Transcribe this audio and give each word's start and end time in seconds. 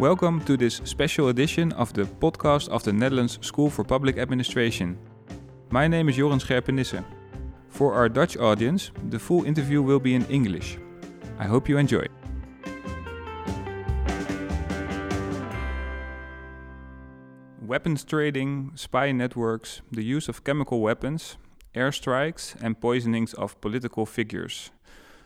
Welcome 0.00 0.40
to 0.46 0.56
this 0.56 0.80
special 0.82 1.28
edition 1.28 1.70
of 1.74 1.92
the 1.92 2.02
podcast 2.02 2.68
of 2.68 2.82
the 2.82 2.92
Netherlands 2.92 3.38
School 3.42 3.70
for 3.70 3.84
Public 3.84 4.18
Administration. 4.18 4.98
My 5.70 5.86
name 5.86 6.08
is 6.08 6.16
Jorren 6.16 6.40
Scherpenisse. 6.40 7.04
For 7.68 7.94
our 7.94 8.08
Dutch 8.08 8.36
audience, 8.36 8.90
the 9.10 9.20
full 9.20 9.44
interview 9.44 9.82
will 9.82 10.00
be 10.00 10.16
in 10.16 10.26
English. 10.26 10.78
I 11.38 11.44
hope 11.44 11.68
you 11.68 11.78
enjoy. 11.78 12.06
Weapons 17.62 18.02
trading, 18.02 18.72
spy 18.74 19.12
networks, 19.12 19.80
the 19.92 20.02
use 20.02 20.28
of 20.28 20.42
chemical 20.42 20.80
weapons, 20.80 21.36
airstrikes, 21.72 22.60
and 22.60 22.80
poisonings 22.80 23.32
of 23.34 23.60
political 23.60 24.06
figures. 24.06 24.72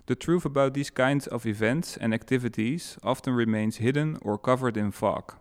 The 0.08 0.16
truth 0.16 0.46
about 0.46 0.72
these 0.72 0.88
kinds 0.88 1.26
of 1.26 1.44
events 1.44 1.98
and 1.98 2.14
activities 2.14 2.96
often 3.02 3.34
remains 3.34 3.76
hidden 3.76 4.16
or 4.22 4.38
covered 4.38 4.78
in 4.78 4.90
fog. 4.90 5.34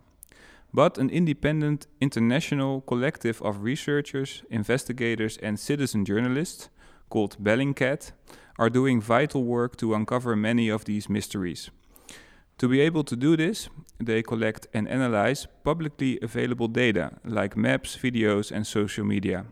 But 0.74 0.98
an 0.98 1.08
independent 1.08 1.86
international 2.02 2.82
collective 2.82 3.40
of 3.40 3.62
researchers, 3.62 4.42
investigators, 4.50 5.38
and 5.38 5.58
citizen 5.58 6.04
journalists, 6.04 6.68
called 7.08 7.42
Bellingcat, 7.42 8.12
are 8.58 8.68
doing 8.68 9.00
vital 9.00 9.42
work 9.42 9.78
to 9.78 9.94
uncover 9.94 10.36
many 10.36 10.68
of 10.68 10.84
these 10.84 11.08
mysteries. 11.08 11.70
To 12.58 12.68
be 12.68 12.82
able 12.82 13.04
to 13.04 13.16
do 13.16 13.38
this, 13.38 13.70
they 13.98 14.22
collect 14.22 14.66
and 14.74 14.86
analyze 14.86 15.46
publicly 15.64 16.18
available 16.20 16.68
data 16.68 17.12
like 17.24 17.56
maps, 17.56 17.96
videos, 17.96 18.52
and 18.52 18.66
social 18.66 19.06
media. 19.06 19.46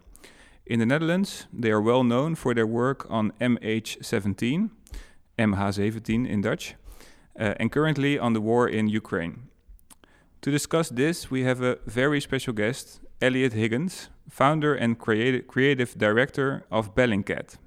In 0.66 0.80
the 0.80 0.86
Netherlands, 0.86 1.46
they 1.52 1.70
are 1.70 1.80
well 1.80 2.02
known 2.02 2.34
for 2.34 2.52
their 2.52 2.66
work 2.66 3.06
on 3.08 3.32
MH17, 3.40 4.70
MH17 5.38 6.28
in 6.28 6.40
Dutch, 6.40 6.74
uh, 7.38 7.54
and 7.60 7.70
currently 7.70 8.18
on 8.18 8.32
the 8.32 8.40
war 8.40 8.68
in 8.68 8.88
Ukraine. 8.88 9.48
To 10.42 10.50
discuss 10.50 10.88
this, 10.88 11.30
we 11.30 11.44
have 11.44 11.62
a 11.62 11.78
very 11.86 12.20
special 12.20 12.52
guest, 12.52 12.98
Eliot 13.22 13.52
Higgins, 13.52 14.08
founder 14.28 14.74
and 14.74 14.98
creative, 14.98 15.46
creative 15.46 15.96
director 15.96 16.66
of 16.68 16.96
Bellingcat. 16.96 17.58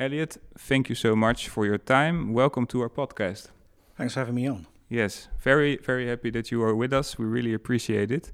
Eliot, 0.00 0.36
thank 0.58 0.88
you 0.88 0.96
so 0.96 1.14
much 1.14 1.48
for 1.48 1.64
your 1.64 1.78
time. 1.78 2.32
Welcome 2.32 2.66
to 2.66 2.80
our 2.80 2.90
podcast. 2.90 3.50
Thanks 3.96 4.14
for 4.14 4.20
having 4.20 4.34
me 4.34 4.48
on. 4.48 4.66
Yes, 4.88 5.28
very, 5.38 5.76
very 5.76 6.08
happy 6.08 6.30
that 6.30 6.50
you 6.50 6.60
are 6.64 6.74
with 6.74 6.92
us. 6.92 7.18
We 7.18 7.24
really 7.24 7.54
appreciate 7.54 8.10
it. 8.10 8.32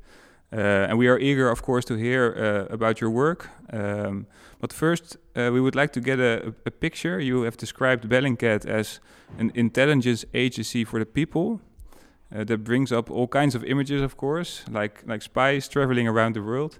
Uh, 0.52 0.88
and 0.88 0.98
we 0.98 1.08
are 1.08 1.18
eager, 1.18 1.48
of 1.48 1.62
course, 1.62 1.84
to 1.86 1.94
hear 1.94 2.34
uh, 2.36 2.74
about 2.74 3.00
your 3.00 3.10
work. 3.10 3.48
Um, 3.72 4.26
but 4.60 4.72
first, 4.72 5.16
uh, 5.34 5.50
we 5.52 5.60
would 5.60 5.74
like 5.74 5.92
to 5.94 6.00
get 6.00 6.20
a, 6.20 6.54
a, 6.66 6.70
picture. 6.70 7.18
You 7.18 7.42
have 7.42 7.56
described 7.56 8.06
Bellingcat 8.08 8.66
as 8.66 9.00
an 9.38 9.50
intelligence 9.54 10.26
agency 10.34 10.84
for 10.84 10.98
the 10.98 11.06
people. 11.06 11.60
Uh, 12.34 12.44
that 12.44 12.64
brings 12.64 12.92
up 12.92 13.10
all 13.10 13.28
kinds 13.28 13.54
of 13.54 13.64
images, 13.64 14.00
of 14.00 14.16
course, 14.16 14.64
like 14.70 15.02
like 15.06 15.22
spies 15.22 15.68
traveling 15.68 16.08
around 16.08 16.34
the 16.34 16.42
world. 16.42 16.78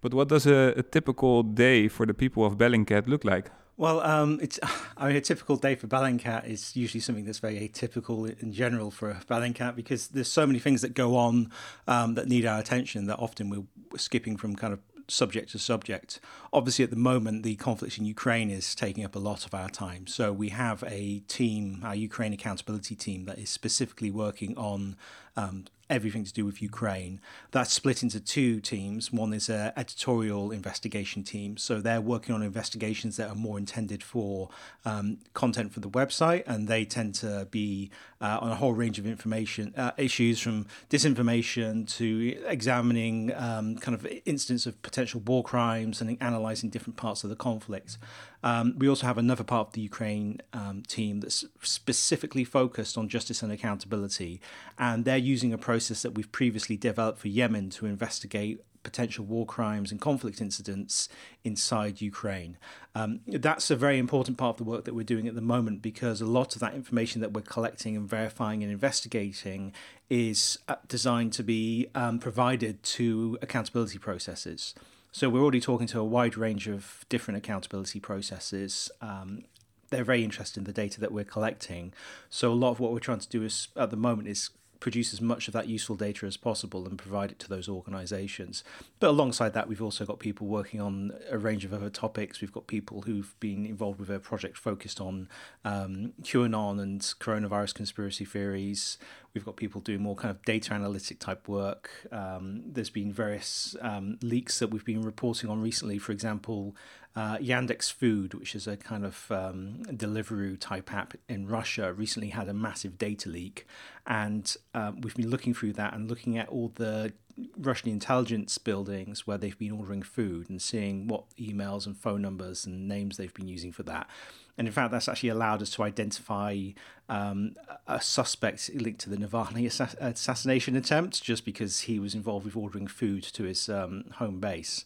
But 0.00 0.14
what 0.14 0.28
does 0.28 0.46
a, 0.46 0.72
a 0.76 0.82
typical 0.82 1.42
day 1.42 1.88
for 1.88 2.06
the 2.06 2.14
people 2.14 2.44
of 2.44 2.56
Bellingcat 2.56 3.06
look 3.06 3.24
like? 3.24 3.50
Well, 3.76 4.00
um, 4.00 4.38
it's 4.42 4.58
I 4.96 5.08
mean 5.08 5.16
a 5.16 5.20
typical 5.20 5.56
day 5.56 5.74
for 5.74 5.86
Bellingcat 5.86 6.46
is 6.48 6.76
usually 6.76 7.00
something 7.00 7.24
that's 7.24 7.38
very 7.38 7.56
atypical 7.68 8.40
in 8.40 8.52
general 8.52 8.90
for 8.90 9.10
a 9.10 9.14
Bellingcat 9.28 9.76
because 9.76 10.08
there's 10.08 10.30
so 10.30 10.46
many 10.46 10.58
things 10.58 10.82
that 10.82 10.94
go 10.94 11.16
on 11.16 11.50
um, 11.86 12.14
that 12.14 12.28
need 12.28 12.46
our 12.46 12.58
attention 12.58 13.06
that 13.06 13.18
often 13.18 13.50
we're 13.50 13.98
skipping 13.98 14.36
from 14.36 14.56
kind 14.56 14.72
of 14.72 14.80
subject 15.08 15.50
to 15.52 15.58
subject. 15.58 16.20
Obviously, 16.52 16.82
at 16.82 16.90
the 16.90 16.96
moment, 16.96 17.42
the 17.42 17.56
conflict 17.56 17.98
in 17.98 18.04
Ukraine 18.06 18.50
is 18.50 18.74
taking 18.74 19.04
up 19.04 19.14
a 19.14 19.18
lot 19.18 19.44
of 19.44 19.54
our 19.54 19.68
time. 19.68 20.06
So 20.06 20.32
we 20.32 20.48
have 20.50 20.82
a 20.86 21.20
team, 21.28 21.80
our 21.84 21.94
Ukraine 21.94 22.32
accountability 22.32 22.94
team, 22.94 23.26
that 23.26 23.38
is 23.38 23.50
specifically 23.50 24.10
working 24.10 24.56
on 24.56 24.96
um, 25.36 25.64
everything 25.90 26.24
to 26.24 26.32
do 26.32 26.44
with 26.44 26.62
Ukraine. 26.62 27.20
That's 27.50 27.72
split 27.72 28.02
into 28.02 28.20
two 28.20 28.60
teams. 28.60 29.12
One 29.12 29.32
is 29.32 29.48
an 29.48 29.72
editorial 29.76 30.50
investigation 30.50 31.22
team. 31.22 31.56
So 31.56 31.80
they're 31.80 32.00
working 32.00 32.34
on 32.34 32.42
investigations 32.42 33.16
that 33.18 33.28
are 33.28 33.34
more 33.34 33.58
intended 33.58 34.02
for 34.02 34.48
um, 34.84 35.18
content 35.34 35.72
for 35.72 35.80
the 35.80 35.90
website, 35.90 36.44
and 36.46 36.68
they 36.68 36.84
tend 36.84 37.14
to 37.16 37.46
be 37.50 37.90
uh, 38.20 38.38
on 38.40 38.50
a 38.50 38.54
whole 38.54 38.72
range 38.72 38.98
of 38.98 39.06
information 39.06 39.74
uh, 39.76 39.92
issues 39.98 40.40
from 40.40 40.66
disinformation 40.88 41.86
to 41.96 42.38
examining 42.46 43.32
um, 43.34 43.76
kind 43.76 43.94
of 43.94 44.06
incidents 44.24 44.66
of 44.66 44.80
potential 44.82 45.20
war 45.20 45.42
crimes 45.42 46.00
and 46.00 46.16
analyzing 46.20 46.70
different 46.70 46.96
parts 46.96 47.24
of 47.24 47.30
the 47.30 47.36
conflict. 47.36 47.98
Um, 48.42 48.74
we 48.78 48.88
also 48.90 49.06
have 49.06 49.16
another 49.16 49.42
part 49.42 49.68
of 49.68 49.72
the 49.72 49.80
Ukraine 49.80 50.40
um, 50.52 50.82
team 50.86 51.20
that's 51.20 51.46
specifically 51.62 52.44
focused 52.44 52.98
on 52.98 53.08
justice 53.08 53.42
and 53.42 53.50
accountability, 53.50 54.40
and 54.78 55.06
they're 55.06 55.16
using 55.24 55.52
a 55.52 55.58
process 55.58 56.02
that 56.02 56.12
we've 56.12 56.30
previously 56.30 56.76
developed 56.76 57.18
for 57.18 57.28
Yemen 57.28 57.70
to 57.70 57.86
investigate 57.86 58.60
potential 58.84 59.24
war 59.24 59.44
crimes 59.44 59.90
and 59.90 60.00
conflict 60.00 60.40
incidents 60.40 61.08
inside 61.42 62.00
Ukraine. 62.00 62.56
Um, 62.94 63.20
that's 63.26 63.70
a 63.70 63.76
very 63.76 63.98
important 63.98 64.38
part 64.38 64.54
of 64.54 64.64
the 64.64 64.70
work 64.70 64.84
that 64.84 64.94
we're 64.94 65.02
doing 65.02 65.26
at 65.26 65.34
the 65.34 65.40
moment 65.40 65.82
because 65.82 66.20
a 66.20 66.26
lot 66.26 66.54
of 66.54 66.60
that 66.60 66.74
information 66.74 67.20
that 67.22 67.32
we're 67.32 67.40
collecting 67.40 67.96
and 67.96 68.08
verifying 68.08 68.62
and 68.62 68.70
investigating 68.70 69.72
is 70.08 70.58
uh, 70.68 70.76
designed 70.86 71.32
to 71.32 71.42
be 71.42 71.88
um, 71.94 72.20
provided 72.20 72.82
to 72.82 73.38
accountability 73.42 73.98
processes. 73.98 74.74
So 75.10 75.28
we're 75.28 75.42
already 75.42 75.60
talking 75.60 75.86
to 75.88 76.00
a 76.00 76.04
wide 76.04 76.36
range 76.36 76.68
of 76.68 77.04
different 77.08 77.38
accountability 77.38 78.00
processes. 78.00 78.90
Um, 79.00 79.44
they're 79.90 80.04
very 80.04 80.24
interested 80.24 80.58
in 80.58 80.64
the 80.64 80.72
data 80.72 81.00
that 81.00 81.12
we're 81.12 81.24
collecting. 81.24 81.92
So 82.28 82.52
a 82.52 82.54
lot 82.54 82.72
of 82.72 82.80
what 82.80 82.92
we're 82.92 82.98
trying 82.98 83.20
to 83.20 83.28
do 83.28 83.42
is 83.42 83.68
at 83.76 83.90
the 83.90 83.96
moment 83.96 84.28
is 84.28 84.50
produce 84.84 85.14
as 85.14 85.20
much 85.22 85.48
of 85.48 85.54
that 85.54 85.66
useful 85.66 85.96
data 85.96 86.26
as 86.26 86.36
possible 86.36 86.86
and 86.86 86.98
provide 86.98 87.30
it 87.30 87.38
to 87.38 87.48
those 87.48 87.70
organizations. 87.70 88.62
But 89.00 89.08
alongside 89.08 89.54
that, 89.54 89.66
we've 89.66 89.80
also 89.80 90.04
got 90.04 90.18
people 90.18 90.46
working 90.46 90.78
on 90.78 91.14
a 91.30 91.38
range 91.38 91.64
of 91.64 91.72
other 91.72 91.88
topics. 91.88 92.42
We've 92.42 92.52
got 92.52 92.66
people 92.66 93.00
who've 93.00 93.34
been 93.40 93.64
involved 93.64 93.98
with 93.98 94.10
a 94.10 94.18
project 94.18 94.58
focused 94.58 95.00
on 95.00 95.30
um, 95.64 96.12
QAnon 96.20 96.82
and 96.82 97.00
coronavirus 97.00 97.72
conspiracy 97.72 98.26
theories. 98.26 98.98
We've 99.34 99.44
got 99.44 99.56
people 99.56 99.80
doing 99.80 100.00
more 100.00 100.14
kind 100.14 100.30
of 100.30 100.44
data 100.44 100.74
analytic 100.74 101.18
type 101.18 101.48
work. 101.48 101.90
Um, 102.12 102.62
there's 102.66 102.90
been 102.90 103.12
various 103.12 103.74
um, 103.80 104.16
leaks 104.22 104.60
that 104.60 104.68
we've 104.68 104.84
been 104.84 105.02
reporting 105.02 105.50
on 105.50 105.60
recently. 105.60 105.98
For 105.98 106.12
example, 106.12 106.76
uh, 107.16 107.38
Yandex 107.38 107.92
Food, 107.92 108.34
which 108.34 108.54
is 108.54 108.68
a 108.68 108.76
kind 108.76 109.04
of 109.04 109.26
um, 109.32 109.82
Deliveroo 109.86 110.56
type 110.60 110.92
app 110.92 111.14
in 111.28 111.48
Russia, 111.48 111.92
recently 111.92 112.28
had 112.28 112.48
a 112.48 112.54
massive 112.54 112.96
data 112.96 113.28
leak, 113.28 113.66
and 114.06 114.56
um, 114.72 115.00
we've 115.00 115.16
been 115.16 115.30
looking 115.30 115.52
through 115.52 115.72
that 115.72 115.94
and 115.94 116.08
looking 116.08 116.38
at 116.38 116.48
all 116.48 116.70
the 116.76 117.12
Russian 117.58 117.88
intelligence 117.88 118.58
buildings 118.58 119.26
where 119.26 119.38
they've 119.38 119.58
been 119.58 119.72
ordering 119.72 120.02
food 120.02 120.48
and 120.48 120.62
seeing 120.62 121.08
what 121.08 121.24
emails 121.36 121.86
and 121.86 121.96
phone 121.96 122.22
numbers 122.22 122.66
and 122.66 122.86
names 122.86 123.16
they've 123.16 123.34
been 123.34 123.48
using 123.48 123.72
for 123.72 123.82
that. 123.82 124.08
And 124.56 124.68
in 124.68 124.72
fact, 124.72 124.92
that's 124.92 125.08
actually 125.08 125.30
allowed 125.30 125.62
us 125.62 125.70
to 125.70 125.82
identify 125.82 126.70
um, 127.08 127.56
a 127.86 128.00
suspect 128.00 128.70
linked 128.74 129.00
to 129.00 129.10
the 129.10 129.16
Navalny 129.16 129.66
assassination 129.98 130.76
attempt 130.76 131.22
just 131.22 131.44
because 131.44 131.80
he 131.80 131.98
was 131.98 132.14
involved 132.14 132.44
with 132.44 132.56
ordering 132.56 132.86
food 132.86 133.24
to 133.24 133.44
his 133.44 133.68
um, 133.68 134.04
home 134.14 134.38
base. 134.38 134.84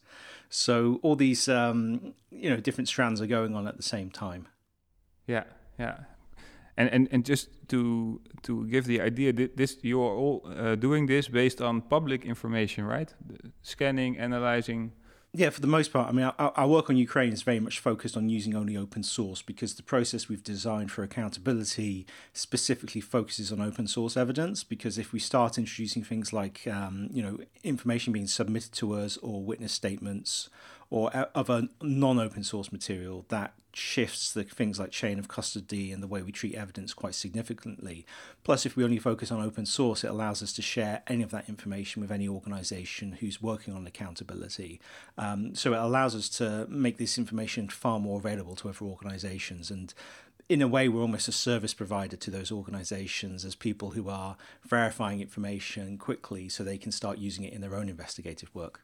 So 0.48 0.98
all 1.02 1.16
these, 1.16 1.48
um, 1.48 2.14
you 2.30 2.48
know, 2.48 2.56
different 2.56 2.88
strands 2.88 3.20
are 3.20 3.26
going 3.26 3.54
on 3.54 3.66
at 3.68 3.76
the 3.76 3.82
same 3.82 4.10
time. 4.10 4.48
Yeah, 5.26 5.44
yeah. 5.78 5.98
And, 6.78 6.88
and, 6.90 7.08
and 7.10 7.24
just 7.24 7.48
to 7.68 8.20
to 8.44 8.64
give 8.68 8.86
the 8.86 9.00
idea, 9.00 9.32
this 9.32 9.78
you 9.82 10.00
are 10.00 10.14
all 10.14 10.46
uh, 10.46 10.76
doing 10.76 11.06
this 11.06 11.28
based 11.28 11.60
on 11.60 11.82
public 11.82 12.24
information, 12.24 12.84
right? 12.84 13.12
The 13.26 13.50
scanning, 13.62 14.16
analyzing 14.16 14.92
yeah, 15.34 15.50
for 15.50 15.60
the 15.60 15.66
most 15.66 15.92
part. 15.92 16.08
I 16.08 16.12
mean, 16.12 16.24
our, 16.24 16.52
our, 16.56 16.66
work 16.66 16.88
on 16.88 16.96
Ukraine 16.96 17.34
is 17.34 17.42
very 17.42 17.60
much 17.60 17.80
focused 17.80 18.16
on 18.16 18.30
using 18.30 18.54
only 18.54 18.78
open 18.78 19.02
source 19.02 19.42
because 19.42 19.74
the 19.74 19.82
process 19.82 20.28
we've 20.28 20.42
designed 20.42 20.90
for 20.90 21.02
accountability 21.02 22.06
specifically 22.32 23.02
focuses 23.02 23.52
on 23.52 23.60
open 23.60 23.86
source 23.86 24.16
evidence. 24.16 24.64
Because 24.64 24.96
if 24.96 25.12
we 25.12 25.18
start 25.18 25.58
introducing 25.58 26.02
things 26.02 26.32
like, 26.32 26.66
um, 26.66 27.08
you 27.12 27.22
know, 27.22 27.38
information 27.62 28.12
being 28.12 28.26
submitted 28.26 28.72
to 28.72 28.94
us 28.94 29.19
or 29.19 29.42
witness 29.42 29.72
statements 29.72 30.48
or 30.90 31.11
other 31.35 31.69
non-open 31.82 32.43
source 32.43 32.73
material 32.73 33.25
that 33.29 33.52
shifts 33.75 34.32
the 34.32 34.43
things 34.43 34.79
like 34.79 34.90
chain 34.90 35.19
of 35.19 35.29
custody 35.29 35.93
and 35.93 36.02
the 36.02 36.06
way 36.06 36.23
we 36.23 36.32
treat 36.32 36.55
evidence 36.55 36.94
quite 36.94 37.14
significantly. 37.14 38.06
Plus, 38.43 38.64
if 38.64 38.75
we 38.75 38.82
only 38.82 38.99
focus 38.99 39.31
on 39.31 39.44
open 39.44 39.67
source, 39.67 40.02
it 40.02 40.08
allows 40.08 40.43
us 40.43 40.52
to 40.55 40.62
share 40.62 41.02
any 41.06 41.23
of 41.23 41.31
that 41.31 41.49
information 41.49 42.00
with 42.00 42.11
any 42.11 42.26
organization 42.26 43.12
who's 43.12 43.43
working 43.43 43.75
on 43.75 43.87
accountability. 43.87 44.81
Um, 45.19 45.55
so 45.55 45.75
it 45.75 45.79
allows 45.79 46.14
us 46.14 46.29
to 46.31 46.67
make 46.69 46.96
this 46.96 47.19
information 47.19 47.69
far 47.69 48.00
more 48.00 48.19
available 48.19 48.56
to 48.56 48.69
other 48.69 48.84
organizations 48.84 49.70
and 49.70 49.93
in 50.49 50.62
a 50.62 50.69
way, 50.69 50.88
we're 50.88 51.02
almost 51.02 51.29
a 51.29 51.32
service 51.32 51.75
provider 51.75 52.17
to 52.17 52.31
those 52.31 52.50
organizations 52.50 53.44
as 53.44 53.55
people 53.55 53.91
who 53.91 54.08
are 54.08 54.38
verifying 54.64 55.20
information 55.20 55.99
quickly 55.99 56.49
so 56.49 56.64
they 56.64 56.79
can 56.79 56.91
start 56.91 57.19
using 57.19 57.44
it 57.44 57.52
in 57.52 57.61
their 57.61 57.75
own 57.75 57.87
investigative 57.91 58.55
work. 58.55 58.81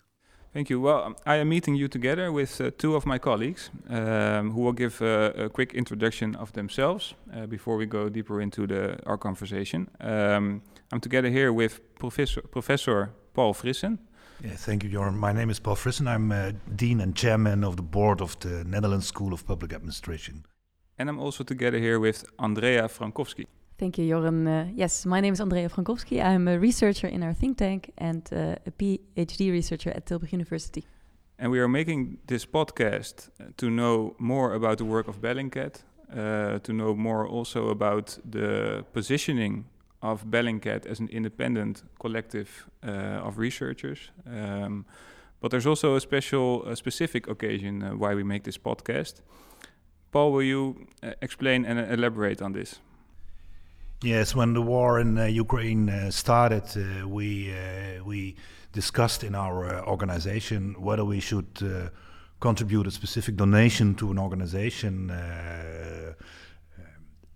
Thank 0.55 0.71
you. 0.71 0.81
Well, 0.81 1.03
um, 1.03 1.17
I 1.27 1.41
am 1.41 1.49
meeting 1.49 1.75
you 1.75 1.89
together 1.89 2.31
with 2.31 2.61
uh, 2.61 2.71
two 2.79 2.95
of 2.95 3.06
my 3.06 3.19
colleagues 3.19 3.71
um, 3.91 4.53
who 4.53 4.61
will 4.61 4.73
give 4.73 5.03
uh, 5.03 5.33
a 5.37 5.49
quick 5.49 5.75
introduction 5.75 6.37
of 6.37 6.53
themselves 6.53 7.15
uh, 7.35 7.47
before 7.47 7.77
we 7.77 7.87
go 7.87 8.09
deeper 8.09 8.41
into 8.41 8.65
the, 8.69 8.97
our 9.05 9.19
conversation. 9.19 9.89
Um, 10.01 10.62
I'm 10.93 11.01
together 11.01 11.29
here 11.29 11.53
with 11.53 11.81
Professor, 11.99 12.41
Professor 12.41 13.11
Paul 13.33 13.53
Frissen. 13.53 13.99
Yeah, 14.45 14.55
thank 14.55 14.85
you, 14.85 14.91
Jorren. 14.91 15.17
My 15.17 15.33
name 15.33 15.51
is 15.51 15.59
Paul 15.59 15.75
Frissen. 15.75 16.06
I'm 16.06 16.31
uh, 16.31 16.53
Dean 16.77 17.00
and 17.00 17.17
Chairman 17.17 17.65
of 17.65 17.75
the 17.75 17.83
Board 17.83 18.21
of 18.21 18.39
the 18.39 18.62
Netherlands 18.62 19.09
School 19.09 19.33
of 19.33 19.45
Public 19.45 19.73
Administration. 19.73 20.47
And 20.97 21.09
I'm 21.09 21.19
also 21.19 21.43
together 21.43 21.79
here 21.79 21.99
with 21.99 22.25
Andrea 22.39 22.87
Frankowski. 22.89 23.47
Thank 23.76 23.99
you, 23.99 24.06
Jorren. 24.15 24.47
Uh, 24.47 24.71
yes, 24.75 25.05
my 25.05 25.21
name 25.21 25.32
is 25.32 25.41
Andrea 25.41 25.69
Frankowski. 25.69 26.25
I'm 26.25 26.47
a 26.47 26.59
researcher 26.59 27.09
in 27.09 27.23
our 27.23 27.35
think 27.35 27.59
tank 27.59 27.93
and 27.99 28.23
uh, 28.32 28.55
a 28.67 28.71
PhD 28.71 29.50
researcher 29.50 29.91
at 29.91 30.06
Tilburg 30.06 30.32
University. 30.32 30.85
And 31.38 31.50
we 31.50 31.59
are 31.59 31.69
making 31.69 32.19
this 32.26 32.47
podcast 32.47 33.31
to 33.56 33.69
know 33.69 34.15
more 34.19 34.55
about 34.55 34.79
the 34.79 34.85
work 34.85 35.09
of 35.09 35.21
Bellingcat, 35.21 35.82
uh, 36.12 36.61
to 36.61 36.73
know 36.73 36.94
more 36.94 37.26
also 37.26 37.69
about 37.69 38.17
the 38.25 38.85
positioning 38.93 39.65
of 40.00 40.25
Bellingcat 40.26 40.87
as 40.87 41.00
an 41.00 41.09
independent 41.09 41.82
collective 41.99 42.69
uh, 42.87 43.26
of 43.26 43.38
researchers. 43.38 44.11
Um, 44.26 44.87
but 45.41 45.50
there's 45.50 45.67
also 45.67 45.97
a 45.97 46.00
special, 46.00 46.65
a 46.69 46.76
specific 46.76 47.26
occasion 47.26 47.82
uh, 47.82 47.91
why 47.97 48.15
we 48.15 48.23
make 48.23 48.44
this 48.44 48.59
podcast. 48.59 49.23
Paul, 50.12 50.31
will 50.31 50.43
you 50.43 50.87
uh, 51.03 51.12
explain 51.21 51.65
and 51.65 51.81
elaborate 51.93 52.41
on 52.41 52.53
this? 52.53 52.81
Yes, 54.05 54.35
when 54.35 54.53
the 54.53 54.61
war 54.61 55.01
in 55.01 55.17
uh, 55.17 55.25
Ukraine 55.25 55.89
uh, 55.89 56.11
started, 56.11 56.65
uh, 56.77 57.09
we 57.09 57.55
uh, 57.55 58.05
we 58.05 58.37
discussed 58.71 59.25
in 59.25 59.35
our 59.35 59.65
uh, 59.65 59.83
organization 59.87 60.75
whether 60.79 61.06
we 61.06 61.21
should 61.21 61.49
uh, 61.62 61.89
contribute 62.39 62.87
a 62.87 62.91
specific 62.91 63.35
donation 63.37 63.95
to 63.95 64.11
an 64.11 64.19
organization. 64.19 65.11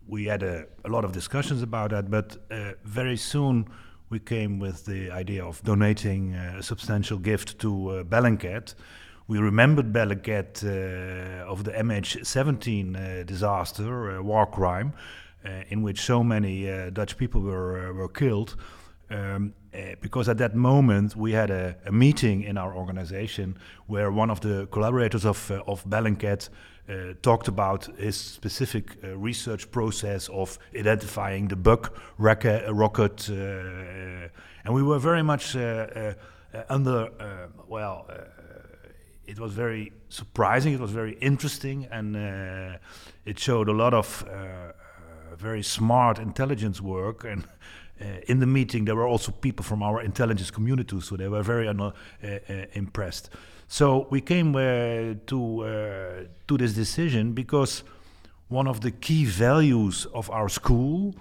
we 0.07 0.27
had 0.27 0.43
a, 0.43 0.67
a, 0.85 0.89
lot 0.91 1.05
of 1.07 1.13
discussions 1.13 1.63
about 1.63 1.91
that, 1.91 2.11
but 2.11 2.37
very 2.85 3.17
soon 3.17 3.67
we 4.11 4.19
came 4.19 4.59
with 4.59 4.85
the 4.85 5.11
idea 5.11 5.43
of 5.43 5.63
donating 5.63 6.35
a 6.35 6.63
substantial 6.63 7.19
gift 7.19 7.59
to 7.61 7.71
uh, 7.89 8.05
Bellingcat. 8.05 8.75
We 9.27 9.39
remembered 9.39 9.91
Bellingcat 9.91 10.63
of 11.47 11.65
the 11.65 11.73
MH17 11.73 13.25
disaster, 13.25 14.23
war 14.23 14.47
crime. 14.47 14.93
Uh, 15.49 15.63
in 15.71 15.83
which 15.83 16.01
so 16.01 16.23
many 16.23 16.71
uh, 16.71 16.91
Dutch 16.91 17.17
people 17.17 17.41
were 17.41 17.89
uh, 17.89 17.93
were 17.93 18.09
killed. 18.09 18.55
Um, 19.11 19.55
uh, 19.73 19.95
because 20.03 20.29
at 20.29 20.37
that 20.37 20.55
moment 20.55 21.17
we 21.17 21.33
had 21.33 21.51
a, 21.51 21.75
a, 21.87 21.93
meeting 21.93 22.43
in 22.43 22.59
our 22.59 22.75
organization 22.75 23.57
where 23.87 24.11
one 24.11 24.31
of 24.31 24.41
the 24.41 24.67
collaborators 24.71 25.25
of 25.25 25.51
uh, 25.51 25.63
of 25.67 25.85
Bellingcat 25.85 26.51
uh, 26.89 27.15
talked 27.23 27.49
about 27.49 27.89
his 27.97 28.17
specific 28.17 28.97
research 29.17 29.71
process 29.71 30.29
of 30.29 30.59
identifying 30.77 31.49
the 31.49 31.57
Buk 31.57 31.97
rocket, 32.19 33.29
and 33.29 34.75
we 34.75 34.83
were 34.83 34.99
very 34.99 35.23
much 35.23 35.57
under 36.69 37.09
well. 37.69 38.07
it 39.27 39.39
was 39.39 39.53
very 39.53 39.93
surprising. 40.09 40.75
It 40.75 40.81
was 40.81 40.93
very 40.93 41.17
interesting, 41.21 41.89
and 41.91 42.17
it 43.25 43.39
showed 43.39 43.69
a 43.69 43.75
lot 43.75 43.95
of 43.95 44.25
very 45.39 45.63
smart 45.63 46.19
intelligence 46.19 46.81
work 46.81 47.25
and 47.25 47.45
uh, 48.01 48.05
in 48.29 48.41
the 48.41 48.47
meeting 48.47 48.85
there 48.85 48.97
were 48.97 49.07
also 49.07 49.33
people 49.33 49.65
from 49.65 49.83
our 49.83 50.03
intelligence 50.03 50.51
community 50.51 51.01
so 51.01 51.17
they 51.17 51.29
were 51.29 51.43
very 51.43 51.69
uh, 51.69 51.91
uh, 51.91 51.91
impressed. 52.73 53.31
So 53.69 54.07
we 54.11 54.21
came 54.21 54.57
uh, 54.57 55.15
to 55.27 55.65
uh, 55.65 56.25
to 56.47 56.57
this 56.57 56.73
decision 56.73 57.33
because 57.33 57.85
one 58.49 58.67
of 58.67 58.81
the 58.81 58.91
key 58.91 59.25
values 59.27 60.07
of 60.15 60.31
our 60.31 60.49
school 60.49 61.15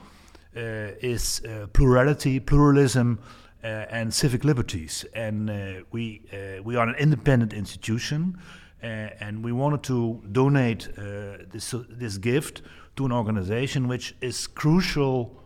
uh, 0.55 0.59
is 1.01 1.41
plurality 1.73 2.39
pluralism 2.39 3.19
and 3.63 4.13
civic 4.13 4.43
liberties. 4.45 5.05
And 5.13 5.49
we 5.91 6.21
we 6.63 6.75
are 6.77 6.87
an 6.87 6.95
independent 6.95 7.53
institution 7.53 8.37
and 8.81 9.43
we 9.43 9.51
wanted 9.51 9.83
to 9.83 10.21
donate 10.31 10.87
this 11.51 11.75
this 11.89 12.17
gift 12.17 12.61
to 12.97 13.05
an 13.05 13.11
organization 13.11 13.87
which 13.87 14.15
is 14.21 14.47
crucial 14.47 15.41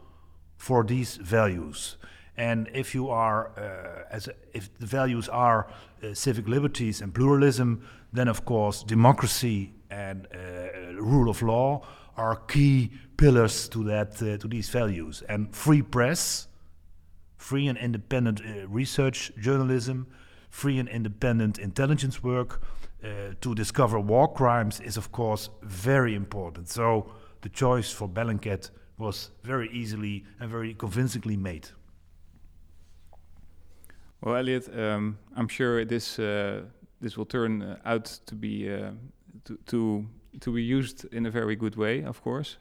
for 0.57 0.83
these 0.83 1.17
values. 1.17 1.97
And 2.37 2.69
if 2.73 2.95
you 2.95 3.09
are, 3.09 3.51
uh, 3.57 4.15
as 4.15 4.27
a, 4.27 4.33
if 4.53 4.73
the 4.79 4.85
values 4.85 5.29
are 5.29 5.67
uh, 6.03 6.13
civic 6.13 6.47
liberties 6.47 7.01
and 7.01 7.13
pluralism, 7.13 7.85
then 8.13 8.27
of 8.27 8.45
course 8.45 8.83
democracy 8.83 9.73
and 9.89 10.27
uh, 10.33 10.93
rule 10.93 11.29
of 11.29 11.41
law 11.41 11.81
are 12.17 12.35
key 12.35 12.91
pillars 13.17 13.69
to 13.69 13.83
that 13.83 14.21
uh, 14.21 14.37
to 14.37 14.47
these 14.47 14.69
values. 14.69 15.23
And 15.27 15.53
free 15.55 15.81
press, 15.81 16.47
free 17.37 17.67
and 17.67 17.77
independent 17.77 18.41
uh, 18.41 18.67
research 18.67 19.31
journalism, 19.39 20.07
free 20.49 20.79
and 20.79 20.89
independent 20.89 21.59
intelligence 21.59 22.23
work 22.23 22.61
uh, 23.03 23.33
to 23.41 23.55
discover 23.55 23.99
war 23.99 24.31
crimes 24.31 24.79
is 24.79 24.97
of 24.97 25.11
course 25.11 25.49
very 25.63 26.15
important. 26.15 26.69
So 26.69 27.11
the 27.41 27.49
choice 27.49 27.91
for 27.91 28.07
Bellingcat 28.07 28.71
was 28.97 29.31
very 29.43 29.69
easily 29.71 30.23
and 30.39 30.49
very 30.49 30.73
convincingly 30.73 31.37
made. 31.37 31.67
Well, 34.21 34.35
Eliot, 34.35 34.69
um, 34.77 35.17
I'm 35.35 35.47
sure 35.47 35.83
this 35.85 36.19
uh, 36.19 36.61
this 36.99 37.17
will 37.17 37.25
turn 37.25 37.61
uh, 37.63 37.77
out 37.85 38.05
to 38.27 38.35
be 38.35 38.71
uh, 38.71 38.91
to, 39.45 39.57
to 39.65 40.05
to 40.39 40.53
be 40.53 40.61
used 40.61 41.05
in 41.11 41.25
a 41.25 41.31
very 41.31 41.55
good 41.55 41.75
way. 41.75 42.03
Of 42.03 42.21
course, 42.21 42.57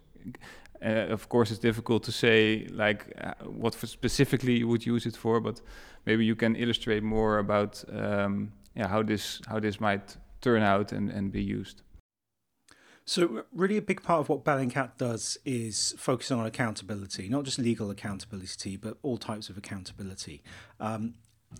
uh, 0.82 1.12
of 1.12 1.28
course, 1.28 1.50
it's 1.50 1.60
difficult 1.60 2.02
to 2.04 2.12
say 2.12 2.66
like 2.70 3.12
uh, 3.20 3.34
what 3.44 3.74
specifically 3.74 4.58
you 4.58 4.68
would 4.68 4.86
use 4.86 5.04
it 5.04 5.16
for, 5.16 5.40
but 5.40 5.60
maybe 6.06 6.24
you 6.24 6.34
can 6.34 6.56
illustrate 6.56 7.02
more 7.02 7.38
about 7.38 7.84
um, 7.92 8.52
yeah 8.74 8.88
how 8.88 9.02
this 9.02 9.42
how 9.46 9.60
this 9.60 9.80
might 9.80 10.16
turn 10.40 10.62
out 10.62 10.92
and, 10.92 11.10
and 11.10 11.30
be 11.30 11.42
used. 11.42 11.82
So, 13.04 13.44
really, 13.52 13.76
a 13.76 13.82
big 13.82 14.02
part 14.02 14.20
of 14.20 14.28
what 14.28 14.44
Bellingcat 14.44 14.96
does 14.96 15.36
is 15.44 15.94
focus 15.98 16.30
on 16.30 16.46
accountability, 16.46 17.28
not 17.28 17.44
just 17.44 17.58
legal 17.58 17.90
accountability, 17.90 18.76
but 18.76 18.98
all 19.02 19.18
types 19.18 19.48
of 19.48 19.56
accountability. 19.56 20.42
Um, 20.78 21.14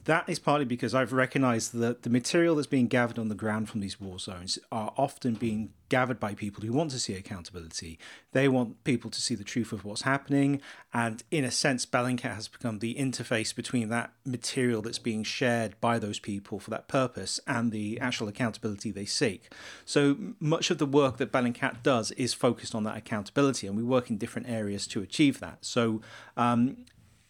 that 0.04 0.28
is 0.28 0.38
partly 0.38 0.64
because 0.64 0.94
I've 0.94 1.12
recognized 1.12 1.74
that 1.74 2.02
the 2.02 2.10
material 2.10 2.54
that's 2.54 2.66
being 2.66 2.86
gathered 2.86 3.18
on 3.18 3.28
the 3.28 3.34
ground 3.34 3.68
from 3.68 3.80
these 3.80 4.00
war 4.00 4.18
zones 4.18 4.58
are 4.70 4.92
often 4.96 5.34
being 5.34 5.70
gathered 5.88 6.20
by 6.20 6.32
people 6.32 6.64
who 6.64 6.72
want 6.72 6.92
to 6.92 6.98
see 7.00 7.14
accountability. 7.14 7.98
They 8.30 8.46
want 8.46 8.84
people 8.84 9.10
to 9.10 9.20
see 9.20 9.34
the 9.34 9.42
truth 9.42 9.72
of 9.72 9.84
what's 9.84 10.02
happening. 10.02 10.60
And 10.94 11.24
in 11.32 11.44
a 11.44 11.50
sense, 11.50 11.86
Bellingcat 11.86 12.36
has 12.36 12.46
become 12.46 12.78
the 12.78 12.94
interface 12.94 13.52
between 13.52 13.88
that 13.88 14.12
material 14.24 14.80
that's 14.80 15.00
being 15.00 15.24
shared 15.24 15.78
by 15.80 15.98
those 15.98 16.20
people 16.20 16.60
for 16.60 16.70
that 16.70 16.86
purpose 16.86 17.40
and 17.48 17.72
the 17.72 17.98
actual 17.98 18.28
accountability 18.28 18.92
they 18.92 19.04
seek. 19.04 19.52
So 19.84 20.16
much 20.38 20.70
of 20.70 20.78
the 20.78 20.86
work 20.86 21.16
that 21.16 21.32
Bellingcat 21.32 21.82
does 21.82 22.12
is 22.12 22.32
focused 22.32 22.76
on 22.76 22.84
that 22.84 22.96
accountability, 22.96 23.66
and 23.66 23.76
we 23.76 23.82
work 23.82 24.08
in 24.08 24.18
different 24.18 24.48
areas 24.48 24.86
to 24.88 25.02
achieve 25.02 25.40
that. 25.40 25.58
So 25.62 26.00
um, 26.36 26.76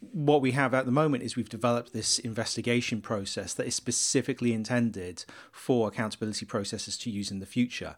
what 0.01 0.41
we 0.41 0.53
have 0.53 0.73
at 0.73 0.87
the 0.87 0.93
moment 0.93 1.23
is 1.23 1.37
we've 1.37 1.49
developed 1.49 1.93
this 1.93 2.19
investigation 2.19 3.01
process 3.01 3.53
that 3.55 3.67
is 3.67 3.75
specifically 3.75 4.53
intended 4.53 5.25
for 5.53 5.89
accountability 5.89 6.47
processes 6.47 6.97
to 6.99 7.11
use 7.11 7.31
in 7.31 7.39
the 7.39 7.47
future. 7.47 7.97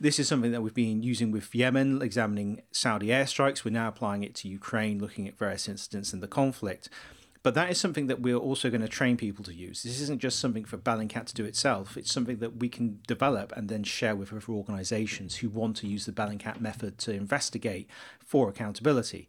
This 0.00 0.18
is 0.18 0.28
something 0.28 0.52
that 0.52 0.60
we've 0.60 0.74
been 0.74 1.02
using 1.02 1.32
with 1.32 1.52
Yemen, 1.54 2.02
examining 2.02 2.62
Saudi 2.70 3.08
airstrikes. 3.08 3.64
We're 3.64 3.72
now 3.72 3.88
applying 3.88 4.22
it 4.22 4.34
to 4.36 4.48
Ukraine, 4.48 5.00
looking 5.00 5.26
at 5.26 5.38
various 5.38 5.68
incidents 5.68 6.12
in 6.12 6.20
the 6.20 6.28
conflict. 6.28 6.88
But 7.42 7.54
that 7.54 7.70
is 7.70 7.78
something 7.78 8.08
that 8.08 8.20
we're 8.20 8.36
also 8.36 8.68
going 8.68 8.82
to 8.82 8.88
train 8.88 9.16
people 9.16 9.44
to 9.44 9.54
use. 9.54 9.82
This 9.82 10.00
isn't 10.02 10.20
just 10.20 10.38
something 10.38 10.64
for 10.64 10.76
Bellingcat 10.76 11.26
to 11.26 11.34
do 11.34 11.44
itself. 11.44 11.96
It's 11.96 12.12
something 12.12 12.38
that 12.38 12.58
we 12.58 12.68
can 12.68 13.00
develop 13.06 13.52
and 13.56 13.68
then 13.68 13.84
share 13.84 14.14
with 14.14 14.32
other 14.32 14.52
organisations 14.52 15.36
who 15.36 15.48
want 15.48 15.76
to 15.78 15.88
use 15.88 16.04
the 16.04 16.12
Bellingcat 16.12 16.60
method 16.60 16.98
to 16.98 17.12
investigate 17.12 17.88
for 18.24 18.48
accountability. 18.48 19.28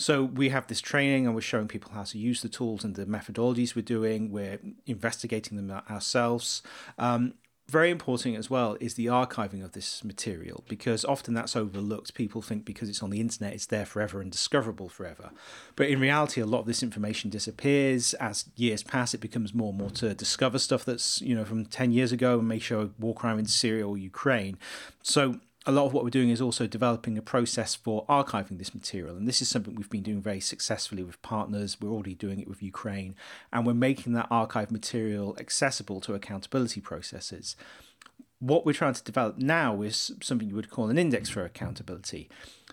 So 0.00 0.24
we 0.24 0.48
have 0.48 0.66
this 0.66 0.80
training 0.80 1.26
and 1.26 1.34
we're 1.34 1.42
showing 1.42 1.68
people 1.68 1.92
how 1.92 2.04
to 2.04 2.16
use 2.16 2.40
the 2.40 2.48
tools 2.48 2.84
and 2.84 2.94
the 2.96 3.04
methodologies 3.04 3.74
we're 3.76 3.82
doing. 3.82 4.32
We're 4.32 4.58
investigating 4.86 5.58
them 5.58 5.82
ourselves. 5.90 6.62
Um, 6.98 7.34
very 7.68 7.90
important 7.90 8.36
as 8.38 8.48
well 8.48 8.78
is 8.80 8.94
the 8.94 9.06
archiving 9.06 9.62
of 9.62 9.72
this 9.72 10.02
material 10.02 10.64
because 10.68 11.04
often 11.04 11.34
that's 11.34 11.54
overlooked. 11.54 12.14
People 12.14 12.40
think 12.40 12.64
because 12.64 12.88
it's 12.88 13.02
on 13.02 13.10
the 13.10 13.20
internet, 13.20 13.52
it's 13.52 13.66
there 13.66 13.84
forever 13.84 14.22
and 14.22 14.32
discoverable 14.32 14.88
forever. 14.88 15.32
But 15.76 15.88
in 15.88 16.00
reality, 16.00 16.40
a 16.40 16.46
lot 16.46 16.60
of 16.60 16.66
this 16.66 16.82
information 16.82 17.28
disappears 17.28 18.14
as 18.14 18.46
years 18.56 18.82
pass. 18.82 19.12
It 19.12 19.20
becomes 19.20 19.52
more 19.52 19.68
and 19.68 19.78
more 19.78 19.90
to 19.90 20.14
discover 20.14 20.58
stuff 20.58 20.82
that's 20.84 21.20
you 21.20 21.34
know 21.34 21.44
from 21.44 21.66
ten 21.66 21.92
years 21.92 22.10
ago 22.10 22.38
and 22.38 22.48
may 22.48 22.58
show 22.58 22.80
a 22.80 22.90
war 22.98 23.14
crime 23.14 23.38
in 23.38 23.44
Syria 23.46 23.86
or 23.86 23.98
Ukraine. 23.98 24.56
So 25.02 25.40
a 25.66 25.72
lot 25.72 25.84
of 25.84 25.92
what 25.92 26.04
we're 26.04 26.10
doing 26.10 26.30
is 26.30 26.40
also 26.40 26.66
developing 26.66 27.18
a 27.18 27.22
process 27.22 27.74
for 27.74 28.06
archiving 28.06 28.56
this 28.58 28.74
material. 28.74 29.16
And 29.16 29.28
this 29.28 29.42
is 29.42 29.48
something 29.48 29.74
we've 29.74 29.90
been 29.90 30.02
doing 30.02 30.22
very 30.22 30.40
successfully 30.40 31.02
with 31.02 31.20
partners. 31.20 31.76
We're 31.80 31.90
already 31.90 32.14
doing 32.14 32.40
it 32.40 32.48
with 32.48 32.62
Ukraine. 32.62 33.14
And 33.52 33.66
we're 33.66 33.74
making 33.74 34.14
that 34.14 34.28
archive 34.30 34.70
material 34.70 35.36
accessible 35.38 36.00
to 36.02 36.14
accountability 36.14 36.80
processes. 36.80 37.56
What 38.38 38.64
we're 38.64 38.72
trying 38.72 38.94
to 38.94 39.04
develop 39.04 39.36
now 39.36 39.82
is 39.82 40.12
something 40.22 40.48
you 40.48 40.56
would 40.56 40.70
call 40.70 40.88
an 40.88 40.96
index 40.96 41.28
for 41.28 41.44
accountability. 41.44 42.30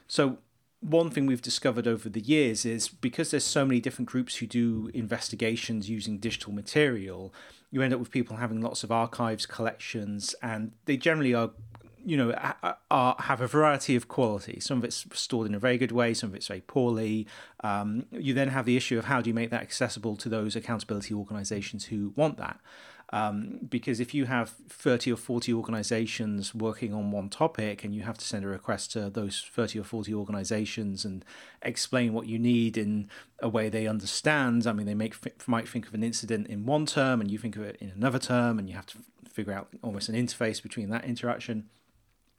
So 0.08 0.38
one 0.80 1.10
thing 1.10 1.26
we've 1.26 1.42
discovered 1.42 1.88
over 1.88 2.08
the 2.08 2.22
years 2.22 2.66
is 2.66 2.88
because 2.88 3.32
there's 3.32 3.44
so 3.44 3.66
many 3.66 3.82
different 3.82 4.08
groups 4.08 4.38
who 4.38 4.48
do 4.48 4.92
investigations 4.94 5.90
using 5.90 6.20
digital 6.20 6.54
material, 6.54 7.34
you 7.72 7.82
end 7.82 7.94
up 7.94 8.00
with 8.00 8.12
people 8.12 8.38
having 8.38 8.62
lots 8.62 8.84
of 8.84 8.92
archives, 8.92 9.46
collections, 9.46 10.36
and 10.42 10.72
they 10.86 10.96
generally 10.96 11.34
are 11.34 11.52
you 12.08 12.16
know, 12.16 12.32
are, 12.90 13.18
have 13.20 13.42
a 13.42 13.48
variety 13.48 13.94
of 13.94 14.08
quality. 14.08 14.62
Some 14.62 14.78
of 14.78 14.86
it's 14.86 15.06
stored 15.12 15.46
in 15.46 15.54
a 15.54 15.60
very 15.60 15.78
good 15.78 15.92
way, 15.92 16.14
some 16.14 16.30
of 16.30 16.36
it's 16.38 16.48
very 16.48 16.62
poorly. 16.62 17.28
Um, 17.66 18.06
you 18.12 18.34
then 18.34 18.48
have 18.48 18.66
the 18.66 18.78
issue 18.78 18.98
of 18.98 19.06
how 19.06 19.20
do 19.20 19.30
you 19.30 19.34
make 19.34 19.50
that 19.50 19.62
accessible 19.62 20.16
to 20.16 20.30
those 20.30 20.56
accountability 20.56 21.14
organisations 21.14 21.88
who 21.88 22.14
want 22.16 22.38
that. 22.38 22.62
Um, 23.12 23.60
because 23.68 24.00
if 24.00 24.14
you 24.14 24.24
have 24.24 24.52
30 24.70 25.12
or 25.12 25.18
40 25.18 25.54
organizations 25.54 26.56
working 26.56 26.94
on 26.94 27.12
one 27.12 27.28
topic 27.28 27.84
and 27.84 27.94
you 27.94 28.04
have 28.04 28.18
to 28.18 28.26
send 28.26 28.46
a 28.46 28.48
request 28.48 28.94
to 28.94 29.10
those 29.10 29.46
30 29.54 29.80
or 29.80 29.84
40 29.84 30.14
organizations 30.14 31.04
and 31.04 31.26
explain 31.62 32.14
what 32.14 32.28
you 32.28 32.40
need 32.40 32.78
in 32.78 33.10
a 33.42 33.50
way 33.50 33.68
they 33.68 33.86
understand, 33.86 34.66
I 34.66 34.72
mean, 34.72 34.86
they 34.86 34.94
make, 34.94 35.14
might 35.46 35.68
think 35.68 35.88
of 35.88 35.94
an 35.94 36.04
incident 36.04 36.48
in 36.48 36.66
one 36.66 36.86
term 36.86 37.20
and 37.20 37.30
you 37.30 37.38
think 37.38 37.58
of 37.58 37.64
it 37.64 37.76
in 37.82 37.90
another 37.90 38.20
term, 38.20 38.60
and 38.60 38.70
you 38.70 38.76
have 38.76 38.86
to 38.88 38.98
figure 39.30 39.52
out 39.52 39.68
almost 39.84 40.08
an 40.08 40.16
interface 40.16 40.64
between 40.64 40.90
that 40.90 41.04
interaction 41.04 41.66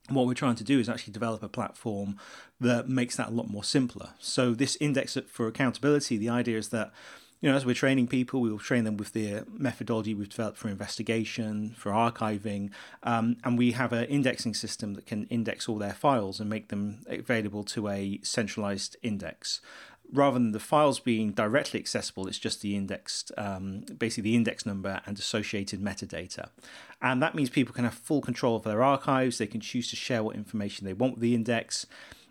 what 0.08 0.26
we're 0.26 0.34
trying 0.34 0.56
to 0.56 0.64
do 0.64 0.78
is 0.78 0.88
actually 0.88 1.12
develop 1.12 1.42
a 1.42 1.48
platform 1.48 2.18
that 2.60 2.88
makes 2.88 3.16
that 3.16 3.28
a 3.28 3.32
lot 3.32 3.48
more 3.48 3.64
simpler. 3.64 4.10
So 4.18 4.54
this 4.54 4.76
index 4.80 5.16
for 5.28 5.46
accountability, 5.46 6.16
the 6.16 6.28
idea 6.28 6.58
is 6.58 6.70
that 6.70 6.92
you 7.40 7.48
know, 7.48 7.56
as 7.56 7.64
we're 7.64 7.74
training 7.74 8.08
people, 8.08 8.40
we 8.40 8.50
will 8.50 8.58
train 8.58 8.82
them 8.82 8.96
with 8.96 9.12
the 9.12 9.44
methodology 9.48 10.12
we've 10.12 10.28
developed 10.28 10.58
for 10.58 10.68
investigation, 10.68 11.70
for 11.78 11.92
archiving, 11.92 12.70
um, 13.04 13.36
and 13.44 13.56
we 13.56 13.72
have 13.72 13.92
an 13.92 14.06
indexing 14.06 14.54
system 14.54 14.94
that 14.94 15.06
can 15.06 15.24
index 15.26 15.68
all 15.68 15.78
their 15.78 15.92
files 15.92 16.40
and 16.40 16.50
make 16.50 16.68
them 16.68 17.00
available 17.08 17.62
to 17.62 17.88
a 17.88 18.18
centralized 18.24 18.96
index. 19.02 19.60
Rather 20.10 20.38
than 20.38 20.52
the 20.52 20.60
files 20.60 21.00
being 21.00 21.32
directly 21.32 21.78
accessible, 21.78 22.26
it's 22.26 22.38
just 22.38 22.62
the 22.62 22.74
indexed, 22.74 23.30
um, 23.36 23.80
basically 23.98 24.30
the 24.30 24.36
index 24.36 24.64
number 24.64 25.02
and 25.04 25.18
associated 25.18 25.80
metadata. 25.80 26.48
And 27.02 27.22
that 27.22 27.34
means 27.34 27.50
people 27.50 27.74
can 27.74 27.84
have 27.84 27.94
full 27.94 28.22
control 28.22 28.56
of 28.56 28.62
their 28.62 28.82
archives. 28.82 29.36
They 29.36 29.46
can 29.46 29.60
choose 29.60 29.90
to 29.90 29.96
share 29.96 30.22
what 30.22 30.34
information 30.34 30.86
they 30.86 30.94
want 30.94 31.14
with 31.14 31.22
the 31.22 31.34
index 31.34 31.86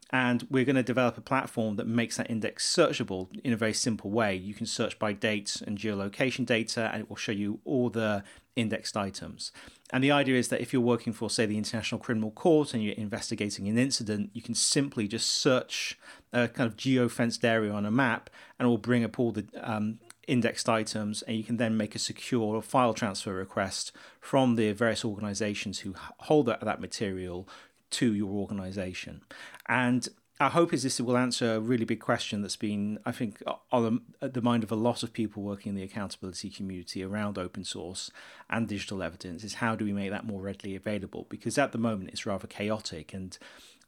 and 0.10 0.48
we're 0.50 0.66
going 0.66 0.78
to 0.78 0.84
develop 0.84 1.18
a 1.18 1.22
platform 1.22 1.76
that 1.76 1.88
makes 1.88 2.18
that 2.18 2.32
index 2.32 2.66
searchable 2.66 3.28
in 3.44 3.52
a 3.52 3.58
very 3.58 3.74
simple 3.74 4.10
way. 4.10 4.36
You 4.36 4.54
can 4.54 4.66
search 4.66 4.98
by 5.00 5.12
dates 5.12 5.62
and 5.62 5.78
geolocation 5.78 6.46
data, 6.46 6.90
and 6.94 7.02
it 7.02 7.10
will 7.10 7.18
show 7.18 7.34
you 7.34 7.60
all 7.66 7.90
the 7.90 8.24
indexed 8.56 8.96
items. 8.96 9.52
And 9.92 10.04
the 10.04 10.12
idea 10.12 10.38
is 10.38 10.48
that 10.48 10.62
if 10.62 10.72
you're 10.72 10.82
working 10.82 11.12
for, 11.12 11.30
say, 11.30 11.46
the 11.46 11.58
International 11.58 12.00
Criminal 12.00 12.32
Court 12.32 12.74
and 12.74 12.84
you're 12.84 12.96
investigating 12.96 13.68
an 13.68 13.78
incident, 13.78 14.30
you 14.34 14.42
can 14.42 14.56
simply 14.56 15.08
just 15.08 15.30
search 15.30 16.00
a 16.34 16.48
kind 16.48 16.68
of 16.68 16.78
geo-fenced 16.78 17.44
area 17.46 17.72
on 17.72 17.86
a 17.86 17.92
map, 17.92 18.30
and 18.58 18.66
it 18.66 18.70
will 18.70 18.78
bring 18.78 19.04
up 19.04 19.20
all 19.20 19.32
the 19.32 19.46
um, 19.62 20.00
indexed 20.28 20.68
items, 20.68 21.22
and 21.24 21.38
you 21.38 21.44
can 21.44 21.58
then 21.58 21.78
make 21.78 21.96
a 21.96 22.00
secure 22.00 22.62
file 22.62 22.94
transfer 22.94 23.34
request 23.34 23.92
from 24.20 24.56
the 24.56 24.72
various 24.74 25.06
organizations 25.06 25.80
who 25.80 25.96
hold 26.20 26.46
that, 26.48 26.62
that 26.62 26.82
material 26.82 27.48
to 27.90 28.14
your 28.14 28.32
organization. 28.32 29.22
And 29.68 30.08
our 30.40 30.52
hope 30.52 30.72
is 30.72 30.84
this 30.84 31.02
will 31.02 31.18
answer 31.18 31.56
a 31.56 31.60
really 31.60 31.86
big 31.86 32.00
question 32.00 32.42
that's 32.42 32.56
been, 32.56 33.00
I 33.06 33.12
think, 33.12 33.42
on 33.72 34.02
the 34.20 34.42
mind 34.42 34.64
of 34.64 34.72
a 34.72 34.76
lot 34.76 35.02
of 35.02 35.12
people 35.12 35.42
working 35.42 35.72
in 35.72 35.76
the 35.76 35.84
accountability 35.84 36.52
community 36.52 37.04
around 37.04 37.40
open 37.40 37.64
source 37.64 38.12
and 38.50 38.68
digital 38.68 39.02
evidence 39.02 39.44
is 39.44 39.56
how 39.56 39.76
do 39.76 39.84
we 39.84 39.94
make 39.94 40.12
that 40.12 40.26
more 40.26 40.42
readily 40.42 40.76
available? 40.76 41.26
Because 41.30 41.58
at 41.58 41.72
the 41.72 41.80
moment 41.80 42.12
it's 42.12 42.28
rather 42.28 42.46
chaotic 42.46 43.14
and 43.14 43.38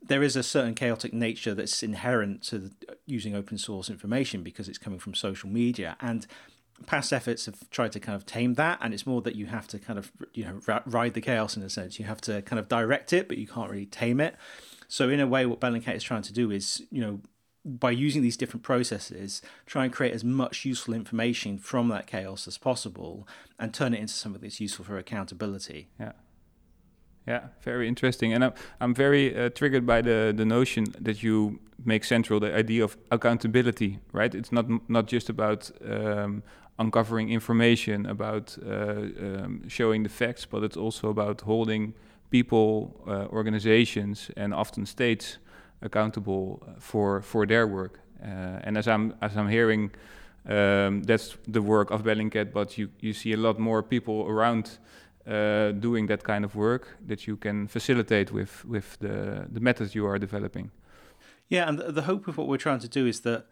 there 0.01 0.24
is 0.24 0.36
a 0.36 0.44
certain 0.44 0.74
chaotic 0.74 1.13
nature 1.13 1.53
that's 1.53 1.84
inherent 1.84 2.44
to 2.44 2.72
using 3.06 3.36
open 3.36 3.58
source 3.58 3.89
information 3.89 4.44
because 4.44 4.70
it's 4.70 4.77
coming 4.77 5.00
from 5.00 5.13
social 5.13 5.50
media 5.50 5.98
and 6.00 6.25
past 6.86 7.12
efforts 7.12 7.46
have 7.46 7.70
tried 7.70 7.91
to 7.91 8.00
kind 8.00 8.15
of 8.15 8.25
tame 8.25 8.53
that 8.53 8.79
and 8.82 8.94
it's 8.94 9.06
more 9.06 9.22
that 9.22 9.36
you 9.36 9.48
have 9.48 9.68
to 9.68 9.77
kind 9.77 10.00
of 10.00 10.13
you 10.34 10.46
know 10.46 10.82
ride 10.86 11.13
the 11.13 11.20
chaos 11.20 11.58
in 11.58 11.63
a 11.63 11.70
sense 11.70 12.00
you 12.00 12.06
have 12.06 12.22
to 12.22 12.41
kind 12.44 12.58
of 12.58 12.70
direct 12.70 13.12
it 13.12 13.27
but 13.27 13.38
you 13.38 13.46
can't 13.46 13.70
really 13.70 13.86
tame 13.86 14.22
it 14.22 14.36
so 14.89 15.08
in 15.08 15.20
a 15.20 15.27
way, 15.27 15.46
what 15.46 15.62
Bellingcat 15.62 15.96
is 15.96 16.03
trying 16.03 16.24
to 16.24 16.34
do 16.34 16.50
is, 16.50 16.82
you 16.91 17.00
know, 17.00 17.22
by 17.63 17.91
using 17.91 18.24
these 18.24 18.36
different 18.36 18.63
processes, 18.63 19.41
try 19.68 19.84
and 19.84 19.94
create 19.94 20.13
as 20.13 20.24
much 20.24 20.65
useful 20.65 20.96
information 20.96 21.60
from 21.60 21.89
that 21.89 22.08
chaos 22.08 22.48
as 22.48 22.58
possible, 22.58 23.27
and 23.60 23.72
turn 23.72 23.94
it 23.94 24.00
into 24.00 24.13
something 24.13 24.41
that's 24.41 24.60
useful 24.60 24.84
for 24.84 24.98
accountability. 24.98 25.89
Yeah. 26.00 26.13
Yeah, 27.30 27.42
very 27.62 27.88
interesting, 27.88 28.34
and 28.34 28.44
I'm 28.44 28.54
I'm 28.82 28.96
very 28.96 29.36
uh, 29.36 29.50
triggered 29.50 29.86
by 29.86 30.02
the 30.02 30.34
the 30.36 30.46
notion 30.46 30.86
that 31.00 31.22
you 31.22 31.60
make 31.86 32.04
central 32.04 32.40
the 32.40 32.52
idea 32.60 32.84
of 32.84 32.98
accountability. 33.12 34.00
Right, 34.12 34.34
it's 34.34 34.52
not 34.52 34.66
not 34.90 35.12
just 35.12 35.30
about 35.30 35.72
um, 35.86 36.42
uncovering 36.80 37.30
information, 37.30 38.08
about 38.08 38.58
uh, 38.66 38.72
um, 38.72 39.62
showing 39.68 40.04
the 40.04 40.10
facts, 40.10 40.48
but 40.48 40.64
it's 40.64 40.78
also 40.78 41.10
about 41.10 41.42
holding 41.42 41.94
people, 42.32 43.00
uh, 43.08 43.28
organizations, 43.32 44.32
and 44.36 44.52
often 44.54 44.86
states 44.88 45.38
accountable 45.82 46.60
for 46.80 47.22
for 47.22 47.46
their 47.46 47.68
work. 47.68 48.00
Uh, 48.24 48.66
and 48.66 48.76
as 48.78 48.88
I'm 48.88 49.14
as 49.22 49.36
I'm 49.36 49.50
hearing, 49.50 49.92
um, 50.48 51.04
that's 51.04 51.38
the 51.48 51.62
work 51.62 51.92
of 51.92 52.02
Bellingcat. 52.02 52.52
But 52.52 52.76
you 52.78 52.90
you 53.02 53.14
see 53.14 53.34
a 53.34 53.38
lot 53.38 53.60
more 53.60 53.84
people 53.84 54.26
around 54.28 54.80
uh, 55.30 55.72
doing 55.72 56.08
that 56.08 56.24
kind 56.24 56.44
of 56.44 56.56
work 56.56 56.98
that 57.08 57.28
you 57.28 57.38
can 57.38 57.68
facilitate 57.68 58.32
with 58.32 58.66
with 58.66 58.98
the 59.00 59.46
the 59.54 59.60
methods 59.60 59.94
you 59.94 60.08
are 60.08 60.20
developing. 60.20 60.72
Yeah, 61.50 61.68
and 61.68 61.80
the, 61.80 62.04
hope 62.04 62.28
of 62.28 62.38
what 62.38 62.48
we're 62.48 62.58
trying 62.58 62.80
to 62.80 62.88
do 62.88 63.08
is 63.08 63.22
that 63.22 63.46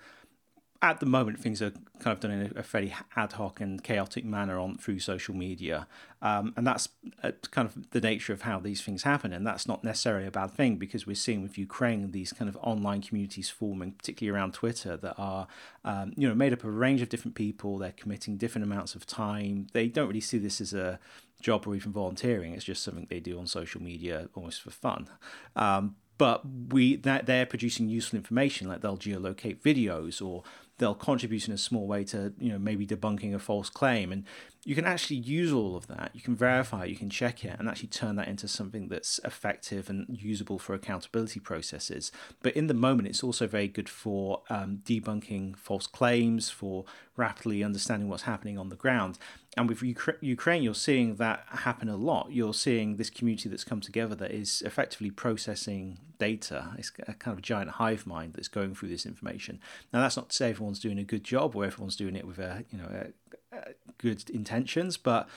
at 0.81 0.99
the 0.99 1.05
moment 1.05 1.39
things 1.39 1.61
are 1.61 1.71
kind 1.99 2.13
of 2.15 2.19
done 2.19 2.31
in 2.31 2.53
a, 2.55 2.63
fairly 2.63 2.93
ad 3.15 3.33
hoc 3.33 3.59
and 3.59 3.83
chaotic 3.83 4.23
manner 4.23 4.59
on 4.59 4.77
through 4.77 4.99
social 4.99 5.35
media. 5.35 5.87
Um, 6.21 6.53
and 6.55 6.65
that's 6.65 6.89
uh, 7.23 7.31
kind 7.51 7.67
of 7.67 7.89
the 7.91 8.01
nature 8.01 8.33
of 8.33 8.43
how 8.43 8.59
these 8.59 8.81
things 8.81 9.03
happen. 9.03 9.33
And 9.33 9.45
that's 9.45 9.67
not 9.67 9.83
necessarily 9.83 10.27
a 10.27 10.31
bad 10.31 10.51
thing 10.51 10.77
because 10.77 11.07
we're 11.07 11.15
seeing 11.15 11.41
with 11.41 11.57
ukraine 11.57 12.11
these 12.11 12.33
kind 12.33 12.49
of 12.49 12.57
online 12.61 13.01
communities 13.01 13.49
forming 13.49 13.91
particularly 13.91 14.35
around 14.35 14.53
twitter 14.53 14.97
that 14.97 15.15
are 15.17 15.47
um, 15.85 16.13
you 16.15 16.27
know 16.27 16.35
made 16.35 16.53
up 16.53 16.59
of 16.59 16.69
a 16.69 16.71
range 16.71 17.01
of 17.01 17.09
different 17.09 17.35
people. 17.35 17.77
They're 17.77 17.91
committing 17.91 18.37
different 18.37 18.65
amounts 18.65 18.95
of 18.95 19.05
time. 19.05 19.67
They 19.73 19.87
don't 19.87 20.07
really 20.07 20.21
see 20.21 20.37
this 20.37 20.61
as 20.61 20.73
a 20.73 20.99
job 21.41 21.67
or 21.67 21.75
even 21.75 21.91
volunteering. 21.91 22.53
It's 22.53 22.65
just 22.65 22.83
something 22.83 23.07
they 23.09 23.19
do 23.19 23.39
on 23.39 23.47
social 23.47 23.81
media 23.81 24.29
almost 24.35 24.61
for 24.61 24.71
fun. 24.71 25.07
Um, 25.55 25.95
but 26.17 26.41
we 26.69 26.95
that 26.97 27.25
they're 27.25 27.45
producing 27.45 27.89
useful 27.89 28.17
information 28.17 28.67
like 28.67 28.81
they'll 28.81 28.97
geolocate 28.97 29.61
videos 29.61 30.25
or 30.25 30.43
they'll 30.77 30.95
contribute 30.95 31.47
in 31.47 31.53
a 31.53 31.57
small 31.57 31.87
way 31.87 32.03
to 32.03 32.33
you 32.39 32.51
know 32.51 32.59
maybe 32.59 32.85
debunking 32.85 33.33
a 33.33 33.39
false 33.39 33.69
claim. 33.69 34.11
And 34.11 34.23
you 34.63 34.75
can 34.75 34.85
actually 34.85 35.17
use 35.17 35.53
all 35.53 35.75
of 35.75 35.87
that. 35.87 36.11
You 36.13 36.21
can 36.21 36.35
verify 36.35 36.85
you 36.85 36.95
can 36.95 37.09
check 37.09 37.43
it 37.45 37.55
and 37.57 37.67
actually 37.67 37.87
turn 37.87 38.15
that 38.17 38.27
into 38.27 38.47
something 38.47 38.87
that's 38.87 39.19
effective 39.23 39.89
and 39.89 40.05
usable 40.09 40.59
for 40.59 40.73
accountability 40.73 41.39
processes. 41.39 42.11
But 42.41 42.55
in 42.55 42.67
the 42.67 42.73
moment 42.73 43.07
it's 43.07 43.23
also 43.23 43.47
very 43.47 43.67
good 43.67 43.89
for 43.89 44.43
um, 44.49 44.81
debunking 44.83 45.57
false 45.57 45.87
claims 45.87 46.49
for 46.49 46.85
rapidly 47.15 47.63
understanding 47.63 48.09
what's 48.09 48.23
happening 48.23 48.57
on 48.57 48.69
the 48.69 48.75
ground 48.75 49.17
and 49.57 49.67
with 49.67 49.81
Ukraine, 49.81 50.61
you're 50.61 50.75
seeing 50.75 51.15
that 51.15 51.43
happen 51.49 51.89
a 51.89 51.97
lot. 51.97 52.31
You're 52.31 52.53
seeing 52.53 52.97
this 52.97 53.09
community 53.09 53.49
that's 53.49 53.63
come 53.63 53.81
together 53.81 54.13
that 54.13 54.29
is 54.29 54.61
effectively 54.61 55.09
processing 55.09 55.97
data. 56.19 56.75
It's 56.77 56.91
a 57.07 57.13
kind 57.13 57.35
of 57.35 57.41
giant 57.41 57.71
hive 57.71 58.05
mind 58.05 58.33
that's 58.35 58.47
going 58.47 58.75
through 58.75 58.89
this 58.89 59.05
information. 59.05 59.59
Now, 59.91 60.01
that's 60.01 60.15
not 60.15 60.29
to 60.29 60.35
say 60.35 60.51
everyone's 60.51 60.79
doing 60.79 60.99
a 60.99 61.03
good 61.03 61.23
job 61.23 61.55
or 61.55 61.65
everyone's 61.65 61.95
doing 61.95 62.15
it 62.15 62.27
with 62.27 62.37
a 62.37 62.65
you 62.69 62.77
know 62.77 63.09
a, 63.51 63.57
a 63.57 63.73
good 63.97 64.29
intentions, 64.29 64.95
but 64.95 65.27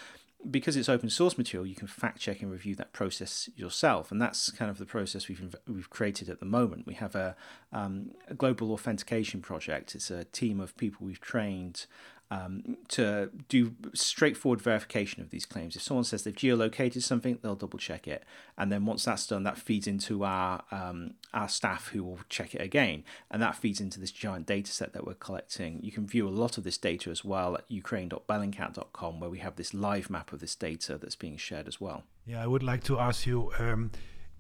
because 0.51 0.77
it's 0.77 0.89
open 0.89 1.11
source 1.11 1.37
material, 1.37 1.67
you 1.67 1.75
can 1.75 1.87
fact 1.87 2.21
check 2.21 2.41
and 2.41 2.51
review 2.51 2.75
that 2.75 2.93
process 2.93 3.49
yourself, 3.57 4.11
and 4.11 4.21
that's 4.21 4.51
kind 4.51 4.71
of 4.71 4.77
the 4.77 4.87
process 4.87 5.29
we've 5.29 5.55
we've 5.67 5.91
created 5.91 6.29
at 6.29 6.41
the 6.41 6.47
moment. 6.47 6.87
We 6.87 6.95
have 6.95 7.15
a, 7.15 7.37
um, 7.73 8.11
a 8.29 8.35
global 8.35 8.73
authentication 8.73 9.41
project. 9.41 9.95
It's 9.95 10.11
a 10.11 10.25
team 10.25 10.61
of 10.61 10.77
people 10.77 11.07
we've 11.07 11.21
trained 11.21 11.87
um, 12.31 12.77
to 12.89 13.31
do 13.49 13.75
straightforward 13.93 14.63
verification 14.63 15.21
of 15.21 15.31
these 15.31 15.45
claims. 15.45 15.75
If 15.75 15.83
someone 15.83 16.05
says 16.05 16.23
they've 16.23 16.35
geolocated 16.35 17.03
something, 17.03 17.39
they'll 17.43 17.57
double 17.57 17.79
check 17.79 18.07
it, 18.07 18.25
and 18.57 18.71
then 18.71 18.85
once 18.87 19.05
that's 19.05 19.27
done, 19.27 19.43
that 19.43 19.59
feeds 19.59 19.87
into 19.87 20.25
our 20.25 20.63
um, 20.71 21.15
our 21.35 21.49
staff 21.49 21.89
who 21.89 22.05
will 22.05 22.21
check 22.29 22.55
it 22.55 22.61
again, 22.61 23.05
and 23.31 23.43
that 23.43 23.57
feeds 23.57 23.81
into 23.81 23.99
this 23.99 24.13
giant 24.13 24.47
data 24.47 24.71
set 24.71 24.93
that 24.93 25.07
we're 25.07 25.15
collecting. 25.15 25.81
You 25.83 25.93
can 25.93 26.07
view 26.07 26.29
a 26.29 26.31
lot 26.31 26.59
of 26.59 26.65
this 26.65 26.79
data 26.79 27.11
as 27.11 27.25
well 27.25 27.57
at 27.57 27.65
ukraine.bellingcat.com, 27.69 29.21
where 29.21 29.31
we 29.31 29.39
have 29.39 29.57
this 29.57 29.75
live 29.75 30.09
map 30.11 30.33
of 30.33 30.41
this 30.41 30.55
data 30.55 30.99
that's 30.99 31.17
being 31.17 31.37
shared 31.37 31.67
as 31.67 31.81
well. 31.81 32.05
Yeah, 32.27 32.43
I 32.43 32.47
would 32.47 32.63
like 32.63 32.85
to 32.85 32.99
ask 32.99 33.27
you 33.27 33.51
um, 33.59 33.91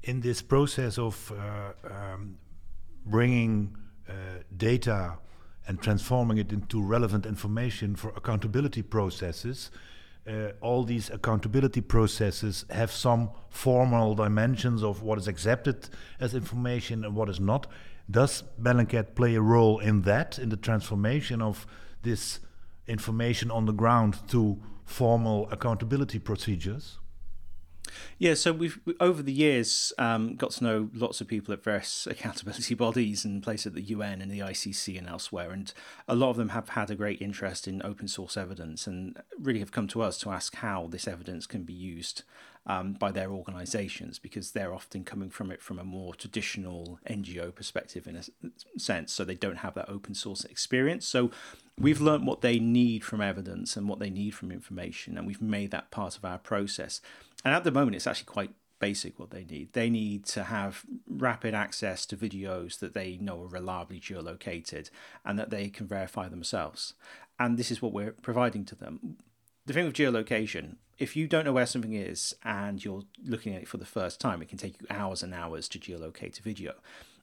in 0.02 0.20
this 0.20 0.42
process 0.42 0.99
of 0.99 1.32
uh, 1.32 1.73
um, 1.92 2.38
bringing 3.04 3.76
uh, 4.09 4.12
data 4.56 5.18
and 5.70 5.80
transforming 5.80 6.36
it 6.36 6.52
into 6.52 6.82
relevant 6.82 7.24
information 7.24 7.94
for 7.94 8.08
accountability 8.16 8.82
processes. 8.82 9.70
Uh, 10.26 10.48
all 10.60 10.82
these 10.82 11.08
accountability 11.10 11.80
processes 11.80 12.64
have 12.70 12.90
some 12.90 13.30
formal 13.50 14.16
dimensions 14.16 14.82
of 14.82 15.00
what 15.00 15.16
is 15.16 15.28
accepted 15.28 15.88
as 16.18 16.34
information 16.34 17.04
and 17.04 17.14
what 17.14 17.28
is 17.28 17.38
not. 17.38 17.68
Does 18.10 18.42
Bellingcat 18.60 19.14
play 19.14 19.36
a 19.36 19.40
role 19.40 19.78
in 19.78 20.02
that, 20.02 20.40
in 20.40 20.48
the 20.48 20.56
transformation 20.56 21.40
of 21.40 21.68
this 22.02 22.40
information 22.88 23.52
on 23.52 23.66
the 23.66 23.72
ground 23.72 24.18
to 24.30 24.60
formal 24.84 25.48
accountability 25.52 26.18
procedures? 26.18 26.98
Yeah, 28.18 28.35
so 28.35 28.52
we've 28.52 28.78
over 28.99 29.23
the 29.23 29.32
years 29.32 29.92
um, 29.99 30.37
got 30.37 30.52
to 30.52 30.64
know 30.64 30.90
lots 30.94 31.20
of 31.20 31.28
people 31.28 31.52
at 31.54 31.62
various 31.62 32.06
accountability 32.11 32.75
bodies 32.75 33.25
and 33.25 33.42
places 33.42 33.66
at 33.66 33.75
the 33.75 33.82
UN 33.82 34.20
and 34.20 34.30
the 34.30 34.40
ICC 34.40 34.99
and 34.99 35.09
elsewhere, 35.09 35.50
and 35.50 35.73
a 36.09 36.14
lot 36.14 36.30
of 36.30 36.37
them 36.37 36.50
have 36.50 36.70
had 36.70 36.90
a 36.90 36.94
great 36.94 37.20
interest 37.20 37.66
in 37.66 37.82
open 37.85 38.09
source 38.09 38.37
evidence 38.37 38.87
and 38.87 39.20
really 39.38 39.61
have 39.61 39.73
come 39.73 39.88
to 39.88 40.02
us 40.02 40.18
to 40.18 40.30
ask 40.30 40.56
how 40.56 40.88
this 40.90 41.09
evidence 41.09 41.47
can 41.47 41.62
be 41.62 41.73
used 41.73 42.23
um, 42.66 42.92
by 42.92 43.11
their 43.11 43.30
organisations 43.30 44.18
because 44.18 44.52
they're 44.52 44.75
often 44.75 45.02
coming 45.02 45.30
from 45.30 45.50
it 45.50 45.62
from 45.62 45.78
a 45.78 45.85
more 45.85 46.14
traditional 46.14 46.99
NGO 47.09 47.54
perspective 47.54 48.06
in 48.06 48.16
a 48.16 48.25
sense, 48.78 49.12
so 49.12 49.25
they 49.25 49.35
don't 49.35 49.59
have 49.59 49.75
that 49.75 49.88
open 49.88 50.14
source 50.14 50.44
experience. 50.44 51.06
So 51.06 51.30
we've 51.78 52.00
learned 52.00 52.26
what 52.26 52.42
they 52.42 52.59
need 52.59 53.02
from 53.02 53.20
evidence 53.23 53.76
and 53.76 53.88
what 53.88 53.99
they 53.99 54.11
need 54.11 54.35
from 54.35 54.52
information, 54.52 55.16
and 55.16 55.26
we've 55.26 55.42
made 55.42 55.70
that 55.70 55.90
part 55.90 56.16
of 56.16 56.25
our 56.25 56.38
process. 56.38 57.00
And 57.44 57.54
at 57.54 57.64
the 57.64 57.73
moment, 57.73 57.97
it's 57.97 58.06
actually 58.06 58.26
quite 58.26 58.54
basic 58.78 59.18
what 59.18 59.30
they 59.30 59.44
need. 59.44 59.73
They 59.73 59.90
need 59.90 60.25
to 60.26 60.44
have 60.44 60.85
rapid 61.09 61.54
access 61.54 62.06
to 62.06 62.16
videos 62.16 62.78
that 62.80 62.94
they 62.94 63.18
know 63.18 63.42
are 63.42 63.47
reliably 63.47 64.00
geolocated 64.00 64.90
and 65.25 65.38
that 65.38 65.50
they 65.50 65.68
can 65.68 65.87
verify 65.87 66.28
themselves. 66.28 66.94
And 67.38 67.56
this 67.56 67.70
is 67.70 67.80
what 67.80 67.92
we're 67.92 68.12
providing 68.12 68.64
to 68.66 68.75
them. 68.75 69.18
The 69.66 69.73
thing 69.73 69.85
with 69.85 69.94
geolocation, 69.94 70.76
if 70.99 71.14
you 71.14 71.28
don't 71.28 71.44
know 71.44 71.52
where 71.52 71.66
something 71.66 71.94
is 71.94 72.35
and 72.42 72.85
you're 72.85 73.04
looking 73.25 73.54
at 73.54 73.62
it 73.62 73.68
for 73.68 73.76
the 73.76 73.87
first 73.87 74.20
time, 74.20 74.42
it 74.42 74.49
can 74.49 74.59
take 74.59 74.80
you 74.80 74.87
hours 74.90 75.23
and 75.23 75.32
hours 75.32 75.68
to 75.68 75.78
geolocate 75.78 76.38
a 76.40 76.42
video 76.42 76.75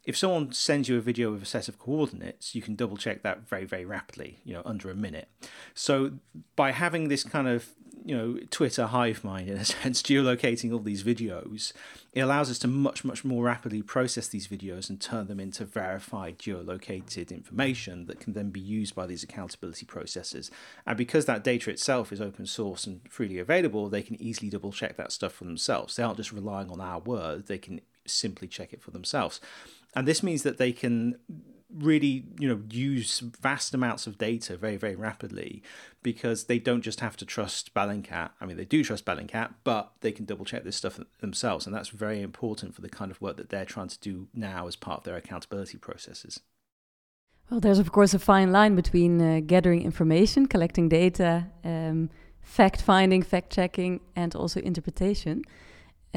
if 0.08 0.16
someone 0.16 0.54
sends 0.54 0.88
you 0.88 0.98
a 0.98 1.02
video 1.02 1.34
with 1.34 1.44
a 1.44 1.46
set 1.46 1.68
of 1.68 1.78
coordinates, 1.78 2.56
you 2.56 2.62
can 2.62 2.76
double 2.76 2.96
check 2.96 3.24
that 3.24 3.46
very, 3.46 3.66
very 3.66 3.84
rapidly, 3.84 4.40
you 4.46 4.54
know, 4.54 4.62
under 4.64 4.90
a 4.90 4.96
minute. 4.96 5.28
So 5.76 6.14
by 6.56 6.72
having 6.72 7.10
this 7.10 7.26
kind 7.26 7.46
of, 7.46 7.74
you 8.06 8.16
know, 8.16 8.40
Twitter 8.50 8.88
hive 8.88 9.24
mind 9.24 9.50
in 9.50 9.58
a 9.58 9.66
sense, 9.66 10.02
geolocating 10.02 10.72
all 10.72 10.80
these 10.80 11.04
videos, 11.04 11.74
it 12.14 12.22
allows 12.22 12.50
us 12.50 12.60
to 12.60 12.68
much, 12.68 13.04
much 13.04 13.24
more 13.26 13.44
rapidly 13.44 13.82
process 13.82 14.28
these 14.28 14.48
videos 14.48 14.90
and 14.90 15.00
turn 15.00 15.28
them 15.28 15.40
into 15.40 15.66
verified 15.66 16.40
geolocated 16.40 17.32
information 17.32 18.06
that 18.06 18.20
can 18.20 18.34
then 18.34 18.50
be 18.50 18.60
used 18.60 18.96
by 18.96 19.06
these 19.06 19.24
accountability 19.24 19.86
processes. 19.86 20.50
And 20.86 20.98
because 20.98 21.26
that 21.26 21.44
data 21.44 21.70
itself 21.70 22.12
is 22.12 22.22
open 22.22 22.46
source 22.46 22.86
and 22.86 23.02
freely 23.10 23.40
available, 23.40 23.90
they 23.90 24.02
can 24.02 24.22
easily 24.22 24.50
double 24.50 24.72
check 24.72 24.98
that 24.98 25.12
stuff 25.12 25.34
for 25.34 25.44
themselves. 25.44 25.96
They 25.96 26.04
aren't 26.04 26.18
just 26.18 26.32
relying 26.32 26.70
on 26.70 26.82
our 26.82 27.00
word, 27.00 27.48
they 27.48 27.58
can 27.58 27.82
simply 28.06 28.48
check 28.48 28.72
it 28.72 28.82
for 28.82 28.92
themselves 28.92 29.42
and 29.98 30.08
this 30.08 30.22
means 30.22 30.44
that 30.44 30.60
they 30.60 30.72
can 30.72 31.18
really 31.74 32.26
you 32.40 32.48
know 32.48 32.62
use 32.70 33.20
vast 33.20 33.74
amounts 33.74 34.08
of 34.08 34.18
data 34.18 34.56
very 34.56 34.78
very 34.78 34.96
rapidly 34.96 35.62
because 36.02 36.46
they 36.46 36.60
don't 36.60 36.82
just 36.82 37.02
have 37.02 37.18
to 37.18 37.26
trust 37.26 37.74
Bellingcat. 37.74 38.32
I 38.40 38.46
mean 38.46 38.58
they 38.58 38.66
do 38.66 38.84
trust 38.84 39.06
Bellingcat, 39.06 39.54
but 39.64 39.92
they 40.02 40.12
can 40.12 40.26
double 40.26 40.46
check 40.46 40.64
this 40.64 40.78
stuff 40.78 41.00
themselves 41.20 41.66
and 41.66 41.76
that's 41.76 41.90
very 41.90 42.22
important 42.22 42.74
for 42.74 42.82
the 42.82 42.90
kind 42.90 43.12
of 43.12 43.22
work 43.22 43.38
that 43.38 43.50
they're 43.50 43.66
trying 43.66 43.90
to 43.90 44.00
do 44.00 44.28
now 44.34 44.68
as 44.68 44.76
part 44.76 45.00
of 45.00 45.04
their 45.04 45.18
accountability 45.18 45.78
processes. 45.78 46.40
Well, 47.50 47.60
there's 47.60 47.80
of 47.80 47.92
course 47.92 48.14
a 48.14 48.20
fine 48.20 48.52
line 48.52 48.76
between 48.76 49.22
uh, 49.22 49.42
gathering 49.46 49.84
information, 49.84 50.48
collecting 50.48 50.90
data, 50.90 51.48
um, 51.64 52.10
fact 52.42 52.82
finding, 52.82 53.22
fact 53.22 53.52
checking, 53.52 54.00
and 54.16 54.36
also 54.36 54.60
interpretation. 54.62 55.44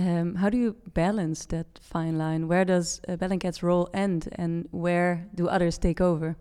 Um, 0.00 0.36
how 0.36 0.48
do 0.48 0.56
you 0.56 0.76
balance 0.94 1.44
that 1.46 1.78
fine 1.82 2.16
line? 2.16 2.48
Where 2.48 2.64
does 2.64 3.02
uh, 3.06 3.16
Bellingcat's 3.16 3.62
role 3.62 3.90
end, 3.92 4.30
and 4.32 4.66
where 4.70 5.26
do 5.34 5.46
others 5.46 5.76
take 5.76 6.00
over? 6.00 6.36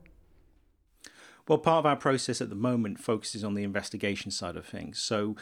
Well, 1.46 1.58
part 1.58 1.80
of 1.80 1.86
our 1.86 1.98
process 1.98 2.40
at 2.40 2.50
the 2.50 2.56
moment 2.56 3.00
focuses 3.00 3.44
on 3.44 3.56
the 3.56 3.64
investigation 3.64 4.32
side 4.32 4.56
of 4.56 4.66
things. 4.66 5.00
So, 5.00 5.36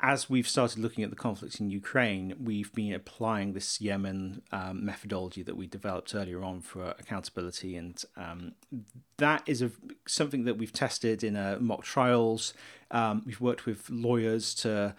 as 0.00 0.30
we've 0.30 0.48
started 0.48 0.78
looking 0.78 1.04
at 1.04 1.10
the 1.10 1.16
conflicts 1.16 1.60
in 1.60 1.68
Ukraine, 1.68 2.34
we've 2.40 2.72
been 2.72 2.94
applying 2.94 3.52
this 3.52 3.80
Yemen 3.80 4.42
um, 4.50 4.84
methodology 4.84 5.42
that 5.42 5.56
we 5.56 5.66
developed 5.66 6.14
earlier 6.14 6.42
on 6.42 6.62
for 6.62 6.94
accountability, 6.98 7.76
and 7.76 8.02
um, 8.16 8.52
that 9.18 9.42
is 9.46 9.60
a, 9.60 9.70
something 10.06 10.44
that 10.44 10.56
we've 10.56 10.72
tested 10.72 11.22
in 11.22 11.36
uh, 11.36 11.58
mock 11.60 11.82
trials. 11.82 12.54
Um, 12.90 13.24
we've 13.26 13.42
worked 13.42 13.66
with 13.66 13.90
lawyers 13.90 14.54
to 14.54 14.94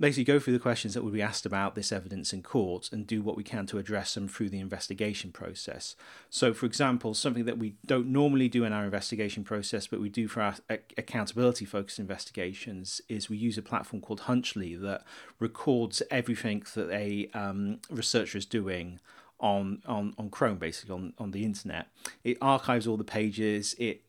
basically 0.00 0.24
go 0.24 0.40
through 0.40 0.54
the 0.54 0.58
questions 0.58 0.94
that 0.94 1.04
would 1.04 1.12
be 1.12 1.22
asked 1.22 1.44
about 1.44 1.74
this 1.74 1.92
evidence 1.92 2.32
in 2.32 2.42
court 2.42 2.88
and 2.90 3.06
do 3.06 3.22
what 3.22 3.36
we 3.36 3.44
can 3.44 3.66
to 3.66 3.78
address 3.78 4.14
them 4.14 4.26
through 4.26 4.48
the 4.48 4.58
investigation 4.58 5.30
process. 5.30 5.94
So, 6.30 6.54
for 6.54 6.64
example, 6.64 7.12
something 7.12 7.44
that 7.44 7.58
we 7.58 7.74
don't 7.84 8.08
normally 8.08 8.48
do 8.48 8.64
in 8.64 8.72
our 8.72 8.84
investigation 8.84 9.44
process, 9.44 9.86
but 9.86 10.00
we 10.00 10.08
do 10.08 10.26
for 10.26 10.40
our 10.40 10.56
accountability 10.96 11.66
focused 11.66 11.98
investigations, 11.98 13.02
is 13.08 13.28
we 13.28 13.36
use 13.36 13.58
a 13.58 13.62
platform 13.62 14.00
called 14.00 14.20
Hunchly 14.20 14.74
that 14.76 15.04
records 15.38 16.02
everything 16.10 16.64
that 16.74 16.90
a 16.90 17.28
um, 17.34 17.80
researcher 17.90 18.38
is 18.38 18.46
doing 18.46 19.00
on, 19.38 19.82
on, 19.86 20.14
on 20.18 20.30
Chrome, 20.30 20.58
basically 20.58 20.94
on, 20.94 21.12
on 21.18 21.30
the 21.32 21.44
internet. 21.44 21.88
It 22.24 22.38
archives 22.40 22.86
all 22.86 22.96
the 22.96 23.04
pages, 23.04 23.74
it 23.78 24.02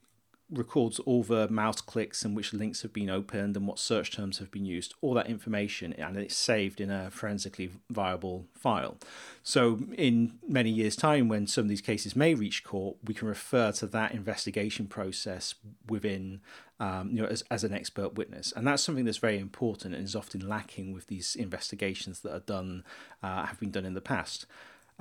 records 0.51 0.99
all 0.99 1.23
the 1.23 1.47
mouse 1.49 1.81
clicks 1.81 2.23
and 2.23 2.35
which 2.35 2.53
links 2.53 2.81
have 2.81 2.91
been 2.91 3.09
opened 3.09 3.55
and 3.55 3.65
what 3.65 3.79
search 3.79 4.11
terms 4.11 4.39
have 4.39 4.51
been 4.51 4.65
used, 4.65 4.93
all 5.01 5.13
that 5.13 5.27
information, 5.27 5.93
and 5.93 6.17
it's 6.17 6.35
saved 6.35 6.81
in 6.81 6.91
a 6.91 7.09
forensically 7.09 7.71
viable 7.89 8.45
file. 8.53 8.97
So, 9.43 9.79
in 9.97 10.33
many 10.47 10.69
years' 10.69 10.95
time, 10.95 11.27
when 11.27 11.47
some 11.47 11.63
of 11.63 11.69
these 11.69 11.81
cases 11.81 12.15
may 12.15 12.33
reach 12.33 12.63
court, 12.63 12.97
we 13.03 13.13
can 13.13 13.27
refer 13.27 13.71
to 13.73 13.87
that 13.87 14.13
investigation 14.13 14.87
process 14.87 15.55
within, 15.87 16.41
um, 16.79 17.11
you 17.11 17.21
know, 17.21 17.27
as, 17.27 17.43
as 17.49 17.63
an 17.63 17.73
expert 17.73 18.15
witness, 18.15 18.51
and 18.51 18.67
that's 18.67 18.83
something 18.83 19.05
that's 19.05 19.17
very 19.17 19.39
important 19.39 19.95
and 19.95 20.03
is 20.03 20.15
often 20.15 20.47
lacking 20.47 20.93
with 20.93 21.07
these 21.07 21.35
investigations 21.35 22.19
that 22.21 22.33
are 22.33 22.39
done, 22.39 22.83
uh, 23.23 23.45
have 23.45 23.59
been 23.59 23.71
done 23.71 23.85
in 23.85 23.93
the 23.93 24.01
past. 24.01 24.45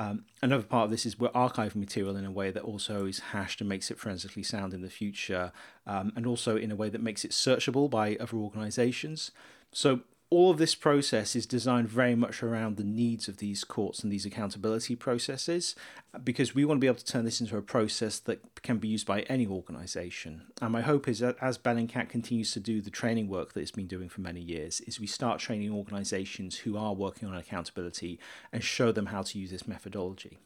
Um, 0.01 0.25
another 0.41 0.63
part 0.63 0.85
of 0.85 0.91
this 0.91 1.05
is 1.05 1.19
we're 1.19 1.29
archiving 1.29 1.77
material 1.77 2.17
in 2.17 2.25
a 2.25 2.31
way 2.31 2.51
that 2.51 2.63
also 2.63 3.05
is 3.05 3.19
hashed 3.19 3.61
and 3.61 3.69
makes 3.69 3.91
it 3.91 3.99
forensically 3.99 4.43
sound 4.43 4.73
in 4.73 4.81
the 4.81 4.89
future, 4.89 5.53
um, 5.87 6.11
and 6.17 6.27
also 6.27 6.57
in 6.57 6.71
a 6.71 6.75
way 6.75 6.89
that 6.89 7.03
makes 7.03 7.23
it 7.23 7.33
searchable 7.33 7.91
by 7.91 8.17
other 8.17 8.39
organizations. 8.39 9.31
So 9.73 10.01
all 10.31 10.53
of 10.53 10.59
this 10.59 10.77
process 10.77 11.35
is 11.35 11.45
designed 11.45 11.89
very 11.89 12.15
much 12.15 12.41
around 12.41 12.77
the 12.77 12.85
needs 12.85 13.27
of 13.27 13.39
these 13.39 13.65
courts 13.65 14.05
and 14.05 14.13
these 14.13 14.25
accountability 14.25 14.95
processes 14.95 15.75
because 16.23 16.55
we 16.55 16.65
want 16.65 16.79
to 16.79 16.81
be 16.81 16.87
able 16.87 16.97
to 16.97 17.05
turn 17.05 17.25
this 17.25 17.41
into 17.41 17.57
a 17.57 17.63
process 17.63 18.21
that 18.21 18.63
can 18.63 18.79
be 18.79 18.87
used 18.87 19.07
by 19.07 19.23
any 19.23 19.47
organization. 19.47 20.43
And 20.63 20.73
my 20.73 20.83
hope 20.83 21.09
is 21.09 21.19
that 21.19 21.37
as 21.41 21.59
Bellingcat 21.59 22.09
continues 22.09 22.53
to 22.53 22.61
do 22.61 22.81
the 22.81 22.91
training 22.91 23.29
work 23.29 23.53
that 23.53 23.61
it's 23.61 23.71
been 23.73 23.89
doing 23.89 24.09
for 24.09 24.21
many 24.21 24.41
years, 24.41 24.81
is 24.83 25.01
we 25.01 25.07
start 25.09 25.41
training 25.41 25.73
organizations 25.73 26.59
who 26.59 26.77
are 26.77 26.95
working 26.95 27.29
on 27.29 27.37
accountability 27.37 28.21
and 28.53 28.63
show 28.63 28.93
them 28.93 29.07
how 29.07 29.23
to 29.23 29.39
use 29.39 29.51
this 29.51 29.67
methodology. 29.67 30.39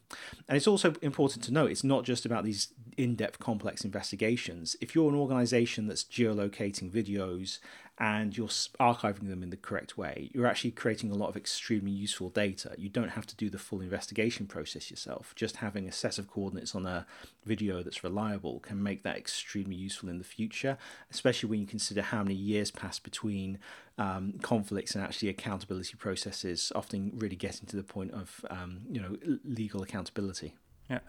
And 0.47 0.57
it's 0.57 0.67
also 0.67 0.95
important 1.03 1.43
to 1.45 1.53
note 1.53 1.69
it's 1.69 1.83
not 1.83 2.05
just 2.05 2.25
about 2.25 2.43
these 2.43 2.69
in-depth 2.97 3.39
complex 3.39 3.83
investigations. 3.83 4.75
If 4.81 4.95
you're 4.95 5.09
an 5.09 5.15
organization 5.15 5.87
that's 5.87 6.03
geolocating 6.03 6.89
videos 6.89 7.59
and 7.97 8.35
you're 8.35 8.47
archiving 8.47 9.29
them 9.29 9.41
in 9.41 9.51
the 9.51 9.57
correct 9.57 9.97
way, 9.97 10.29
you're 10.33 10.47
actually 10.47 10.71
creating 10.71 11.11
a 11.11 11.15
lot 11.15 11.29
of 11.29 11.37
extremely 11.37 11.91
useful 11.91 12.29
data. 12.29 12.75
You 12.77 12.89
don't 12.89 13.11
have 13.11 13.25
to 13.27 13.35
do 13.35 13.49
the 13.49 13.57
full 13.57 13.79
investigation 13.79 14.47
process 14.47 14.91
yourself. 14.91 15.33
Just 15.35 15.57
having 15.57 15.87
a 15.87 15.93
set 15.93 16.17
of 16.17 16.27
coordinates 16.27 16.75
on 16.75 16.85
a 16.85 17.05
video 17.45 17.83
that's 17.83 18.03
reliable 18.03 18.59
can 18.59 18.83
make 18.83 19.03
that 19.03 19.15
extremely 19.17 19.75
useful 19.75 20.09
in 20.09 20.17
the 20.17 20.25
future, 20.25 20.77
especially 21.09 21.49
when 21.49 21.61
you 21.61 21.67
consider 21.67 22.01
how 22.01 22.21
many 22.21 22.35
years 22.35 22.69
pass 22.69 22.99
between 22.99 23.59
um, 23.97 24.33
conflicts 24.41 24.93
and 24.93 25.03
actually 25.03 25.29
accountability 25.29 25.95
processes, 25.95 26.73
often 26.75 27.13
really 27.15 27.37
getting 27.37 27.65
to 27.67 27.77
the 27.77 27.83
point 27.83 28.11
of 28.11 28.45
um, 28.49 28.81
you 28.91 28.99
know 29.01 29.15
legal 29.45 29.81
accountability. 29.81 30.53
Yeah, 30.89 30.99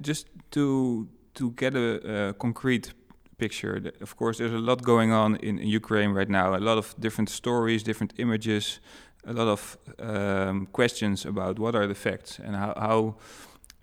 just 0.00 0.28
to 0.52 1.08
to 1.34 1.50
get 1.52 1.74
a, 1.74 2.28
a 2.28 2.32
concrete 2.34 2.92
picture. 3.40 3.92
Of 4.00 4.16
course, 4.16 4.38
there's 4.38 4.52
a 4.52 4.64
lot 4.70 4.82
going 4.82 5.12
on 5.12 5.36
in, 5.36 5.58
in, 5.58 5.68
Ukraine 5.68 6.10
right 6.10 6.28
now. 6.28 6.54
A 6.54 6.64
lot 6.70 6.78
of 6.78 6.94
different 6.98 7.30
stories, 7.30 7.82
different 7.82 8.12
images, 8.18 8.80
a 9.24 9.32
lot 9.32 9.48
of 9.48 9.78
um, 9.98 10.66
questions 10.72 11.26
about 11.26 11.58
what 11.58 11.74
are 11.74 11.86
the 11.86 11.94
facts 11.94 12.40
and 12.44 12.54
how 12.62 12.72
how, 12.86 12.98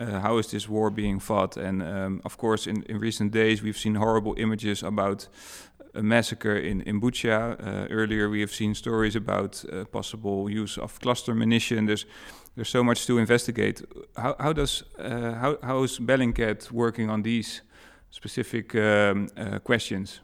uh, 0.00 0.20
how 0.20 0.38
is 0.38 0.46
this 0.46 0.68
war 0.68 0.90
being 0.90 1.20
fought. 1.20 1.56
And 1.56 1.82
um, 1.82 2.20
of 2.24 2.36
course, 2.36 2.70
in, 2.70 2.82
in 2.90 2.98
recent 3.00 3.32
days, 3.32 3.62
we've 3.62 3.80
seen 3.84 3.96
horrible 3.96 4.34
images 4.36 4.82
about 4.82 5.28
a 5.94 6.02
massacre 6.02 6.56
in 6.70 6.82
in 6.82 7.00
Bucha. 7.00 7.38
Uh, 7.38 7.86
earlier, 7.90 8.28
we 8.30 8.40
have 8.40 8.52
seen 8.52 8.74
stories 8.74 9.16
about 9.16 9.64
uh, 9.64 9.84
possible 9.90 10.38
use 10.62 10.80
of 10.80 11.00
cluster 11.00 11.34
munition. 11.34 11.86
There's 11.86 12.06
there's 12.58 12.68
so 12.68 12.82
much 12.82 13.06
to 13.06 13.18
investigate. 13.18 13.82
How 14.16 14.34
how 14.44 14.52
does 14.52 14.82
uh, 14.98 15.34
how 15.42 15.58
how 15.62 15.84
is 15.84 15.98
Bellingcat 15.98 16.70
working 16.72 17.08
on 17.10 17.22
these? 17.22 17.62
specific 18.10 18.74
um, 18.74 19.28
uh, 19.36 19.58
questions? 19.58 20.20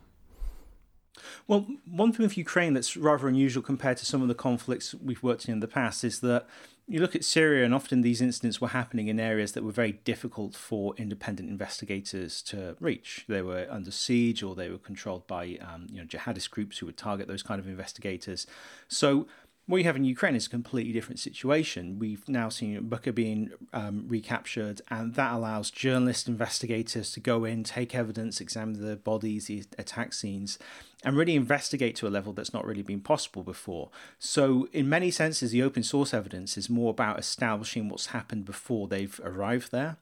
Well, 1.47 1.67
one 1.87 2.13
thing 2.13 2.25
with 2.25 2.37
Ukraine 2.37 2.75
that's 2.75 2.97
rather 2.97 3.29
unusual 3.29 3.63
compared 3.63 3.99
to 3.99 4.07
some 4.07 4.23
of 4.23 4.29
the 4.29 4.35
conflicts 4.35 4.95
we've 4.95 5.23
worked 5.23 5.47
in 5.47 5.55
in 5.55 5.61
the 5.61 5.69
past 5.69 6.05
is 6.05 6.21
that 6.21 6.47
you 6.87 7.01
look 7.01 7.17
at 7.17 7.25
Syria, 7.25 7.65
and 7.65 7.75
often 7.75 8.03
these 8.03 8.21
incidents 8.21 8.61
were 8.61 8.69
happening 8.69 9.09
in 9.09 9.19
areas 9.19 9.53
that 9.53 9.65
were 9.65 9.73
very 9.73 9.93
difficult 9.93 10.55
for 10.55 10.95
independent 10.99 11.49
investigators 11.49 12.43
to 12.43 12.77
reach. 12.79 13.25
They 13.27 13.41
were 13.41 13.67
under 13.71 13.91
siege, 13.91 14.43
or 14.43 14.55
they 14.55 14.69
were 14.69 14.79
controlled 14.79 15.27
by 15.27 15.59
um, 15.63 15.87
you 15.91 15.99
know 15.99 16.07
jihadist 16.07 16.51
groups 16.51 16.79
who 16.79 16.87
would 16.87 16.99
target 16.99 17.27
those 17.27 17.43
kind 17.43 17.59
of 17.59 17.67
investigators. 17.67 18.47
So 18.87 19.27
what 19.67 19.79
you 19.79 19.85
have 19.85 19.97
in 19.97 20.05
Ukraine 20.05 20.35
is 20.35 20.47
a 20.47 20.51
completely 20.51 20.93
different 20.93 21.19
situation. 21.19 21.99
We've 21.99 22.29
now 22.29 22.51
seen 22.51 22.83
Bucha 22.83 23.15
being 23.15 23.51
um, 23.73 24.05
recaptured, 24.07 24.83
and 24.91 25.15
that 25.15 25.33
allows 25.33 25.71
journalist 25.71 26.29
investigators 26.29 27.13
to 27.13 27.21
go 27.21 27.45
in, 27.47 27.65
take 27.65 27.95
evidence, 27.95 28.43
examine 28.43 28.85
the 28.85 28.97
bodies, 28.97 29.47
the 29.47 29.65
attack 29.79 30.13
scenes, 30.13 30.59
and 31.03 31.17
really 31.17 31.35
investigate 31.35 31.97
to 31.97 32.07
a 32.07 32.11
level 32.11 32.35
that's 32.35 32.53
not 32.53 32.67
really 32.67 32.83
been 32.83 33.01
possible 33.01 33.43
before. 33.43 33.89
So, 34.19 34.69
in 34.73 34.89
many 34.89 35.11
senses, 35.11 35.53
the 35.53 35.63
open 35.63 35.83
source 35.83 36.13
evidence 36.13 36.59
is 36.59 36.69
more 36.69 36.91
about 36.91 37.19
establishing 37.19 37.89
what's 37.89 38.07
happened 38.07 38.45
before 38.45 38.87
they've 38.87 39.19
arrived 39.25 39.73
there 39.73 39.97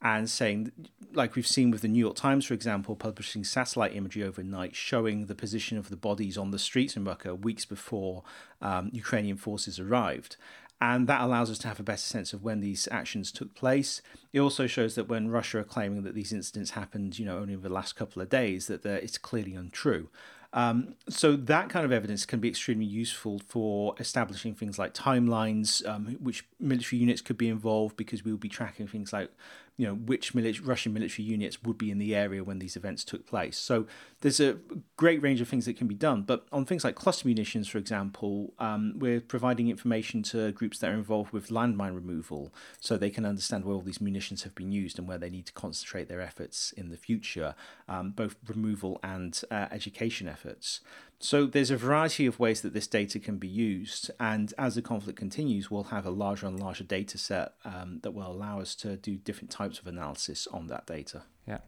and 0.00 0.30
saying, 0.30 0.72
like 1.12 1.34
we've 1.34 1.46
seen 1.46 1.70
with 1.70 1.82
the 1.82 1.88
New 1.88 1.98
York 1.98 2.16
Times, 2.16 2.44
for 2.44 2.54
example, 2.54 2.94
publishing 2.94 3.42
satellite 3.44 3.96
imagery 3.96 4.22
overnight 4.22 4.76
showing 4.76 5.26
the 5.26 5.34
position 5.34 5.76
of 5.76 5.88
the 5.88 5.96
bodies 5.96 6.38
on 6.38 6.50
the 6.50 6.58
streets 6.58 6.96
in 6.96 7.04
Bucha 7.04 7.40
weeks 7.40 7.64
before 7.64 8.22
um, 8.62 8.90
Ukrainian 8.92 9.36
forces 9.36 9.80
arrived. 9.80 10.36
And 10.80 11.08
that 11.08 11.22
allows 11.22 11.50
us 11.50 11.58
to 11.58 11.68
have 11.68 11.80
a 11.80 11.82
better 11.82 11.98
sense 11.98 12.32
of 12.32 12.44
when 12.44 12.60
these 12.60 12.86
actions 12.92 13.32
took 13.32 13.52
place. 13.56 14.00
It 14.32 14.38
also 14.38 14.68
shows 14.68 14.94
that 14.94 15.08
when 15.08 15.28
Russia 15.28 15.58
are 15.58 15.64
claiming 15.64 16.04
that 16.04 16.14
these 16.14 16.32
incidents 16.32 16.70
happened, 16.70 17.18
you 17.18 17.26
know, 17.26 17.38
only 17.38 17.54
over 17.54 17.66
the 17.66 17.74
last 17.74 17.96
couple 17.96 18.22
of 18.22 18.28
days, 18.28 18.68
that 18.68 18.86
it's 18.86 19.18
clearly 19.18 19.54
untrue. 19.54 20.08
Um, 20.52 20.94
so 21.08 21.36
that 21.36 21.68
kind 21.68 21.84
of 21.84 21.92
evidence 21.92 22.24
can 22.24 22.40
be 22.40 22.48
extremely 22.48 22.86
useful 22.86 23.40
for 23.48 23.94
establishing 23.98 24.54
things 24.54 24.78
like 24.78 24.94
timelines, 24.94 25.86
um, 25.86 26.16
which 26.20 26.46
military 26.60 27.00
units 27.00 27.20
could 27.20 27.36
be 27.36 27.48
involved, 27.48 27.96
because 27.96 28.24
we 28.24 28.30
will 28.30 28.38
be 28.38 28.48
tracking 28.48 28.86
things 28.86 29.12
like 29.12 29.30
you 29.78 29.86
know 29.86 29.94
which 29.94 30.34
military, 30.34 30.66
Russian 30.66 30.92
military 30.92 31.24
units 31.24 31.62
would 31.62 31.78
be 31.78 31.90
in 31.90 31.98
the 31.98 32.14
area 32.14 32.42
when 32.42 32.58
these 32.58 32.76
events 32.76 33.04
took 33.04 33.26
place. 33.26 33.56
So 33.56 33.86
there's 34.20 34.40
a 34.40 34.58
great 34.96 35.22
range 35.22 35.40
of 35.40 35.48
things 35.48 35.64
that 35.66 35.78
can 35.78 35.86
be 35.86 35.94
done. 35.94 36.22
But 36.22 36.46
on 36.50 36.64
things 36.64 36.82
like 36.82 36.96
cluster 36.96 37.28
munitions, 37.28 37.68
for 37.68 37.78
example, 37.78 38.52
um, 38.58 38.94
we're 38.96 39.20
providing 39.20 39.68
information 39.68 40.24
to 40.24 40.50
groups 40.50 40.80
that 40.80 40.90
are 40.90 40.94
involved 40.94 41.32
with 41.32 41.48
landmine 41.48 41.94
removal, 41.94 42.52
so 42.80 42.96
they 42.96 43.08
can 43.08 43.24
understand 43.24 43.64
where 43.64 43.74
all 43.76 43.80
these 43.80 44.00
munitions 44.00 44.42
have 44.42 44.54
been 44.56 44.72
used 44.72 44.98
and 44.98 45.06
where 45.06 45.18
they 45.18 45.30
need 45.30 45.46
to 45.46 45.52
concentrate 45.52 46.08
their 46.08 46.20
efforts 46.20 46.72
in 46.72 46.90
the 46.90 46.96
future, 46.96 47.54
um, 47.88 48.10
both 48.10 48.34
removal 48.48 48.98
and 49.04 49.42
uh, 49.50 49.66
education 49.70 50.28
efforts. 50.28 50.80
So 51.20 51.46
there's 51.46 51.72
a 51.72 51.76
variety 51.76 52.26
of 52.26 52.38
ways 52.38 52.60
that 52.60 52.74
this 52.74 52.86
data 52.86 53.18
can 53.18 53.38
be 53.38 53.48
used, 53.48 54.10
and 54.20 54.54
as 54.56 54.76
the 54.76 54.82
conflict 54.82 55.18
continues, 55.18 55.68
we'll 55.68 55.84
have 55.84 56.06
a 56.06 56.10
larger 56.10 56.46
and 56.46 56.60
larger 56.60 56.84
data 56.84 57.18
set 57.18 57.54
um, 57.64 57.98
that 58.02 58.12
will 58.12 58.30
allow 58.30 58.60
us 58.60 58.76
to 58.76 58.96
do 58.96 59.16
different 59.16 59.50
types 59.50 59.80
of 59.80 59.88
analysis 59.88 60.46
on 60.52 60.68
that 60.68 60.86
data. 60.86 61.22
Yeah. 61.46 61.58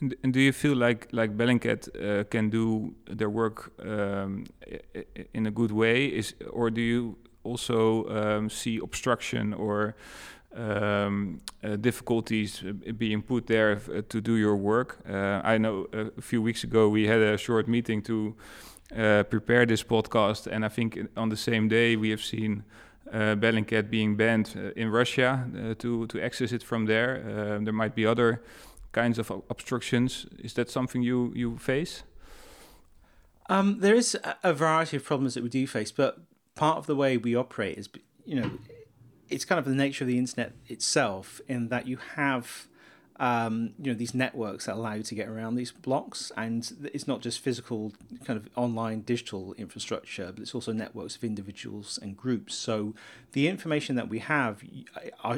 And, 0.00 0.14
and 0.22 0.32
do 0.32 0.40
you 0.40 0.52
feel 0.52 0.76
like 0.76 1.08
like 1.12 1.36
Bellingcat 1.36 1.88
uh, 1.88 2.24
can 2.24 2.48
do 2.48 2.94
their 3.10 3.28
work 3.28 3.72
um, 3.84 4.46
in 5.34 5.46
a 5.46 5.50
good 5.50 5.72
way? 5.72 6.06
Is 6.06 6.34
or 6.50 6.70
do 6.70 6.80
you 6.80 7.18
also 7.42 8.08
um, 8.08 8.50
see 8.50 8.78
obstruction 8.78 9.52
or 9.52 9.96
um, 10.54 11.40
uh, 11.62 11.76
difficulties 11.76 12.62
being 12.96 13.22
put 13.22 13.46
there 13.46 13.80
uh, 13.90 14.02
to 14.08 14.20
do 14.20 14.36
your 14.36 14.56
work. 14.56 14.98
Uh, 15.08 15.40
I 15.44 15.58
know 15.58 15.86
a 15.92 16.22
few 16.22 16.42
weeks 16.42 16.64
ago 16.64 16.88
we 16.88 17.06
had 17.06 17.20
a 17.20 17.36
short 17.36 17.68
meeting 17.68 18.02
to 18.02 18.34
uh, 18.96 19.22
prepare 19.24 19.66
this 19.66 19.82
podcast, 19.82 20.46
and 20.46 20.64
I 20.64 20.68
think 20.68 20.98
on 21.16 21.28
the 21.28 21.36
same 21.36 21.68
day 21.68 21.96
we 21.96 22.10
have 22.10 22.22
seen 22.22 22.64
uh, 23.12 23.36
Bellingcat 23.36 23.90
being 23.90 24.16
banned 24.16 24.54
uh, 24.56 24.70
in 24.76 24.90
Russia 24.90 25.46
to 25.78 26.06
to 26.06 26.20
access 26.20 26.52
it 26.52 26.62
from 26.62 26.86
there. 26.86 27.22
there 27.62 27.72
might 27.72 27.94
be 27.94 28.06
other 28.06 28.42
kinds 28.92 29.18
of 29.18 29.30
obstructions. 29.50 30.26
Is 30.38 30.54
that 30.54 30.70
something 30.70 31.02
you 31.02 31.32
you 31.34 31.58
face? 31.58 32.04
Um, 33.50 33.80
there 33.80 33.96
is 33.96 34.16
a 34.42 34.52
variety 34.52 34.96
of 34.96 35.04
problems 35.04 35.34
that 35.34 35.42
we 35.42 35.48
do 35.48 35.66
face, 35.66 35.90
but 35.92 36.18
part 36.54 36.76
of 36.76 36.86
the 36.86 36.94
way 36.94 37.16
we 37.16 37.34
operate 37.34 37.78
is, 37.78 37.88
you 38.26 38.40
know 38.40 38.50
it's 39.28 39.44
kind 39.44 39.58
of 39.58 39.64
the 39.64 39.74
nature 39.74 40.04
of 40.04 40.08
the 40.08 40.18
internet 40.18 40.52
itself 40.68 41.40
in 41.48 41.68
that 41.68 41.86
you 41.86 41.98
have 42.16 42.68
um, 43.20 43.70
you 43.82 43.90
know 43.90 43.98
these 43.98 44.14
networks 44.14 44.66
that 44.66 44.76
allow 44.76 44.94
you 44.94 45.02
to 45.02 45.14
get 45.14 45.28
around 45.28 45.56
these 45.56 45.72
blocks. 45.72 46.30
And 46.36 46.88
it's 46.92 47.08
not 47.08 47.20
just 47.20 47.40
physical 47.40 47.92
kind 48.24 48.38
of 48.38 48.48
online 48.56 49.00
digital 49.00 49.54
infrastructure 49.54 50.30
but 50.32 50.40
it's 50.40 50.54
also 50.54 50.72
networks 50.72 51.16
of 51.16 51.24
individuals 51.24 51.98
and 52.00 52.16
groups. 52.16 52.54
So 52.54 52.94
the 53.32 53.48
information 53.48 53.96
that 53.96 54.08
we 54.08 54.20
have 54.20 54.62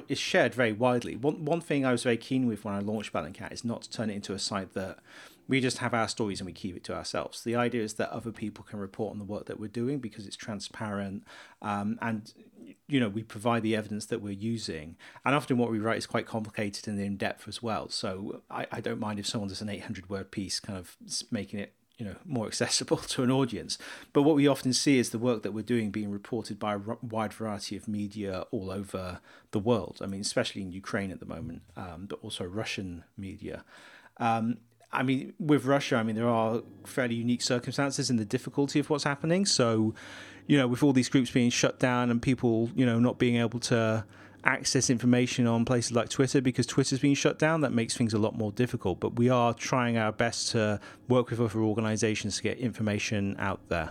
is 0.08 0.18
shared 0.18 0.54
very 0.54 0.72
widely. 0.72 1.16
One, 1.16 1.44
one 1.44 1.60
thing 1.60 1.86
i 1.86 1.92
was 1.92 2.02
very 2.02 2.16
keen 2.16 2.46
with 2.46 2.64
when 2.64 2.74
i 2.74 2.80
launched 2.80 3.12
bellingcat 3.12 3.52
is 3.52 3.64
not 3.64 3.82
to 3.82 3.90
turn 3.90 4.10
it 4.10 4.14
into 4.14 4.34
a 4.34 4.38
site 4.38 4.74
that 4.74 4.98
we 5.50 5.60
just 5.60 5.78
have 5.78 5.92
our 5.92 6.06
stories 6.06 6.40
and 6.40 6.46
we 6.46 6.52
keep 6.52 6.76
it 6.76 6.84
to 6.84 6.94
ourselves. 6.94 7.42
The 7.42 7.56
idea 7.56 7.82
is 7.82 7.94
that 7.94 8.08
other 8.10 8.30
people 8.30 8.64
can 8.64 8.78
report 8.78 9.10
on 9.10 9.18
the 9.18 9.24
work 9.24 9.46
that 9.46 9.58
we're 9.58 9.66
doing 9.66 9.98
because 9.98 10.24
it's 10.24 10.36
transparent 10.36 11.24
um, 11.60 11.98
and 12.00 12.32
you 12.90 13.00
know 13.00 13.08
we 13.08 13.22
provide 13.22 13.62
the 13.62 13.76
evidence 13.76 14.06
that 14.06 14.20
we're 14.20 14.32
using. 14.32 14.96
And 15.24 15.34
often 15.34 15.58
what 15.58 15.70
we 15.70 15.78
write 15.78 15.98
is 15.98 16.06
quite 16.06 16.26
complicated 16.26 16.88
and 16.88 17.00
in 17.00 17.16
depth 17.16 17.48
as 17.48 17.62
well. 17.62 17.88
So 17.88 18.42
I, 18.50 18.66
I 18.72 18.80
don't 18.80 19.00
mind 19.00 19.18
if 19.18 19.26
someone 19.26 19.48
does 19.48 19.60
an 19.60 19.68
800 19.68 20.08
word 20.10 20.30
piece 20.30 20.60
kind 20.60 20.78
of 20.78 20.96
making 21.30 21.60
it 21.60 21.74
you 21.98 22.06
know 22.06 22.16
more 22.24 22.46
accessible 22.52 22.98
to 22.98 23.22
an 23.22 23.30
audience. 23.30 23.78
But 24.12 24.22
what 24.22 24.36
we 24.36 24.46
often 24.46 24.72
see 24.72 24.98
is 24.98 25.10
the 25.10 25.18
work 25.18 25.42
that 25.42 25.52
we're 25.52 25.62
doing 25.62 25.90
being 25.90 26.10
reported 26.10 26.58
by 26.58 26.74
a 26.74 26.80
wide 27.02 27.32
variety 27.32 27.76
of 27.76 27.86
media 27.88 28.44
all 28.50 28.70
over 28.70 29.20
the 29.52 29.58
world. 29.58 29.98
I 30.02 30.06
mean 30.06 30.20
especially 30.20 30.62
in 30.62 30.72
ukraine 30.72 31.10
at 31.10 31.20
the 31.20 31.26
moment 31.26 31.62
um, 31.76 32.06
but 32.08 32.18
also 32.22 32.44
russian 32.44 33.04
media. 33.16 33.64
Um, 34.18 34.58
I 34.92 35.02
mean, 35.04 35.34
with 35.38 35.66
Russia, 35.66 35.96
I 35.96 36.02
mean, 36.02 36.16
there 36.16 36.28
are 36.28 36.62
fairly 36.84 37.14
unique 37.14 37.42
circumstances 37.42 38.10
in 38.10 38.16
the 38.16 38.24
difficulty 38.24 38.80
of 38.80 38.90
what's 38.90 39.04
happening. 39.04 39.46
So, 39.46 39.94
you 40.46 40.56
know, 40.58 40.66
with 40.66 40.82
all 40.82 40.92
these 40.92 41.08
groups 41.08 41.30
being 41.30 41.50
shut 41.50 41.78
down 41.78 42.10
and 42.10 42.20
people, 42.20 42.70
you 42.74 42.84
know, 42.86 42.98
not 42.98 43.18
being 43.18 43.36
able 43.36 43.60
to 43.60 44.04
access 44.44 44.88
information 44.88 45.46
on 45.46 45.64
places 45.64 45.92
like 45.92 46.08
Twitter 46.08 46.40
because 46.40 46.66
Twitter's 46.66 47.00
being 47.00 47.14
shut 47.14 47.38
down, 47.38 47.60
that 47.60 47.72
makes 47.72 47.96
things 47.96 48.14
a 48.14 48.18
lot 48.18 48.36
more 48.36 48.52
difficult. 48.52 49.00
But 49.00 49.16
we 49.16 49.28
are 49.28 49.54
trying 49.54 49.96
our 49.96 50.12
best 50.12 50.50
to 50.52 50.80
work 51.08 51.30
with 51.30 51.40
other 51.40 51.60
organizations 51.60 52.36
to 52.38 52.42
get 52.42 52.58
information 52.58 53.36
out 53.38 53.60
there. 53.68 53.90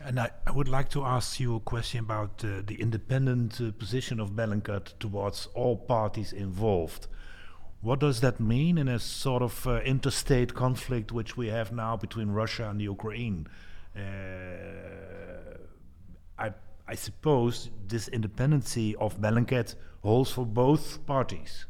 And 0.00 0.20
I, 0.20 0.30
I 0.46 0.50
would 0.50 0.68
like 0.68 0.90
to 0.90 1.04
ask 1.04 1.40
you 1.40 1.56
a 1.56 1.60
question 1.60 2.00
about 2.00 2.44
uh, 2.44 2.60
the 2.66 2.74
independent 2.78 3.58
uh, 3.58 3.72
position 3.72 4.20
of 4.20 4.32
Bellingcat 4.32 4.98
towards 4.98 5.46
all 5.54 5.76
parties 5.76 6.32
involved. 6.32 7.06
What 7.80 8.00
does 8.00 8.20
that 8.20 8.38
mean 8.38 8.76
in 8.76 8.88
a 8.88 8.98
sort 8.98 9.42
of 9.42 9.66
uh, 9.66 9.80
interstate 9.80 10.54
conflict 10.54 11.10
which 11.10 11.38
we 11.38 11.48
have 11.48 11.72
now 11.72 11.96
between 11.96 12.30
Russia 12.30 12.68
and 12.68 12.80
the 12.80 12.84
Ukraine? 12.84 13.46
Uh, 13.96 14.00
I, 16.38 16.52
I 16.88 16.94
suppose 16.94 17.70
this 17.86 18.08
independency 18.08 18.96
of 18.96 19.20
Bellingcat 19.20 19.74
holds 20.02 20.30
for 20.30 20.44
both 20.44 21.04
parties. 21.06 21.66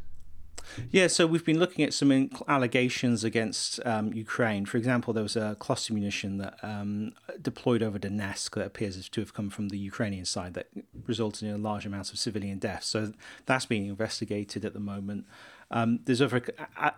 Yeah, 0.91 1.09
so 1.09 1.27
we've 1.27 1.45
been 1.45 1.59
looking 1.59 1.85
at 1.85 1.93
some 1.93 2.31
allegations 2.49 3.23
against 3.23 3.85
um, 3.87 4.13
Ukraine. 4.13 4.65
For 4.65 4.77
example, 4.77 5.13
there 5.13 5.23
was 5.23 5.37
a 5.37 5.57
cluster 5.59 5.93
munition 5.93 6.39
that 6.39 6.59
um, 6.63 7.13
deployed 7.41 7.83
over 7.83 7.99
Donetsk 7.99 8.55
that 8.55 8.67
appears 8.67 9.09
to 9.09 9.21
have 9.21 9.35
come 9.35 9.51
from 9.51 9.69
the 9.69 9.79
Ukrainian 9.79 10.25
side 10.25 10.55
that 10.55 10.69
resulted 11.07 11.49
in 11.49 11.55
a 11.55 11.59
large 11.59 11.87
amount 11.87 12.11
of 12.13 12.19
civilian 12.19 12.59
deaths. 12.59 12.87
So 12.87 13.13
that's 13.47 13.67
being 13.67 13.87
investigated 13.87 14.65
at 14.65 14.73
the 14.73 14.81
moment. 14.81 15.27
Um, 15.71 16.01
there's 16.05 16.23
other 16.23 16.41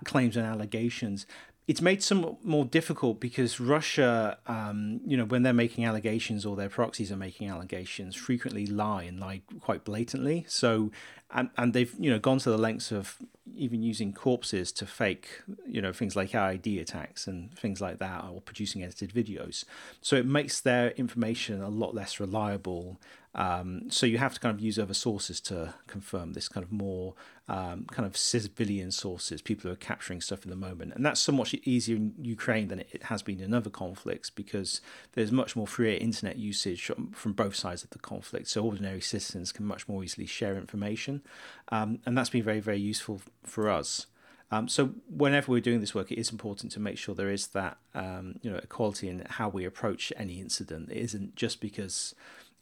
claims 0.04 0.36
and 0.36 0.46
allegations. 0.46 1.26
It's 1.66 1.80
made 1.80 2.00
somewhat 2.00 2.44
more 2.44 2.64
difficult 2.64 3.18
because 3.18 3.58
Russia, 3.58 4.38
um, 4.46 5.00
you 5.04 5.16
know, 5.16 5.24
when 5.24 5.42
they're 5.42 5.52
making 5.52 5.84
allegations 5.84 6.46
or 6.46 6.54
their 6.54 6.68
proxies 6.68 7.10
are 7.10 7.16
making 7.16 7.48
allegations, 7.48 8.14
frequently 8.14 8.66
lie 8.66 9.02
and 9.02 9.18
lie 9.18 9.42
quite 9.60 9.84
blatantly. 9.84 10.44
So, 10.48 10.92
and, 11.32 11.50
and 11.56 11.72
they've, 11.72 11.92
you 11.98 12.08
know, 12.08 12.20
gone 12.20 12.38
to 12.38 12.50
the 12.50 12.58
lengths 12.58 12.92
of 12.92 13.16
even 13.56 13.82
using 13.82 14.12
corpses 14.12 14.70
to 14.72 14.86
fake, 14.86 15.42
you 15.66 15.82
know, 15.82 15.92
things 15.92 16.14
like 16.14 16.30
IED 16.30 16.80
attacks 16.80 17.26
and 17.26 17.52
things 17.58 17.80
like 17.80 17.98
that, 17.98 18.24
or 18.24 18.40
producing 18.40 18.84
edited 18.84 19.12
videos. 19.12 19.64
So 20.00 20.14
it 20.14 20.26
makes 20.26 20.60
their 20.60 20.90
information 20.90 21.60
a 21.62 21.68
lot 21.68 21.94
less 21.94 22.20
reliable 22.20 23.00
um, 23.36 23.82
so 23.90 24.06
you 24.06 24.16
have 24.16 24.32
to 24.32 24.40
kind 24.40 24.54
of 24.54 24.60
use 24.60 24.78
other 24.78 24.94
sources 24.94 25.40
to 25.42 25.74
confirm 25.86 26.32
this 26.32 26.48
kind 26.48 26.64
of 26.64 26.72
more 26.72 27.14
um, 27.48 27.84
kind 27.90 28.06
of 28.06 28.16
civilian 28.16 28.90
sources, 28.90 29.42
people 29.42 29.68
who 29.68 29.74
are 29.74 29.76
capturing 29.76 30.22
stuff 30.22 30.44
in 30.44 30.50
the 30.50 30.56
moment. 30.56 30.94
And 30.94 31.04
that's 31.04 31.20
somewhat 31.20 31.52
easier 31.52 31.96
in 31.96 32.14
Ukraine 32.18 32.68
than 32.68 32.80
it 32.80 33.04
has 33.04 33.22
been 33.22 33.40
in 33.40 33.52
other 33.52 33.68
conflicts 33.68 34.30
because 34.30 34.80
there's 35.12 35.30
much 35.30 35.54
more 35.54 35.66
freer 35.66 35.98
internet 35.98 36.36
usage 36.36 36.90
from 37.12 37.32
both 37.34 37.54
sides 37.54 37.84
of 37.84 37.90
the 37.90 37.98
conflict. 37.98 38.48
So 38.48 38.64
ordinary 38.64 39.02
citizens 39.02 39.52
can 39.52 39.66
much 39.66 39.86
more 39.86 40.02
easily 40.02 40.26
share 40.26 40.56
information. 40.56 41.20
Um, 41.68 41.98
and 42.06 42.16
that's 42.16 42.30
been 42.30 42.42
very, 42.42 42.60
very 42.60 42.80
useful 42.80 43.20
for 43.44 43.68
us. 43.68 44.06
Um, 44.50 44.68
so 44.68 44.90
whenever 45.10 45.52
we're 45.52 45.60
doing 45.60 45.80
this 45.80 45.94
work, 45.94 46.10
it 46.10 46.18
is 46.18 46.30
important 46.30 46.72
to 46.72 46.80
make 46.80 46.96
sure 46.98 47.14
there 47.14 47.30
is 47.30 47.48
that 47.48 47.78
um, 47.94 48.36
you 48.42 48.50
know 48.50 48.58
equality 48.58 49.08
in 49.08 49.26
how 49.28 49.48
we 49.48 49.64
approach 49.64 50.12
any 50.16 50.40
incident. 50.40 50.90
It 50.90 50.98
isn't 50.98 51.34
just 51.34 51.60
because 51.60 52.14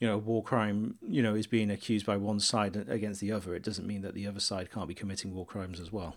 you 0.04 0.10
know 0.10 0.18
war 0.18 0.42
crime 0.42 0.96
you 1.16 1.22
know 1.22 1.34
is 1.34 1.46
being 1.46 1.70
accused 1.70 2.04
by 2.04 2.18
one 2.18 2.38
side 2.38 2.76
against 2.98 3.22
the 3.22 3.32
other, 3.32 3.54
it 3.54 3.62
doesn't 3.62 3.86
mean 3.86 4.02
that 4.02 4.12
the 4.12 4.26
other 4.26 4.40
side 4.40 4.70
can't 4.70 4.86
be 4.86 4.94
committing 4.94 5.34
war 5.34 5.46
crimes 5.46 5.80
as 5.80 5.90
well. 5.90 6.14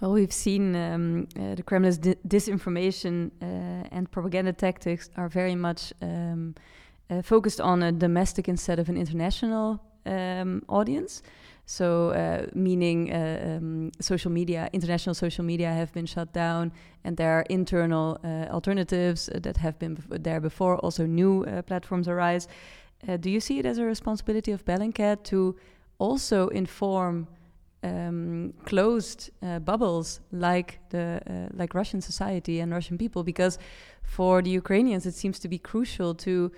Well, 0.00 0.12
we've 0.18 0.32
seen 0.32 0.74
um, 0.74 1.28
uh, 1.38 1.54
the 1.54 1.62
Kremlin's 1.62 1.98
di 1.98 2.16
disinformation 2.26 3.30
uh, 3.40 3.94
and 3.96 4.10
propaganda 4.10 4.52
tactics 4.52 5.10
are 5.16 5.28
very 5.28 5.54
much 5.54 5.92
um, 6.02 6.56
uh, 7.08 7.22
focused 7.22 7.60
on 7.60 7.84
a 7.84 7.92
domestic 7.92 8.48
instead 8.48 8.78
of 8.80 8.88
an 8.88 8.96
international 8.96 9.80
um, 10.04 10.62
audience. 10.68 11.22
So, 11.64 12.10
uh, 12.10 12.46
meaning 12.54 13.12
uh, 13.12 13.58
um, 13.58 13.92
social 14.00 14.30
media, 14.30 14.68
international 14.72 15.14
social 15.14 15.44
media 15.44 15.72
have 15.72 15.92
been 15.92 16.06
shut 16.06 16.32
down, 16.32 16.72
and 17.04 17.16
there 17.16 17.32
are 17.32 17.44
internal 17.48 18.18
uh, 18.24 18.52
alternatives 18.52 19.30
that 19.32 19.56
have 19.58 19.78
been 19.78 19.96
there 20.08 20.40
before. 20.40 20.76
Also, 20.78 21.06
new 21.06 21.44
platforms 21.66 22.08
arise. 22.08 22.48
do 23.20 23.30
you 23.30 23.40
see 23.40 23.58
it 23.58 23.66
as 23.66 23.78
a 23.78 23.84
responsibility 23.84 24.52
of 24.52 24.64
Bellingcat 24.64 25.22
to 25.24 25.56
also 25.98 26.48
inform? 26.48 27.26
um, 27.82 28.54
closed 28.64 29.30
uh, 29.42 29.58
bubbles 29.58 30.20
like 30.30 30.78
the 30.90 31.20
uh, 31.26 31.48
like 31.54 31.74
Russian 31.74 32.00
society 32.00 32.60
and 32.60 32.72
Russian 32.72 32.96
people, 32.96 33.24
because 33.24 33.58
for 34.02 34.42
the 34.42 34.50
Ukrainians 34.50 35.06
it 35.06 35.14
seems 35.14 35.38
to 35.40 35.48
be 35.48 35.58
crucial 35.58 36.14
to. 36.16 36.52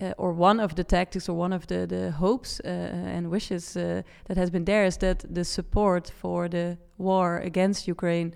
Uh, 0.00 0.12
or 0.16 0.32
one 0.32 0.60
of 0.60 0.76
the 0.76 0.84
tactics 0.84 1.28
or 1.28 1.34
one 1.34 1.52
of 1.52 1.66
the, 1.66 1.84
the 1.84 2.12
hopes 2.12 2.60
uh, 2.64 2.68
and 2.68 3.28
wishes 3.28 3.76
uh, 3.76 4.00
that 4.26 4.36
has 4.36 4.48
been 4.48 4.64
there 4.64 4.84
is 4.84 4.96
that 4.98 5.24
the 5.28 5.44
support 5.44 6.08
for 6.08 6.48
the 6.48 6.78
war 6.98 7.38
against 7.38 7.88
Ukraine 7.88 8.32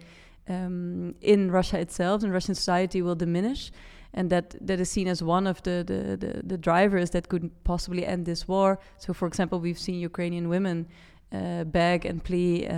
um, 0.48 1.14
in 1.20 1.52
Russia 1.52 1.78
itself 1.78 2.24
and 2.24 2.32
Russian 2.32 2.56
society 2.56 3.00
will 3.00 3.14
diminish 3.14 3.70
and 4.12 4.28
that 4.28 4.56
that 4.60 4.80
is 4.80 4.90
seen 4.90 5.06
as 5.06 5.22
one 5.22 5.46
of 5.46 5.62
the, 5.62 5.84
the, 5.86 6.16
the, 6.16 6.42
the, 6.42 6.58
drivers 6.58 7.10
that 7.10 7.28
could 7.28 7.48
possibly 7.62 8.04
end 8.04 8.26
this 8.26 8.48
war. 8.48 8.80
So, 8.98 9.14
for 9.14 9.28
example, 9.28 9.60
we've 9.60 9.78
seen 9.78 10.00
Ukrainian 10.00 10.48
women 10.48 10.88
beg 11.30 12.04
and 12.04 12.22
plea 12.22 12.68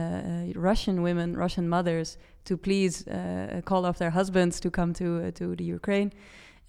Russian 0.54 1.02
women, 1.02 1.36
Russian 1.36 1.68
mothers, 1.68 2.18
to 2.44 2.56
please 2.56 3.04
call 3.64 3.86
off 3.86 3.98
their 3.98 4.10
husbands 4.10 4.60
to 4.60 4.70
come 4.70 4.92
to 4.92 5.32
to 5.32 5.56
the 5.56 5.64
Ukraine. 5.64 6.12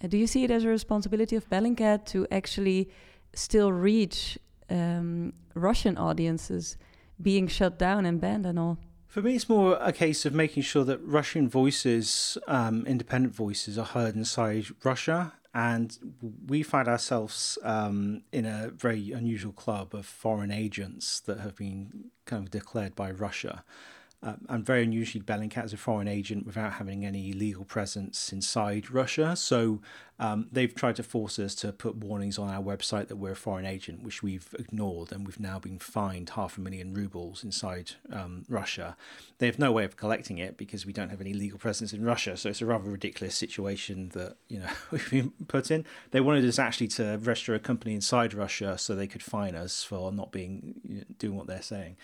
Do 0.00 0.16
you 0.16 0.26
see 0.26 0.44
it 0.44 0.50
as 0.50 0.64
a 0.64 0.68
responsibility 0.68 1.36
of 1.36 1.48
Bellingcat 1.48 2.04
to 2.06 2.26
actually 2.30 2.90
still 3.34 3.72
reach 3.72 4.38
um, 4.70 5.32
Russian 5.54 5.96
audiences 5.96 6.76
being 7.20 7.46
shut 7.48 7.78
down 7.78 8.04
and 8.04 8.20
banned 8.20 8.46
and 8.46 8.58
all? 8.58 8.78
For 9.06 9.22
me, 9.22 9.36
it's 9.36 9.48
more 9.48 9.78
a 9.80 9.92
case 9.92 10.26
of 10.26 10.34
making 10.34 10.64
sure 10.64 10.84
that 10.84 10.98
Russian 11.02 11.48
voices, 11.48 12.36
um, 12.46 12.84
independent 12.86 13.34
voices, 13.34 13.78
are 13.78 13.86
heard 13.86 14.14
inside 14.14 14.66
Russia 14.84 15.32
and 15.56 15.96
we 16.48 16.62
find 16.62 16.86
ourselves 16.86 17.56
um, 17.62 18.20
in 18.30 18.44
a 18.44 18.68
very 18.76 19.12
unusual 19.12 19.52
club 19.52 19.94
of 19.94 20.04
foreign 20.04 20.50
agents 20.50 21.18
that 21.20 21.40
have 21.40 21.56
been 21.56 22.10
kind 22.26 22.44
of 22.44 22.50
declared 22.50 22.94
by 22.94 23.10
Russia. 23.10 23.64
Um, 24.22 24.46
and 24.48 24.64
very 24.64 24.82
unusually, 24.82 25.22
Bellingcat 25.22 25.66
is 25.66 25.72
a 25.72 25.76
foreign 25.76 26.08
agent 26.08 26.46
without 26.46 26.74
having 26.74 27.04
any 27.04 27.32
legal 27.32 27.64
presence 27.64 28.32
inside 28.32 28.90
Russia. 28.90 29.36
So 29.36 29.80
um, 30.18 30.48
they've 30.50 30.74
tried 30.74 30.96
to 30.96 31.02
force 31.02 31.38
us 31.38 31.54
to 31.56 31.72
put 31.72 31.96
warnings 31.96 32.38
on 32.38 32.48
our 32.48 32.62
website 32.62 33.08
that 33.08 33.16
we're 33.16 33.32
a 33.32 33.36
foreign 33.36 33.66
agent, 33.66 34.02
which 34.02 34.22
we've 34.22 34.54
ignored, 34.58 35.12
and 35.12 35.26
we've 35.26 35.38
now 35.38 35.58
been 35.58 35.78
fined 35.78 36.30
half 36.30 36.56
a 36.56 36.60
million 36.60 36.94
rubles 36.94 37.44
inside 37.44 37.92
um, 38.10 38.44
Russia. 38.48 38.96
They 39.38 39.46
have 39.46 39.58
no 39.58 39.72
way 39.72 39.84
of 39.84 39.96
collecting 39.96 40.38
it 40.38 40.56
because 40.56 40.86
we 40.86 40.92
don't 40.92 41.10
have 41.10 41.20
any 41.20 41.34
legal 41.34 41.58
presence 41.58 41.92
in 41.92 42.02
Russia. 42.02 42.36
So 42.36 42.48
it's 42.48 42.62
a 42.62 42.66
rather 42.66 42.88
ridiculous 42.88 43.34
situation 43.34 44.10
that 44.10 44.36
you 44.48 44.60
know 44.60 44.70
we've 44.90 45.10
been 45.10 45.32
put 45.48 45.70
in. 45.70 45.84
They 46.12 46.20
wanted 46.20 46.44
us 46.46 46.58
actually 46.58 46.88
to 46.88 47.18
register 47.20 47.54
a 47.54 47.58
company 47.58 47.94
inside 47.94 48.32
Russia 48.32 48.78
so 48.78 48.94
they 48.94 49.06
could 49.06 49.22
fine 49.22 49.54
us 49.54 49.84
for 49.84 50.10
not 50.12 50.32
being 50.32 50.80
you 50.88 50.98
know, 50.98 51.04
doing 51.18 51.36
what 51.36 51.46
they're 51.46 51.62
saying. 51.62 51.96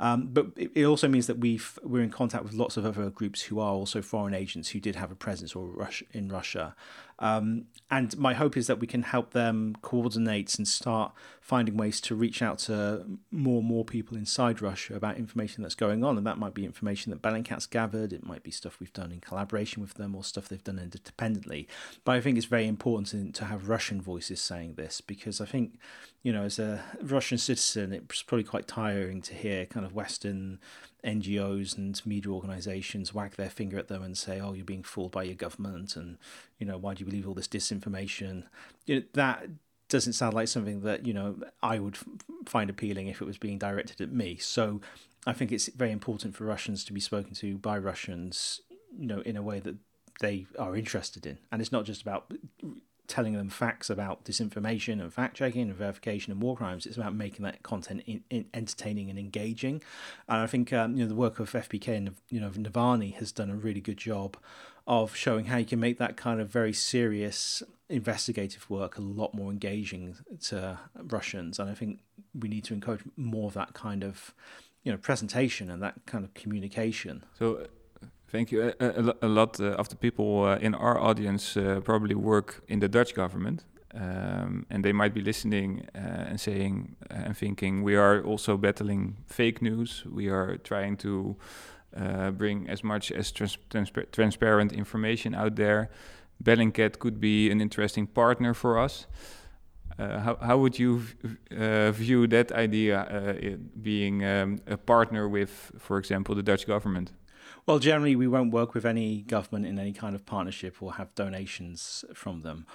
Um, 0.00 0.28
but 0.32 0.46
it, 0.56 0.86
also 0.86 1.08
means 1.08 1.26
that 1.26 1.38
we 1.38 1.60
we're 1.82 2.02
in 2.02 2.08
contact 2.08 2.42
with 2.42 2.54
lots 2.54 2.78
of 2.78 2.86
other 2.86 3.10
groups 3.10 3.42
who 3.42 3.60
are 3.60 3.74
also 3.74 4.00
foreign 4.00 4.32
agents 4.32 4.70
who 4.70 4.80
did 4.80 4.96
have 4.96 5.12
a 5.12 5.14
presence 5.14 5.54
or 5.54 5.88
in 6.12 6.30
Russia. 6.30 6.74
Um, 7.18 7.59
and 7.90 8.16
my 8.16 8.34
hope 8.34 8.56
is 8.56 8.68
that 8.68 8.78
we 8.78 8.86
can 8.86 9.02
help 9.02 9.32
them 9.32 9.74
coordinate 9.82 10.54
and 10.56 10.68
start 10.68 11.12
finding 11.40 11.76
ways 11.76 12.00
to 12.02 12.14
reach 12.14 12.40
out 12.40 12.58
to 12.60 13.04
more 13.32 13.58
and 13.58 13.66
more 13.66 13.84
people 13.84 14.16
inside 14.16 14.62
Russia 14.62 14.94
about 14.94 15.16
information 15.16 15.62
that's 15.62 15.74
going 15.74 16.04
on. 16.04 16.16
And 16.16 16.24
that 16.24 16.38
might 16.38 16.54
be 16.54 16.64
information 16.64 17.10
that 17.10 17.20
Bellingcat's 17.20 17.66
gathered, 17.66 18.12
it 18.12 18.24
might 18.24 18.44
be 18.44 18.52
stuff 18.52 18.78
we've 18.78 18.92
done 18.92 19.10
in 19.10 19.20
collaboration 19.20 19.82
with 19.82 19.94
them, 19.94 20.14
or 20.14 20.22
stuff 20.22 20.48
they've 20.48 20.62
done 20.62 20.78
independently. 20.78 21.66
But 22.04 22.12
I 22.12 22.20
think 22.20 22.36
it's 22.36 22.46
very 22.46 22.68
important 22.68 23.34
to 23.34 23.44
have 23.44 23.68
Russian 23.68 24.00
voices 24.00 24.40
saying 24.40 24.74
this 24.74 25.00
because 25.00 25.40
I 25.40 25.46
think, 25.46 25.78
you 26.22 26.32
know, 26.32 26.44
as 26.44 26.60
a 26.60 26.84
Russian 27.02 27.38
citizen, 27.38 27.92
it's 27.92 28.22
probably 28.22 28.44
quite 28.44 28.68
tiring 28.68 29.20
to 29.22 29.34
hear 29.34 29.66
kind 29.66 29.84
of 29.84 29.94
Western 29.94 30.60
NGOs 31.04 31.76
and 31.76 32.00
media 32.04 32.30
organizations 32.30 33.14
wag 33.14 33.36
their 33.36 33.50
finger 33.50 33.78
at 33.78 33.88
them 33.88 34.02
and 34.02 34.16
say, 34.16 34.40
"Oh, 34.40 34.52
you're 34.52 34.64
being 34.64 34.82
fooled 34.82 35.12
by 35.12 35.24
your 35.24 35.34
government," 35.34 35.96
and 35.96 36.18
you 36.58 36.66
know, 36.66 36.78
why 36.78 36.94
do 36.94 37.00
you 37.00 37.06
believe 37.10 37.26
all 37.26 37.34
this 37.34 37.48
disinformation? 37.48 38.44
You 38.86 38.96
know, 38.96 39.06
that 39.14 39.48
doesn't 39.88 40.12
sound 40.12 40.34
like 40.34 40.48
something 40.48 40.80
that 40.82 41.06
you 41.06 41.12
know 41.12 41.36
I 41.62 41.78
would 41.78 41.98
find 42.46 42.70
appealing 42.70 43.08
if 43.08 43.20
it 43.20 43.26
was 43.26 43.38
being 43.38 43.58
directed 43.58 44.00
at 44.00 44.12
me. 44.12 44.36
So, 44.36 44.80
I 45.26 45.32
think 45.32 45.52
it's 45.52 45.68
very 45.68 45.92
important 45.92 46.34
for 46.34 46.44
Russians 46.44 46.84
to 46.84 46.92
be 46.92 47.00
spoken 47.00 47.34
to 47.34 47.58
by 47.58 47.78
Russians, 47.78 48.60
you 48.98 49.06
know, 49.06 49.20
in 49.20 49.36
a 49.36 49.42
way 49.42 49.60
that 49.60 49.76
they 50.20 50.46
are 50.58 50.76
interested 50.76 51.26
in, 51.26 51.38
and 51.50 51.60
it's 51.60 51.72
not 51.72 51.84
just 51.84 52.02
about 52.02 52.32
telling 53.10 53.34
them 53.34 53.50
facts 53.50 53.90
about 53.90 54.24
disinformation 54.24 55.00
and 55.00 55.12
fact 55.12 55.36
checking 55.36 55.62
and 55.62 55.74
verification 55.74 56.32
and 56.32 56.40
war 56.40 56.56
crimes. 56.56 56.86
It's 56.86 56.96
about 56.96 57.14
making 57.14 57.44
that 57.44 57.62
content 57.62 58.02
in, 58.06 58.22
in 58.30 58.46
entertaining 58.54 59.10
and 59.10 59.18
engaging. 59.18 59.82
And 60.28 60.38
I 60.38 60.46
think 60.46 60.72
um, 60.72 60.94
you 60.96 61.02
know 61.02 61.08
the 61.08 61.16
work 61.16 61.40
of 61.40 61.50
FBK 61.50 61.88
and 61.96 62.14
you 62.28 62.40
know 62.40 62.50
Navalny 62.50 63.14
has 63.14 63.32
done 63.32 63.50
a 63.50 63.56
really 63.56 63.80
good 63.80 63.98
job 63.98 64.36
of 64.86 65.14
showing 65.14 65.46
how 65.46 65.56
you 65.56 65.66
can 65.66 65.80
make 65.80 65.98
that 65.98 66.16
kind 66.16 66.40
of 66.40 66.48
very 66.48 66.72
serious 66.72 67.62
investigative 67.88 68.70
work 68.70 68.96
a 68.96 69.00
lot 69.00 69.34
more 69.34 69.50
engaging 69.50 70.16
to 70.42 70.78
Russians. 70.94 71.58
And 71.58 71.68
I 71.68 71.74
think 71.74 71.98
we 72.38 72.48
need 72.48 72.64
to 72.64 72.74
encourage 72.74 73.02
more 73.16 73.48
of 73.48 73.54
that 73.54 73.74
kind 73.74 74.04
of 74.04 74.32
you 74.84 74.92
know 74.92 74.98
presentation 74.98 75.68
and 75.68 75.82
that 75.82 75.94
kind 76.06 76.24
of 76.24 76.32
communication. 76.34 77.24
So 77.38 77.66
Thank 78.30 78.52
you. 78.52 78.72
A, 78.78 78.86
a, 78.86 79.14
a 79.22 79.28
lot 79.28 79.58
uh, 79.60 79.72
of 79.72 79.88
the 79.88 79.96
people 79.96 80.44
uh, 80.44 80.56
in 80.58 80.72
our 80.76 80.96
audience 81.00 81.56
uh, 81.56 81.80
probably 81.82 82.14
work 82.14 82.62
in 82.68 82.78
the 82.78 82.88
Dutch 82.88 83.12
government, 83.12 83.64
um, 83.92 84.66
and 84.70 84.84
they 84.84 84.92
might 84.92 85.12
be 85.14 85.20
listening 85.20 85.88
uh, 85.96 86.28
and 86.28 86.40
saying 86.40 86.94
uh, 87.10 87.24
and 87.26 87.36
thinking, 87.36 87.82
we 87.82 87.96
are 87.96 88.22
also 88.22 88.56
battling 88.56 89.16
fake 89.26 89.60
news. 89.60 90.04
We 90.08 90.28
are 90.28 90.58
trying 90.58 90.96
to 90.98 91.36
uh, 91.96 92.30
bring 92.30 92.68
as 92.68 92.84
much 92.84 93.10
as 93.10 93.32
trans 93.32 93.58
transpa 93.68 94.08
transparent 94.12 94.72
information 94.72 95.34
out 95.34 95.56
there. 95.56 95.90
Bellingcat 96.40 97.00
could 97.00 97.20
be 97.20 97.50
an 97.50 97.60
interesting 97.60 98.06
partner 98.06 98.54
for 98.54 98.78
us. 98.78 99.08
how, 99.98 100.36
how 100.40 100.56
would 100.56 100.78
you 100.78 101.02
view 101.92 102.26
that 102.28 102.52
idea, 102.52 103.58
being 103.82 104.24
um, 104.24 104.60
a 104.66 104.76
partner 104.76 105.28
with, 105.28 105.72
for 105.78 105.98
example, 105.98 106.34
the 106.34 106.42
Dutch 106.42 106.66
government? 106.66 107.12
Well, 107.66 107.78
generally, 107.78 108.16
we 108.16 108.26
won't 108.26 108.52
work 108.52 108.74
with 108.74 108.84
any 108.84 109.22
government 109.22 109.66
in 109.66 109.78
any 109.78 109.92
kind 109.92 110.14
of 110.14 110.26
partnership 110.26 110.82
or 110.82 110.94
have 110.94 111.14
donations 111.14 112.04
from 112.14 112.42
them. 112.42 112.66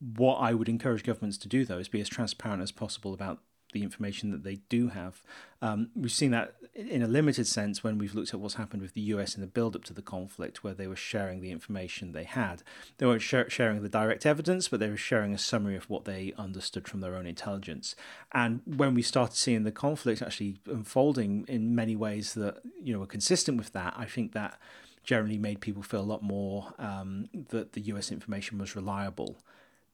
What 0.00 0.36
I 0.36 0.54
would 0.54 0.68
encourage 0.68 1.04
governments 1.04 1.38
to 1.38 1.48
do, 1.48 1.64
though, 1.64 1.78
is 1.78 1.88
be 1.88 2.00
as 2.00 2.08
transparent 2.08 2.62
as 2.62 2.72
possible 2.72 3.14
about 3.14 3.40
the 3.72 3.82
information 3.82 4.30
that 4.30 4.44
they 4.44 4.56
do 4.68 4.88
have. 4.88 5.22
Um, 5.60 5.90
we've 5.94 6.12
seen 6.12 6.30
that 6.30 6.54
in 6.74 7.02
a 7.02 7.08
limited 7.08 7.46
sense 7.46 7.82
when 7.82 7.98
we've 7.98 8.14
looked 8.14 8.32
at 8.32 8.40
what's 8.40 8.54
happened 8.54 8.82
with 8.82 8.94
the 8.94 9.00
US 9.00 9.34
in 9.34 9.40
the 9.40 9.46
build 9.46 9.74
up 9.74 9.84
to 9.84 9.92
the 9.92 10.02
conflict, 10.02 10.62
where 10.62 10.74
they 10.74 10.86
were 10.86 10.96
sharing 10.96 11.40
the 11.40 11.50
information 11.50 12.12
they 12.12 12.24
had. 12.24 12.62
They 12.98 13.06
weren't 13.06 13.22
sh- 13.22 13.34
sharing 13.48 13.82
the 13.82 13.88
direct 13.88 14.24
evidence, 14.24 14.68
but 14.68 14.80
they 14.80 14.88
were 14.88 14.96
sharing 14.96 15.34
a 15.34 15.38
summary 15.38 15.76
of 15.76 15.90
what 15.90 16.04
they 16.04 16.32
understood 16.38 16.86
from 16.86 17.00
their 17.00 17.16
own 17.16 17.26
intelligence. 17.26 17.96
And 18.32 18.60
when 18.64 18.94
we 18.94 19.02
started 19.02 19.36
seeing 19.36 19.64
the 19.64 19.72
conflict 19.72 20.22
actually 20.22 20.60
unfolding 20.66 21.44
in 21.48 21.74
many 21.74 21.96
ways 21.96 22.34
that 22.34 22.58
you 22.82 22.92
know 22.92 23.00
were 23.00 23.06
consistent 23.06 23.58
with 23.58 23.72
that, 23.72 23.94
I 23.96 24.06
think 24.06 24.32
that 24.32 24.58
generally 25.02 25.38
made 25.38 25.60
people 25.60 25.82
feel 25.82 26.00
a 26.00 26.02
lot 26.02 26.22
more 26.22 26.74
um, 26.78 27.28
that 27.48 27.72
the 27.72 27.80
US 27.92 28.12
information 28.12 28.58
was 28.58 28.76
reliable. 28.76 29.38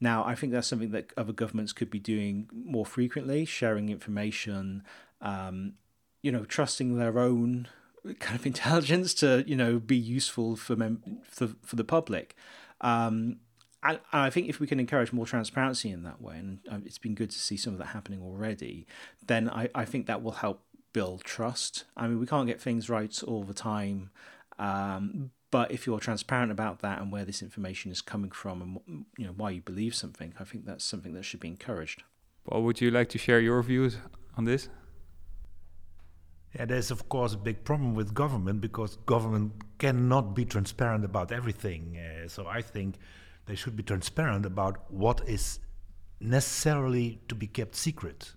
Now, 0.04 0.22
I 0.22 0.34
think 0.34 0.52
that's 0.52 0.66
something 0.66 0.90
that 0.90 1.14
other 1.16 1.32
governments 1.32 1.72
could 1.72 1.88
be 1.88 1.98
doing 1.98 2.50
more 2.52 2.84
frequently, 2.84 3.46
sharing 3.46 3.88
information, 3.88 4.82
um, 5.22 5.76
you 6.20 6.30
know, 6.30 6.44
trusting 6.44 6.98
their 6.98 7.18
own 7.18 7.68
kind 8.18 8.38
of 8.38 8.44
intelligence 8.52 9.14
to, 9.14 9.44
you 9.46 9.56
know, 9.56 9.78
be 9.78 9.96
useful 9.96 10.56
for 10.56 10.76
mem- 10.76 11.20
for, 11.26 11.52
for 11.62 11.76
the 11.76 11.84
public. 11.84 12.36
Um, 12.82 13.38
and 13.82 13.98
I 14.12 14.28
think 14.28 14.50
if 14.50 14.60
we 14.60 14.66
can 14.66 14.78
encourage 14.78 15.10
more 15.10 15.24
transparency 15.24 15.90
in 15.90 16.02
that 16.02 16.20
way, 16.20 16.36
and 16.36 16.58
uh, 16.70 16.80
it's 16.84 16.98
been 16.98 17.14
good 17.14 17.30
to 17.30 17.38
see 17.38 17.56
some 17.56 17.72
of 17.72 17.78
that 17.78 17.88
happening 17.88 18.20
already, 18.20 18.86
then 19.26 19.48
I, 19.48 19.70
I 19.74 19.86
think 19.86 20.06
that 20.06 20.22
will 20.22 20.32
help 20.32 20.60
build 20.92 21.24
trust. 21.24 21.84
I 21.96 22.08
mean, 22.08 22.20
we 22.20 22.26
can't 22.26 22.46
get 22.46 22.60
things 22.60 22.90
right 22.90 23.22
all 23.22 23.42
the 23.42 23.54
time, 23.54 24.10
um, 24.58 25.30
but 25.54 25.70
if 25.70 25.86
you're 25.86 26.00
transparent 26.00 26.50
about 26.50 26.80
that 26.80 27.00
and 27.00 27.12
where 27.12 27.24
this 27.24 27.40
information 27.40 27.92
is 27.92 28.00
coming 28.02 28.32
from 28.32 28.60
and 28.60 29.04
you 29.16 29.24
know 29.24 29.34
why 29.36 29.50
you 29.50 29.60
believe 29.60 29.94
something, 29.94 30.34
I 30.40 30.42
think 30.42 30.66
that's 30.66 30.84
something 30.84 31.12
that 31.14 31.24
should 31.24 31.38
be 31.38 31.46
encouraged. 31.46 32.02
Paul, 32.44 32.64
would 32.64 32.80
you 32.80 32.90
like 32.90 33.08
to 33.10 33.18
share 33.18 33.38
your 33.38 33.62
views 33.62 33.98
on 34.36 34.46
this? 34.46 34.68
Yeah, 36.56 36.64
there's 36.64 36.90
of 36.90 37.08
course 37.08 37.34
a 37.34 37.36
big 37.36 37.62
problem 37.62 37.94
with 37.94 38.12
government 38.12 38.60
because 38.60 38.96
government 39.06 39.52
cannot 39.78 40.34
be 40.34 40.44
transparent 40.44 41.04
about 41.04 41.30
everything. 41.30 41.82
Uh, 41.98 42.26
so 42.26 42.48
I 42.48 42.60
think 42.60 42.96
they 43.46 43.54
should 43.54 43.76
be 43.76 43.84
transparent 43.84 44.44
about 44.44 44.92
what 44.92 45.20
is 45.28 45.60
necessarily 46.18 47.20
to 47.28 47.36
be 47.36 47.46
kept 47.46 47.76
secret 47.76 48.32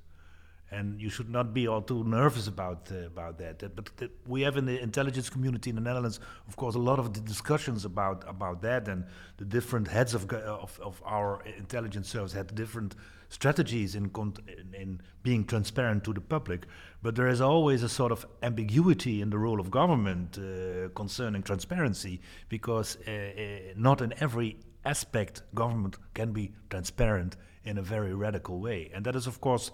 and 0.70 1.02
you 1.02 1.10
should 1.10 1.30
not 1.30 1.54
be 1.54 1.68
all 1.68 1.82
too 1.82 2.04
nervous 2.04 2.48
about 2.48 2.92
uh, 2.92 3.06
about 3.06 3.38
that. 3.38 3.64
Uh, 3.64 3.70
but 3.74 3.90
we 4.28 4.42
have 4.42 4.58
in 4.58 4.66
the 4.66 4.82
intelligence 4.82 5.30
community 5.30 5.70
in 5.70 5.76
the 5.76 5.82
Netherlands, 5.82 6.20
of 6.48 6.56
course, 6.56 6.76
a 6.76 6.80
lot 6.80 7.00
of 7.00 7.26
discussions 7.26 7.86
about 7.86 8.26
about 8.28 8.62
that, 8.62 8.88
and 8.88 9.06
the 9.38 9.46
different 9.46 9.88
heads 9.88 10.14
of 10.14 10.32
of, 10.32 10.80
of 10.84 11.02
our 11.06 11.42
intelligence 11.58 12.10
service 12.10 12.34
had 12.34 12.54
different 12.54 12.96
strategies 13.30 13.96
in, 13.96 14.10
in, 14.48 14.74
in 14.74 15.02
being 15.22 15.46
transparent 15.46 16.04
to 16.04 16.14
the 16.14 16.22
public. 16.22 16.66
But 17.02 17.16
there 17.16 17.28
is 17.28 17.42
always 17.42 17.84
a 17.84 17.90
sort 17.90 18.12
of 18.12 18.26
ambiguity 18.42 19.22
in 19.22 19.30
the 19.30 19.38
role 19.38 19.60
of 19.60 19.70
government 19.70 20.38
uh, 20.38 20.90
concerning 20.96 21.44
transparency, 21.44 22.20
because 22.50 22.98
uh, 23.08 23.12
uh 23.12 23.74
not 23.76 24.02
in 24.02 24.14
every 24.20 24.58
aspect 24.84 25.44
government 25.54 25.98
can 26.14 26.32
be 26.34 26.52
transparent 26.70 27.38
in 27.64 27.78
a 27.78 27.82
very 27.82 28.14
radical 28.14 28.60
way, 28.60 28.92
and 28.94 29.06
that 29.06 29.16
is, 29.16 29.28
of 29.28 29.40
course 29.40 29.72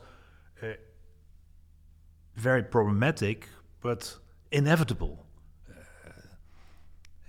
uh, 0.62 0.68
very 2.36 2.64
problematic, 2.64 3.48
but 3.82 4.18
inevitable. 4.52 5.26
Uh, 5.70 5.74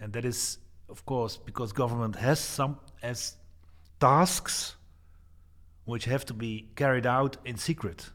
and 0.00 0.12
that 0.12 0.24
is, 0.24 0.58
of 0.88 1.04
course, 1.06 1.36
because 1.36 1.72
government 1.72 2.16
has 2.16 2.40
some 2.40 2.78
as 3.02 3.36
tasks 4.00 4.76
which 5.84 6.04
have 6.06 6.24
to 6.24 6.34
be 6.34 6.70
carried 6.76 7.06
out 7.06 7.36
in 7.44 7.56
secret 7.56 8.10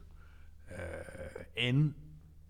uh, 0.71 1.43
in 1.55 1.93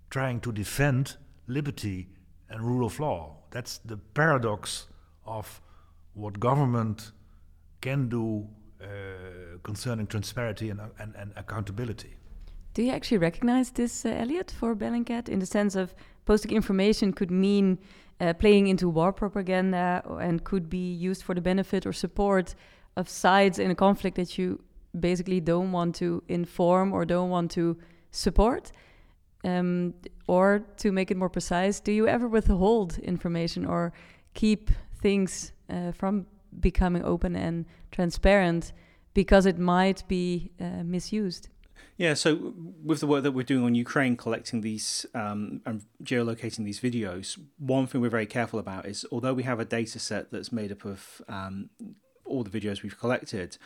trying 0.10 0.40
to 0.40 0.52
defend 0.52 1.18
liberty 1.48 2.08
and 2.50 2.62
rule 2.62 2.86
of 2.86 3.00
law. 3.00 3.36
That's 3.52 3.80
the 3.80 3.98
paradox 3.98 4.88
of 5.26 5.62
what 6.14 6.40
government 6.40 7.12
can 7.82 8.10
do 8.10 8.48
uh, 8.82 8.88
concerning 9.64 10.08
transparency 10.08 10.70
and, 10.70 10.80
and, 11.00 11.16
and 11.16 11.34
accountability. 11.36 12.16
Do 12.80 12.86
you 12.86 12.94
actually 12.94 13.18
recognize 13.18 13.72
this, 13.72 14.06
uh, 14.06 14.10
Eliot, 14.12 14.52
for 14.58 14.74
Bellingcat, 14.74 15.28
in 15.28 15.40
the 15.40 15.46
sense 15.46 15.76
of 15.76 15.94
posting 16.24 16.52
information 16.52 17.12
could 17.12 17.30
mean 17.30 17.78
uh, 18.22 18.34
playing 18.36 18.68
into 18.68 18.88
war 18.88 19.12
propaganda 19.12 20.02
and 20.22 20.46
could 20.46 20.70
be 20.70 20.94
used 20.94 21.24
for 21.24 21.36
the 21.36 21.42
benefit 21.42 21.86
or 21.86 21.92
support 21.92 22.56
of 22.96 23.10
sides 23.10 23.60
in 23.60 23.70
a 23.70 23.76
conflict 23.76 24.16
that 24.16 24.38
you 24.38 24.64
basically 24.98 25.42
don't 25.42 25.74
want 25.74 25.94
to 25.96 26.24
inform 26.30 26.94
or 26.94 27.04
don't 27.04 27.30
want 27.30 27.52
to 27.52 27.78
support? 28.12 28.72
Um, 29.44 29.94
or 30.28 30.64
to 30.78 30.94
make 30.94 31.12
it 31.12 31.18
more 31.18 31.30
precise, 31.30 31.82
do 31.82 31.92
you 31.92 32.08
ever 32.08 32.30
withhold 32.30 32.98
information 33.00 33.66
or 33.66 33.92
keep 34.36 34.72
things 35.02 35.52
uh, 35.70 35.92
from 35.92 36.28
becoming 36.62 37.04
open 37.04 37.36
and 37.36 37.66
transparent 37.92 38.72
because 39.14 39.46
it 39.46 39.60
might 39.60 40.08
be 40.08 40.54
uh, 40.62 40.84
misused? 40.86 41.50
Yeah, 42.00 42.14
so 42.14 42.54
with 42.82 43.02
the 43.02 43.08
work 43.08 43.24
that 43.24 43.34
we're 43.34 43.44
doing 43.44 43.66
on 43.66 43.76
Ukraine, 43.76 44.16
collecting 44.16 44.62
these 44.62 45.06
um, 45.14 45.62
and 45.66 45.84
geolocating 46.02 46.64
these 46.64 46.80
videos, 46.80 47.38
one 47.58 47.88
thing 47.88 48.00
we're 48.00 48.10
very 48.10 48.26
careful 48.26 48.58
about 48.58 48.86
is 48.86 49.06
although 49.12 49.34
we 49.34 49.44
have 49.44 49.60
a 49.60 49.66
data 49.66 50.00
set 50.00 50.32
that's 50.32 50.54
made 50.54 50.72
up 50.72 50.86
of 50.86 51.22
um, 51.28 51.70
all 52.24 52.46
the 52.46 52.58
videos 52.58 52.84
we've 52.84 52.98
collected, 52.98 53.58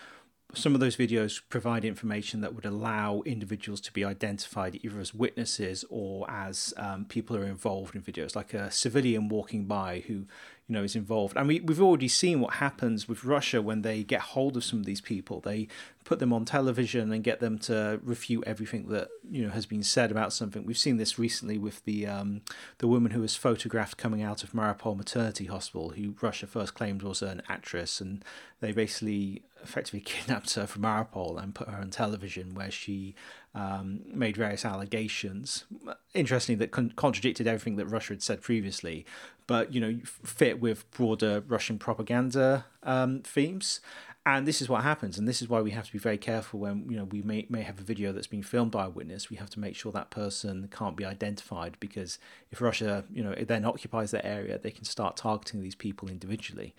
some 0.55 0.73
of 0.73 0.79
those 0.79 0.95
videos 0.95 1.41
provide 1.47 1.85
information 1.85 2.41
that 2.41 2.55
would 2.55 2.65
allow 2.65 3.21
individuals 3.21 3.79
to 3.81 3.93
be 3.93 4.03
identified 4.03 4.79
either 4.81 4.99
as 4.99 5.13
witnesses 5.13 5.85
or 5.91 6.27
as 6.27 6.73
um, 6.77 7.05
people 7.05 7.35
who 7.35 7.43
are 7.43 7.47
involved 7.47 7.95
in 7.95 8.01
videos, 8.01 8.35
like 8.35 8.55
a 8.55 8.71
civilian 8.71 9.29
walking 9.29 9.65
by 9.65 10.03
who 10.07 10.25
you 10.67 10.73
know 10.73 10.83
is 10.83 10.95
involved. 10.95 11.35
And 11.35 11.47
we, 11.47 11.59
we've 11.59 11.81
already 11.81 12.07
seen 12.07 12.39
what 12.39 12.55
happens 12.55 13.07
with 13.07 13.23
Russia 13.23 13.61
when 13.61 13.81
they 13.81 14.03
get 14.03 14.21
hold 14.21 14.55
of 14.55 14.63
some 14.63 14.79
of 14.79 14.85
these 14.85 15.01
people. 15.01 15.41
They 15.41 15.67
put 16.03 16.19
them 16.19 16.33
on 16.33 16.45
television 16.45 17.11
and 17.11 17.23
get 17.23 17.39
them 17.39 17.57
to 17.59 17.99
refute 18.03 18.43
everything 18.45 18.87
that 18.89 19.09
you 19.29 19.43
know 19.45 19.51
has 19.51 19.65
been 19.65 19.83
said 19.83 20.11
about 20.11 20.31
something. 20.33 20.65
We've 20.65 20.77
seen 20.77 20.97
this 20.97 21.19
recently 21.19 21.57
with 21.57 21.83
the 21.85 22.07
um, 22.07 22.41
the 22.77 22.87
woman 22.87 23.11
who 23.11 23.21
was 23.21 23.35
photographed 23.35 23.97
coming 23.97 24.21
out 24.21 24.43
of 24.43 24.53
Mariupol 24.53 24.95
Maternity 24.95 25.45
Hospital, 25.45 25.89
who 25.89 26.15
Russia 26.21 26.47
first 26.47 26.73
claimed 26.73 27.03
was 27.03 27.21
an 27.21 27.41
actress, 27.49 27.99
and 27.99 28.23
they 28.61 28.71
basically 28.71 29.43
effectively 29.63 29.99
kidnapped 30.05 30.53
her 30.55 30.67
from 30.67 30.83
Mariupol 30.83 31.41
and 31.41 31.55
put 31.55 31.69
her 31.69 31.77
on 31.77 31.89
television, 31.89 32.53
where 32.53 32.71
she 32.71 33.15
um, 33.55 34.01
made 34.05 34.37
various 34.37 34.65
allegations. 34.65 35.65
Interestingly, 36.13 36.57
that 36.59 36.71
con- 36.71 36.93
contradicted 36.95 37.47
everything 37.47 37.75
that 37.77 37.85
Russia 37.85 38.13
had 38.13 38.23
said 38.23 38.41
previously, 38.41 39.05
but 39.47 39.73
you 39.73 39.81
know 39.81 39.99
fit 40.03 40.59
with 40.59 40.89
broader 40.91 41.43
Russian 41.47 41.77
propaganda 41.79 42.65
um, 42.83 43.21
themes. 43.21 43.81
And 44.25 44.47
this 44.47 44.61
is 44.61 44.69
what 44.69 44.83
happens, 44.83 45.17
and 45.17 45.27
this 45.27 45.41
is 45.41 45.49
why 45.49 45.59
we 45.59 45.71
have 45.71 45.85
to 45.85 45.91
be 45.91 45.99
very 45.99 46.17
careful 46.17 46.61
when 46.61 46.89
you 46.89 46.95
know 46.95 47.03
we 47.03 47.21
may 47.21 47.45
may 47.49 47.61
have 47.61 47.77
a 47.79 47.83
video 47.83 48.13
that's 48.13 48.27
been 48.27 48.41
filmed 48.41 48.71
by 48.71 48.85
a 48.85 48.89
witness. 48.89 49.29
We 49.29 49.35
have 49.35 49.49
to 49.49 49.59
make 49.59 49.75
sure 49.75 49.91
that 49.91 50.11
person 50.11 50.69
can't 50.71 50.95
be 50.95 51.03
identified 51.03 51.75
because 51.81 52.19
if 52.49 52.61
Russia, 52.61 53.03
you 53.11 53.21
know, 53.21 53.35
then 53.35 53.65
occupies 53.65 54.11
that 54.11 54.25
area, 54.25 54.57
they 54.57 54.71
can 54.71 54.85
start 54.85 55.17
targeting 55.17 55.61
these 55.61 55.75
people 55.75 56.07
individually. 56.07 56.73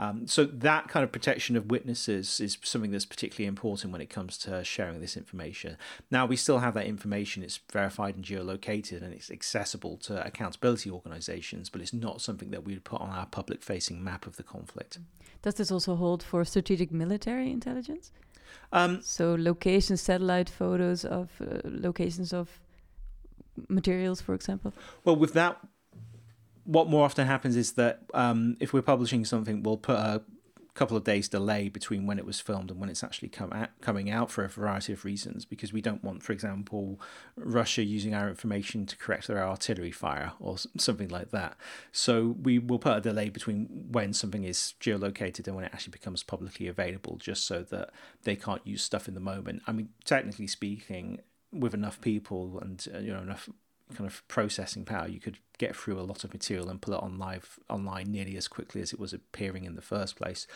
Um, 0.00 0.26
so 0.26 0.46
that 0.46 0.88
kind 0.88 1.04
of 1.04 1.12
protection 1.12 1.58
of 1.58 1.70
witnesses 1.70 2.40
is 2.40 2.56
something 2.62 2.90
that's 2.90 3.04
particularly 3.04 3.46
important 3.46 3.92
when 3.92 4.00
it 4.00 4.08
comes 4.08 4.38
to 4.38 4.64
sharing 4.64 5.02
this 5.02 5.14
information. 5.14 5.76
Now 6.10 6.24
we 6.24 6.36
still 6.36 6.60
have 6.60 6.72
that 6.74 6.86
information; 6.86 7.42
it's 7.42 7.60
verified 7.70 8.16
and 8.16 8.24
geolocated, 8.24 9.02
and 9.02 9.12
it's 9.12 9.30
accessible 9.30 9.98
to 9.98 10.26
accountability 10.26 10.90
organisations, 10.90 11.68
but 11.68 11.82
it's 11.82 11.92
not 11.92 12.22
something 12.22 12.50
that 12.50 12.64
we 12.64 12.72
would 12.72 12.84
put 12.84 13.02
on 13.02 13.10
our 13.10 13.26
public-facing 13.26 14.02
map 14.02 14.26
of 14.26 14.36
the 14.36 14.42
conflict. 14.42 14.98
Does 15.42 15.54
this 15.54 15.70
also 15.70 15.96
hold 15.96 16.22
for 16.22 16.44
strategic 16.46 16.90
military 16.90 17.50
intelligence? 17.50 18.10
Um, 18.72 19.02
so 19.02 19.36
location 19.38 19.98
satellite 19.98 20.48
photos 20.48 21.04
of 21.04 21.28
uh, 21.42 21.60
locations 21.64 22.32
of 22.32 22.58
materials, 23.68 24.22
for 24.22 24.34
example. 24.34 24.72
Well, 25.04 25.16
with 25.16 25.34
that 25.34 25.58
what 26.70 26.88
more 26.88 27.04
often 27.04 27.26
happens 27.26 27.56
is 27.56 27.72
that 27.72 28.02
um, 28.14 28.56
if 28.60 28.72
we're 28.72 28.80
publishing 28.80 29.24
something, 29.24 29.64
we'll 29.64 29.76
put 29.76 29.96
a 29.96 30.22
couple 30.72 30.96
of 30.96 31.02
days 31.02 31.28
delay 31.28 31.68
between 31.68 32.06
when 32.06 32.16
it 32.16 32.24
was 32.24 32.40
filmed 32.40 32.70
and 32.70 32.78
when 32.78 32.88
it's 32.88 33.02
actually 33.02 33.28
come 33.28 33.52
out, 33.52 33.70
coming 33.80 34.08
out 34.08 34.30
for 34.30 34.44
a 34.44 34.48
variety 34.48 34.92
of 34.92 35.04
reasons 35.04 35.44
because 35.44 35.72
we 35.72 35.80
don't 35.80 36.04
want 36.04 36.22
for 36.22 36.32
example 36.32 37.00
Russia 37.36 37.82
using 37.82 38.14
our 38.14 38.28
information 38.28 38.86
to 38.86 38.96
correct 38.96 39.26
their 39.26 39.42
artillery 39.42 39.90
fire 39.90 40.30
or 40.38 40.56
something 40.78 41.08
like 41.08 41.32
that. 41.32 41.56
So 41.90 42.36
we 42.40 42.60
will 42.60 42.78
put 42.78 42.96
a 42.96 43.00
delay 43.00 43.30
between 43.30 43.88
when 43.90 44.12
something 44.12 44.44
is 44.44 44.74
geolocated 44.80 45.48
and 45.48 45.56
when 45.56 45.64
it 45.64 45.72
actually 45.74 45.90
becomes 45.90 46.22
publicly 46.22 46.68
available 46.68 47.16
just 47.16 47.46
so 47.46 47.62
that 47.64 47.90
they 48.22 48.36
can't 48.36 48.64
use 48.64 48.82
stuff 48.82 49.08
in 49.08 49.14
the 49.14 49.20
moment. 49.20 49.62
I 49.66 49.72
mean 49.72 49.88
technically 50.04 50.46
speaking 50.46 51.18
with 51.52 51.74
enough 51.74 52.00
people 52.00 52.60
and 52.62 52.86
uh, 52.94 53.00
you 53.00 53.12
know 53.12 53.22
enough 53.22 53.48
kind 53.94 54.08
of 54.08 54.26
processing 54.28 54.84
power, 54.84 55.08
you 55.08 55.20
could 55.20 55.38
get 55.58 55.76
through 55.76 56.00
a 56.00 56.02
lot 56.02 56.24
of 56.24 56.32
material 56.32 56.70
and 56.70 56.80
pull 56.80 56.94
it 56.94 57.02
on 57.02 57.18
live 57.18 57.58
online 57.68 58.10
nearly 58.10 58.36
as 58.36 58.48
quickly 58.48 58.80
as 58.80 58.92
it 58.92 58.98
was 58.98 59.12
appearing 59.12 59.64
in 59.64 59.74
the 59.74 59.82
first 59.82 60.16
place. 60.16 60.46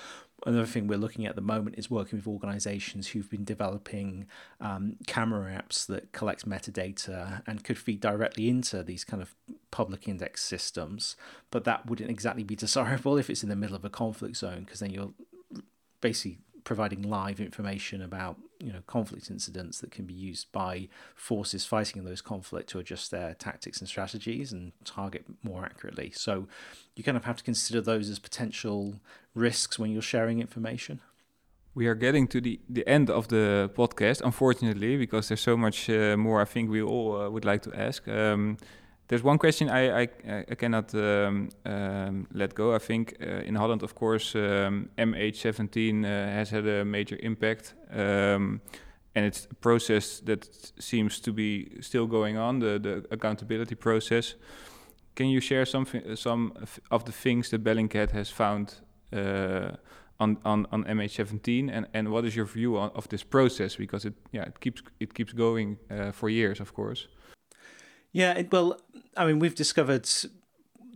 Another 0.46 0.66
thing 0.66 0.86
we're 0.86 0.98
looking 0.98 1.26
at 1.26 1.30
at 1.30 1.36
the 1.36 1.42
moment 1.42 1.76
is 1.78 1.90
working 1.90 2.18
with 2.18 2.26
organizations 2.26 3.08
who've 3.08 3.28
been 3.30 3.44
developing 3.44 4.26
um, 4.60 4.96
camera 5.06 5.60
apps 5.60 5.86
that 5.86 6.12
collect 6.12 6.48
metadata 6.48 7.42
and 7.46 7.64
could 7.64 7.78
feed 7.78 8.00
directly 8.00 8.48
into 8.48 8.82
these 8.82 9.04
kind 9.04 9.22
of 9.22 9.34
public 9.70 10.08
index 10.08 10.42
systems. 10.42 11.16
But 11.50 11.64
that 11.64 11.86
wouldn't 11.86 12.10
exactly 12.10 12.44
be 12.44 12.56
desirable 12.56 13.18
if 13.18 13.28
it's 13.28 13.42
in 13.42 13.50
the 13.50 13.56
middle 13.56 13.76
of 13.76 13.84
a 13.84 13.90
conflict 13.90 14.36
zone 14.36 14.64
because 14.64 14.80
then 14.80 14.90
you're 14.90 15.12
basically 16.00 16.38
providing 16.64 17.02
live 17.02 17.40
information 17.40 18.02
about 18.02 18.38
you 18.60 18.72
know 18.72 18.80
conflict 18.86 19.30
incidents 19.30 19.80
that 19.80 19.90
can 19.90 20.04
be 20.04 20.14
used 20.14 20.50
by 20.52 20.88
forces 21.14 21.64
fighting 21.64 21.98
in 21.98 22.04
those 22.04 22.20
conflicts 22.20 22.72
to 22.72 22.78
adjust 22.78 23.10
their 23.10 23.34
tactics 23.34 23.80
and 23.80 23.88
strategies 23.88 24.52
and 24.52 24.72
target 24.85 25.24
more 25.42 25.64
accurately. 25.64 26.10
So 26.14 26.46
you 26.96 27.04
kind 27.04 27.16
of 27.16 27.24
have 27.24 27.37
to 27.37 27.44
consider 27.44 27.81
those 27.81 28.08
as 28.08 28.18
potential 28.18 28.94
risks 29.35 29.79
when 29.79 29.90
you're 29.90 30.02
sharing 30.02 30.40
information. 30.40 31.00
We 31.76 31.88
are 31.88 31.96
getting 31.96 32.29
to 32.29 32.40
the, 32.40 32.60
the 32.68 32.87
end 32.88 33.10
of 33.10 33.29
the 33.29 33.68
podcast, 33.74 34.20
unfortunately, 34.24 34.96
because 34.96 35.26
there's 35.29 35.40
so 35.40 35.56
much 35.56 35.90
uh, 35.90 36.16
more 36.16 36.40
I 36.40 36.44
think 36.44 36.70
we 36.70 36.81
all 36.81 37.20
uh, 37.20 37.29
would 37.29 37.44
like 37.44 37.62
to 37.62 37.74
ask. 37.74 38.06
Um, 38.06 38.58
there's 39.09 39.23
one 39.23 39.38
question 39.38 39.69
I 39.69 40.02
I, 40.02 40.09
I 40.50 40.55
cannot 40.55 40.94
um, 40.94 41.48
um, 41.65 42.27
let 42.33 42.55
go. 42.55 42.75
I 42.75 42.79
think 42.79 43.15
uh, 43.21 43.48
in 43.48 43.55
Holland, 43.55 43.83
of 43.83 43.94
course, 43.94 44.35
um, 44.35 44.88
MH17 44.98 46.05
uh, 46.05 46.09
has 46.09 46.50
had 46.50 46.67
a 46.67 46.85
major 46.85 47.19
impact, 47.23 47.75
um, 47.90 48.61
and 49.15 49.27
it's 49.27 49.46
a 49.50 49.55
process 49.55 50.21
that 50.21 50.48
seems 50.79 51.21
to 51.21 51.33
be 51.33 51.69
still 51.81 52.07
going 52.07 52.38
on. 52.38 52.61
The 52.61 52.79
the 52.79 53.05
accountability 53.11 53.75
process. 53.75 54.37
Can 55.15 55.29
you 55.29 55.40
share 55.40 55.65
something, 55.65 56.17
some 56.17 56.52
of 56.90 57.05
the 57.05 57.13
things 57.13 57.48
that 57.50 57.63
Bellingcat 57.63 58.11
has 58.11 58.31
found 58.31 58.81
uh, 59.13 59.77
on 60.19 60.38
on, 60.44 60.67
on 60.71 60.85
MH17 60.85 61.71
and, 61.73 61.87
and 61.92 62.09
what 62.09 62.25
is 62.25 62.35
your 62.35 62.46
view 62.46 62.77
on, 62.79 62.90
of 62.94 63.09
this 63.09 63.25
process 63.25 63.77
because 63.77 64.05
it 64.05 64.15
yeah 64.33 64.42
it 64.42 64.61
keeps 64.61 64.83
it 65.00 65.15
keeps 65.15 65.33
going 65.33 65.79
uh, 65.90 66.13
for 66.13 66.29
years 66.29 66.61
of 66.61 66.73
course 66.73 67.09
yeah 68.15 68.33
it, 68.33 68.50
well 68.50 68.81
I 69.15 69.27
mean 69.27 69.38
we've 69.38 69.54
discovered 69.54 70.08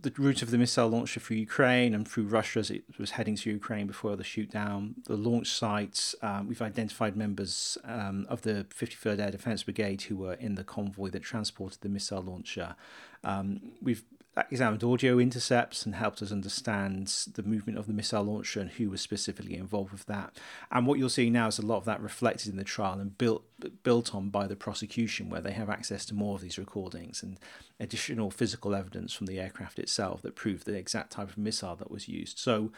the 0.01 0.13
route 0.17 0.41
of 0.41 0.51
the 0.51 0.57
missile 0.57 0.87
launcher 0.87 1.19
through 1.19 1.37
Ukraine 1.37 1.93
and 1.93 2.07
through 2.07 2.23
Russia 2.23 2.59
as 2.59 2.71
it 2.71 2.83
was 2.97 3.11
heading 3.11 3.35
to 3.35 3.49
Ukraine 3.49 3.87
before 3.87 4.15
the 4.15 4.23
shoot 4.23 4.49
down. 4.49 4.95
The 5.05 5.17
launch 5.17 5.51
sites, 5.51 6.15
um, 6.21 6.47
we've 6.47 6.61
identified 6.61 7.17
members 7.17 7.77
um, 7.83 8.25
of 8.29 8.43
the 8.43 8.65
53rd 8.73 9.19
Air 9.19 9.31
Defence 9.31 9.63
Brigade 9.63 10.03
who 10.03 10.15
were 10.15 10.35
in 10.35 10.55
the 10.55 10.63
convoy 10.63 11.09
that 11.09 11.23
transported 11.23 11.81
the 11.81 11.89
missile 11.89 12.21
launcher. 12.21 12.75
Um, 13.23 13.73
we've 13.81 14.03
examined 14.49 14.83
audio 14.83 15.19
intercepts 15.19 15.85
and 15.85 15.95
helped 15.95 16.21
us 16.21 16.31
understand 16.31 17.07
the 17.33 17.43
movement 17.43 17.77
of 17.77 17.87
the 17.87 17.93
missile 17.93 18.23
launcher 18.23 18.59
and 18.59 18.71
who 18.71 18.89
was 18.89 19.01
specifically 19.01 19.55
involved 19.55 19.91
with 19.91 20.05
that. 20.05 20.37
And 20.71 20.85
what 20.85 20.99
you're 20.99 21.09
seeing 21.09 21.33
now 21.33 21.47
is 21.47 21.59
a 21.59 21.65
lot 21.65 21.77
of 21.77 21.85
that 21.85 22.01
reflected 22.01 22.51
in 22.51 22.57
the 22.57 22.63
trial 22.63 22.99
and 22.99 23.17
built 23.17 23.43
built 23.83 24.15
on 24.15 24.29
by 24.29 24.47
the 24.47 24.55
prosecution, 24.55 25.29
where 25.29 25.41
they 25.41 25.51
have 25.51 25.69
access 25.69 26.05
to 26.05 26.13
more 26.13 26.35
of 26.35 26.41
these 26.41 26.57
recordings 26.57 27.21
and 27.21 27.37
additional 27.79 28.31
physical 28.31 28.73
evidence 28.73 29.13
from 29.13 29.27
the 29.27 29.39
aircraft 29.39 29.79
itself 29.79 30.21
that 30.21 30.35
proved 30.35 30.65
the 30.65 30.75
exact 30.75 31.11
type 31.11 31.29
of 31.29 31.37
missile 31.37 31.75
that 31.75 31.91
was 31.91 32.07
used. 32.07 32.39
So 32.39 32.71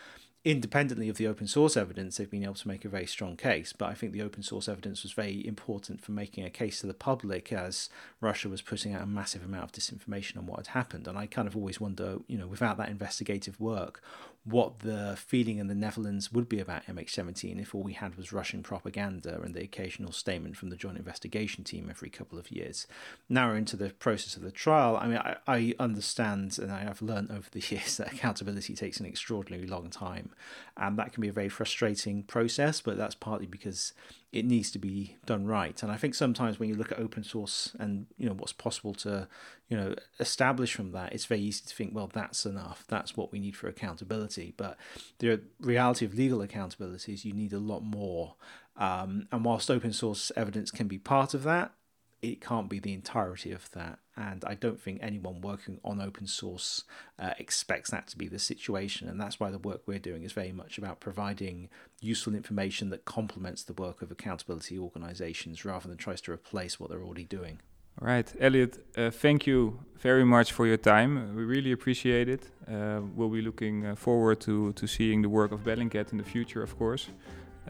independently 0.43 1.07
of 1.07 1.17
the 1.17 1.27
open 1.27 1.45
source 1.47 1.77
evidence, 1.77 2.17
they've 2.17 2.29
been 2.29 2.43
able 2.43 2.55
to 2.55 2.67
make 2.67 2.83
a 2.83 2.89
very 2.89 3.05
strong 3.05 3.37
case. 3.37 3.73
But 3.73 3.89
I 3.89 3.93
think 3.93 4.11
the 4.11 4.23
open 4.23 4.41
source 4.41 4.67
evidence 4.67 5.03
was 5.03 5.11
very 5.11 5.45
important 5.45 6.01
for 6.01 6.11
making 6.13 6.45
a 6.45 6.49
case 6.49 6.81
to 6.81 6.87
the 6.87 6.95
public 6.95 7.53
as 7.53 7.89
Russia 8.21 8.49
was 8.49 8.61
putting 8.61 8.93
out 8.93 9.03
a 9.03 9.07
massive 9.07 9.43
amount 9.43 9.65
of 9.65 9.71
disinformation 9.71 10.37
on 10.37 10.47
what 10.47 10.57
had 10.57 10.67
happened. 10.67 11.07
And 11.07 11.17
I 11.17 11.27
kind 11.27 11.47
of 11.47 11.55
always 11.55 11.79
wonder, 11.79 12.17
you 12.27 12.37
know, 12.37 12.47
without 12.47 12.77
that 12.77 12.89
investigative 12.89 13.59
work, 13.59 14.01
what 14.43 14.79
the 14.79 15.15
feeling 15.17 15.59
in 15.59 15.67
the 15.67 15.75
Netherlands 15.75 16.31
would 16.31 16.49
be 16.49 16.59
about 16.59 16.85
MH17 16.87 17.61
if 17.61 17.75
all 17.75 17.83
we 17.83 17.93
had 17.93 18.15
was 18.15 18.33
Russian 18.33 18.63
propaganda 18.63 19.39
and 19.39 19.53
the 19.53 19.61
occasional 19.61 20.11
statement 20.11 20.57
from 20.57 20.71
the 20.71 20.75
Joint 20.75 20.97
Investigation 20.97 21.63
Team 21.63 21.87
every 21.89 22.09
couple 22.09 22.39
of 22.39 22.51
years. 22.51 22.87
Now 23.29 23.49
we're 23.49 23.57
into 23.57 23.77
the 23.77 23.91
process 23.91 24.35
of 24.35 24.41
the 24.41 24.49
trial. 24.49 24.97
I 24.97 25.07
mean, 25.07 25.17
I, 25.17 25.35
I 25.47 25.73
understand 25.79 26.57
and 26.57 26.71
I 26.71 26.79
have 26.79 27.03
learned 27.03 27.29
over 27.29 27.47
the 27.51 27.59
years 27.69 27.97
that 27.97 28.13
accountability 28.13 28.73
takes 28.73 28.99
an 28.99 29.05
extraordinarily 29.05 29.67
long 29.67 29.91
time. 29.91 30.31
And 30.75 30.97
that 30.97 31.13
can 31.13 31.21
be 31.21 31.27
a 31.27 31.33
very 31.33 31.49
frustrating 31.49 32.23
process, 32.23 32.81
but 32.81 32.97
that's 32.97 33.15
partly 33.15 33.45
because 33.45 33.93
it 34.31 34.45
needs 34.45 34.71
to 34.71 34.79
be 34.79 35.17
done 35.25 35.45
right. 35.45 35.81
And 35.83 35.91
I 35.91 35.97
think 35.97 36.15
sometimes 36.15 36.57
when 36.57 36.69
you 36.69 36.75
look 36.75 36.91
at 36.91 36.99
open 36.99 37.23
source 37.23 37.75
and 37.79 38.05
you 38.17 38.27
know 38.27 38.33
what's 38.33 38.53
possible 38.53 38.93
to 38.95 39.27
you 39.67 39.75
know 39.75 39.95
establish 40.19 40.73
from 40.73 40.91
that, 40.93 41.13
it's 41.13 41.25
very 41.25 41.41
easy 41.41 41.63
to 41.65 41.75
think, 41.75 41.93
well, 41.93 42.09
that's 42.11 42.45
enough. 42.45 42.85
That's 42.87 43.17
what 43.17 43.31
we 43.31 43.39
need 43.39 43.55
for 43.55 43.67
accountability. 43.67 44.53
But 44.55 44.77
the 45.19 45.41
reality 45.59 46.05
of 46.05 46.13
legal 46.13 46.41
accountability 46.41 47.13
is 47.13 47.25
you 47.25 47.33
need 47.33 47.53
a 47.53 47.59
lot 47.59 47.83
more. 47.83 48.35
Um, 48.77 49.27
and 49.31 49.43
whilst 49.43 49.69
open 49.69 49.91
source 49.91 50.31
evidence 50.37 50.71
can 50.71 50.87
be 50.87 50.97
part 50.97 51.33
of 51.33 51.43
that, 51.43 51.73
it 52.21 52.39
can't 52.39 52.69
be 52.69 52.79
the 52.79 52.93
entirety 52.93 53.51
of 53.51 53.69
that. 53.71 53.99
And 54.15 54.43
I 54.45 54.53
don't 54.53 54.79
think 54.79 54.99
anyone 55.01 55.41
working 55.41 55.79
on 55.83 55.99
open 55.99 56.27
source 56.27 56.83
uh, 57.17 57.33
expects 57.39 57.89
that 57.89 58.07
to 58.09 58.17
be 58.17 58.27
the 58.27 58.37
situation. 58.37 59.09
And 59.09 59.19
that's 59.19 59.39
why 59.39 59.49
the 59.49 59.57
work 59.57 59.81
we're 59.85 59.99
doing 59.99 60.23
is 60.23 60.31
very 60.31 60.51
much 60.51 60.77
about 60.77 60.99
providing 60.99 61.69
useful 61.99 62.35
information 62.35 62.89
that 62.91 63.05
complements 63.05 63.63
the 63.63 63.73
work 63.73 64.01
of 64.01 64.11
accountability 64.11 64.77
organizations 64.77 65.65
rather 65.65 65.87
than 65.87 65.97
tries 65.97 66.21
to 66.21 66.31
replace 66.31 66.79
what 66.79 66.89
they're 66.89 67.03
already 67.03 67.23
doing. 67.23 67.59
All 67.99 68.07
right, 68.07 68.31
Eliot, 68.39 68.77
uh, 68.97 69.11
thank 69.11 69.45
you 69.45 69.79
very 69.99 70.23
much 70.23 70.53
for 70.53 70.65
your 70.65 70.77
time. 70.77 71.35
We 71.35 71.43
really 71.43 71.71
appreciate 71.71 72.29
it. 72.29 72.47
Uh, 72.67 73.01
we'll 73.15 73.29
be 73.29 73.41
looking 73.41 73.85
uh, 73.85 73.95
forward 73.95 74.39
to, 74.41 74.73
to 74.73 74.87
seeing 74.87 75.21
the 75.21 75.29
work 75.29 75.51
of 75.51 75.63
Bellingcat 75.63 76.11
in 76.11 76.17
the 76.17 76.23
future, 76.23 76.63
of 76.63 76.77
course. 76.77 77.09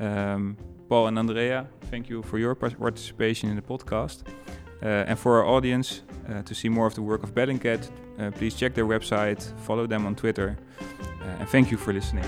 Um, 0.02 0.58
Paul 0.90 1.08
and 1.08 1.20
Andrea, 1.20 1.68
thank 1.92 2.10
you 2.10 2.24
for 2.24 2.40
your 2.40 2.56
participation 2.56 3.50
in 3.50 3.56
the 3.56 3.62
podcast. 3.62 4.24
Uh, 4.82 5.06
and 5.08 5.20
for 5.20 5.38
our 5.38 5.46
audience, 5.46 6.02
uh, 6.28 6.42
to 6.42 6.56
see 6.56 6.70
more 6.70 6.88
of 6.88 6.94
the 6.94 7.02
work 7.02 7.24
of 7.24 7.34
Bellingcat, 7.34 7.90
uh, 8.18 8.32
please 8.32 8.56
check 8.56 8.74
their 8.74 8.88
website, 8.88 9.54
follow 9.60 9.88
them 9.88 10.06
on 10.06 10.16
Twitter. 10.16 10.58
and 11.40 11.50
thank 11.50 11.70
you 11.70 11.78
for 11.78 11.94
listening. 11.94 12.26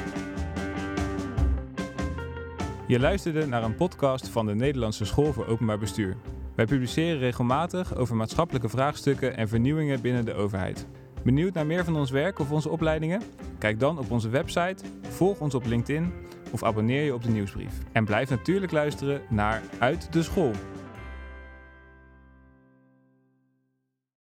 Je 2.88 3.00
luisterde 3.00 3.48
naar 3.48 3.64
een 3.64 3.76
podcast 3.76 4.28
van 4.28 4.46
de 4.46 4.56
Nederlandse 4.56 5.06
School 5.06 5.34
voor 5.34 5.48
Openbaar 5.48 5.80
Bestuur. 5.80 6.16
Wij 6.56 6.66
publiceren 6.66 7.20
regelmatig 7.20 7.96
over 7.96 8.16
maatschappelijke 8.16 8.70
vraagstukken 8.70 9.38
en 9.38 9.48
vernieuwingen 9.48 10.02
binnen 10.02 10.26
de 10.26 10.34
overheid. 10.34 10.88
Benieuwd 11.24 11.54
naar 11.54 11.66
meer 11.66 11.84
van 11.84 11.96
ons 11.96 12.12
werk 12.12 12.40
of 12.40 12.52
onze 12.52 12.70
opleidingen? 12.70 13.22
Kijk 13.58 13.80
dan 13.80 14.00
op 14.00 14.12
onze 14.12 14.30
website, 14.30 14.84
volg 15.02 15.40
ons 15.40 15.56
op 15.56 15.66
LinkedIn 15.66 16.12
of 16.54 16.64
abonneer 16.64 17.04
je 17.04 17.14
op 17.14 17.24
de 17.24 17.30
nieuwsbrief. 17.30 17.74
En 17.92 18.06
blijf 18.06 18.30
natuurlijk 18.30 18.72
luisteren 18.72 19.22
naar 19.30 19.62
Uit 19.80 20.14
de 20.14 20.24
School. 20.24 20.52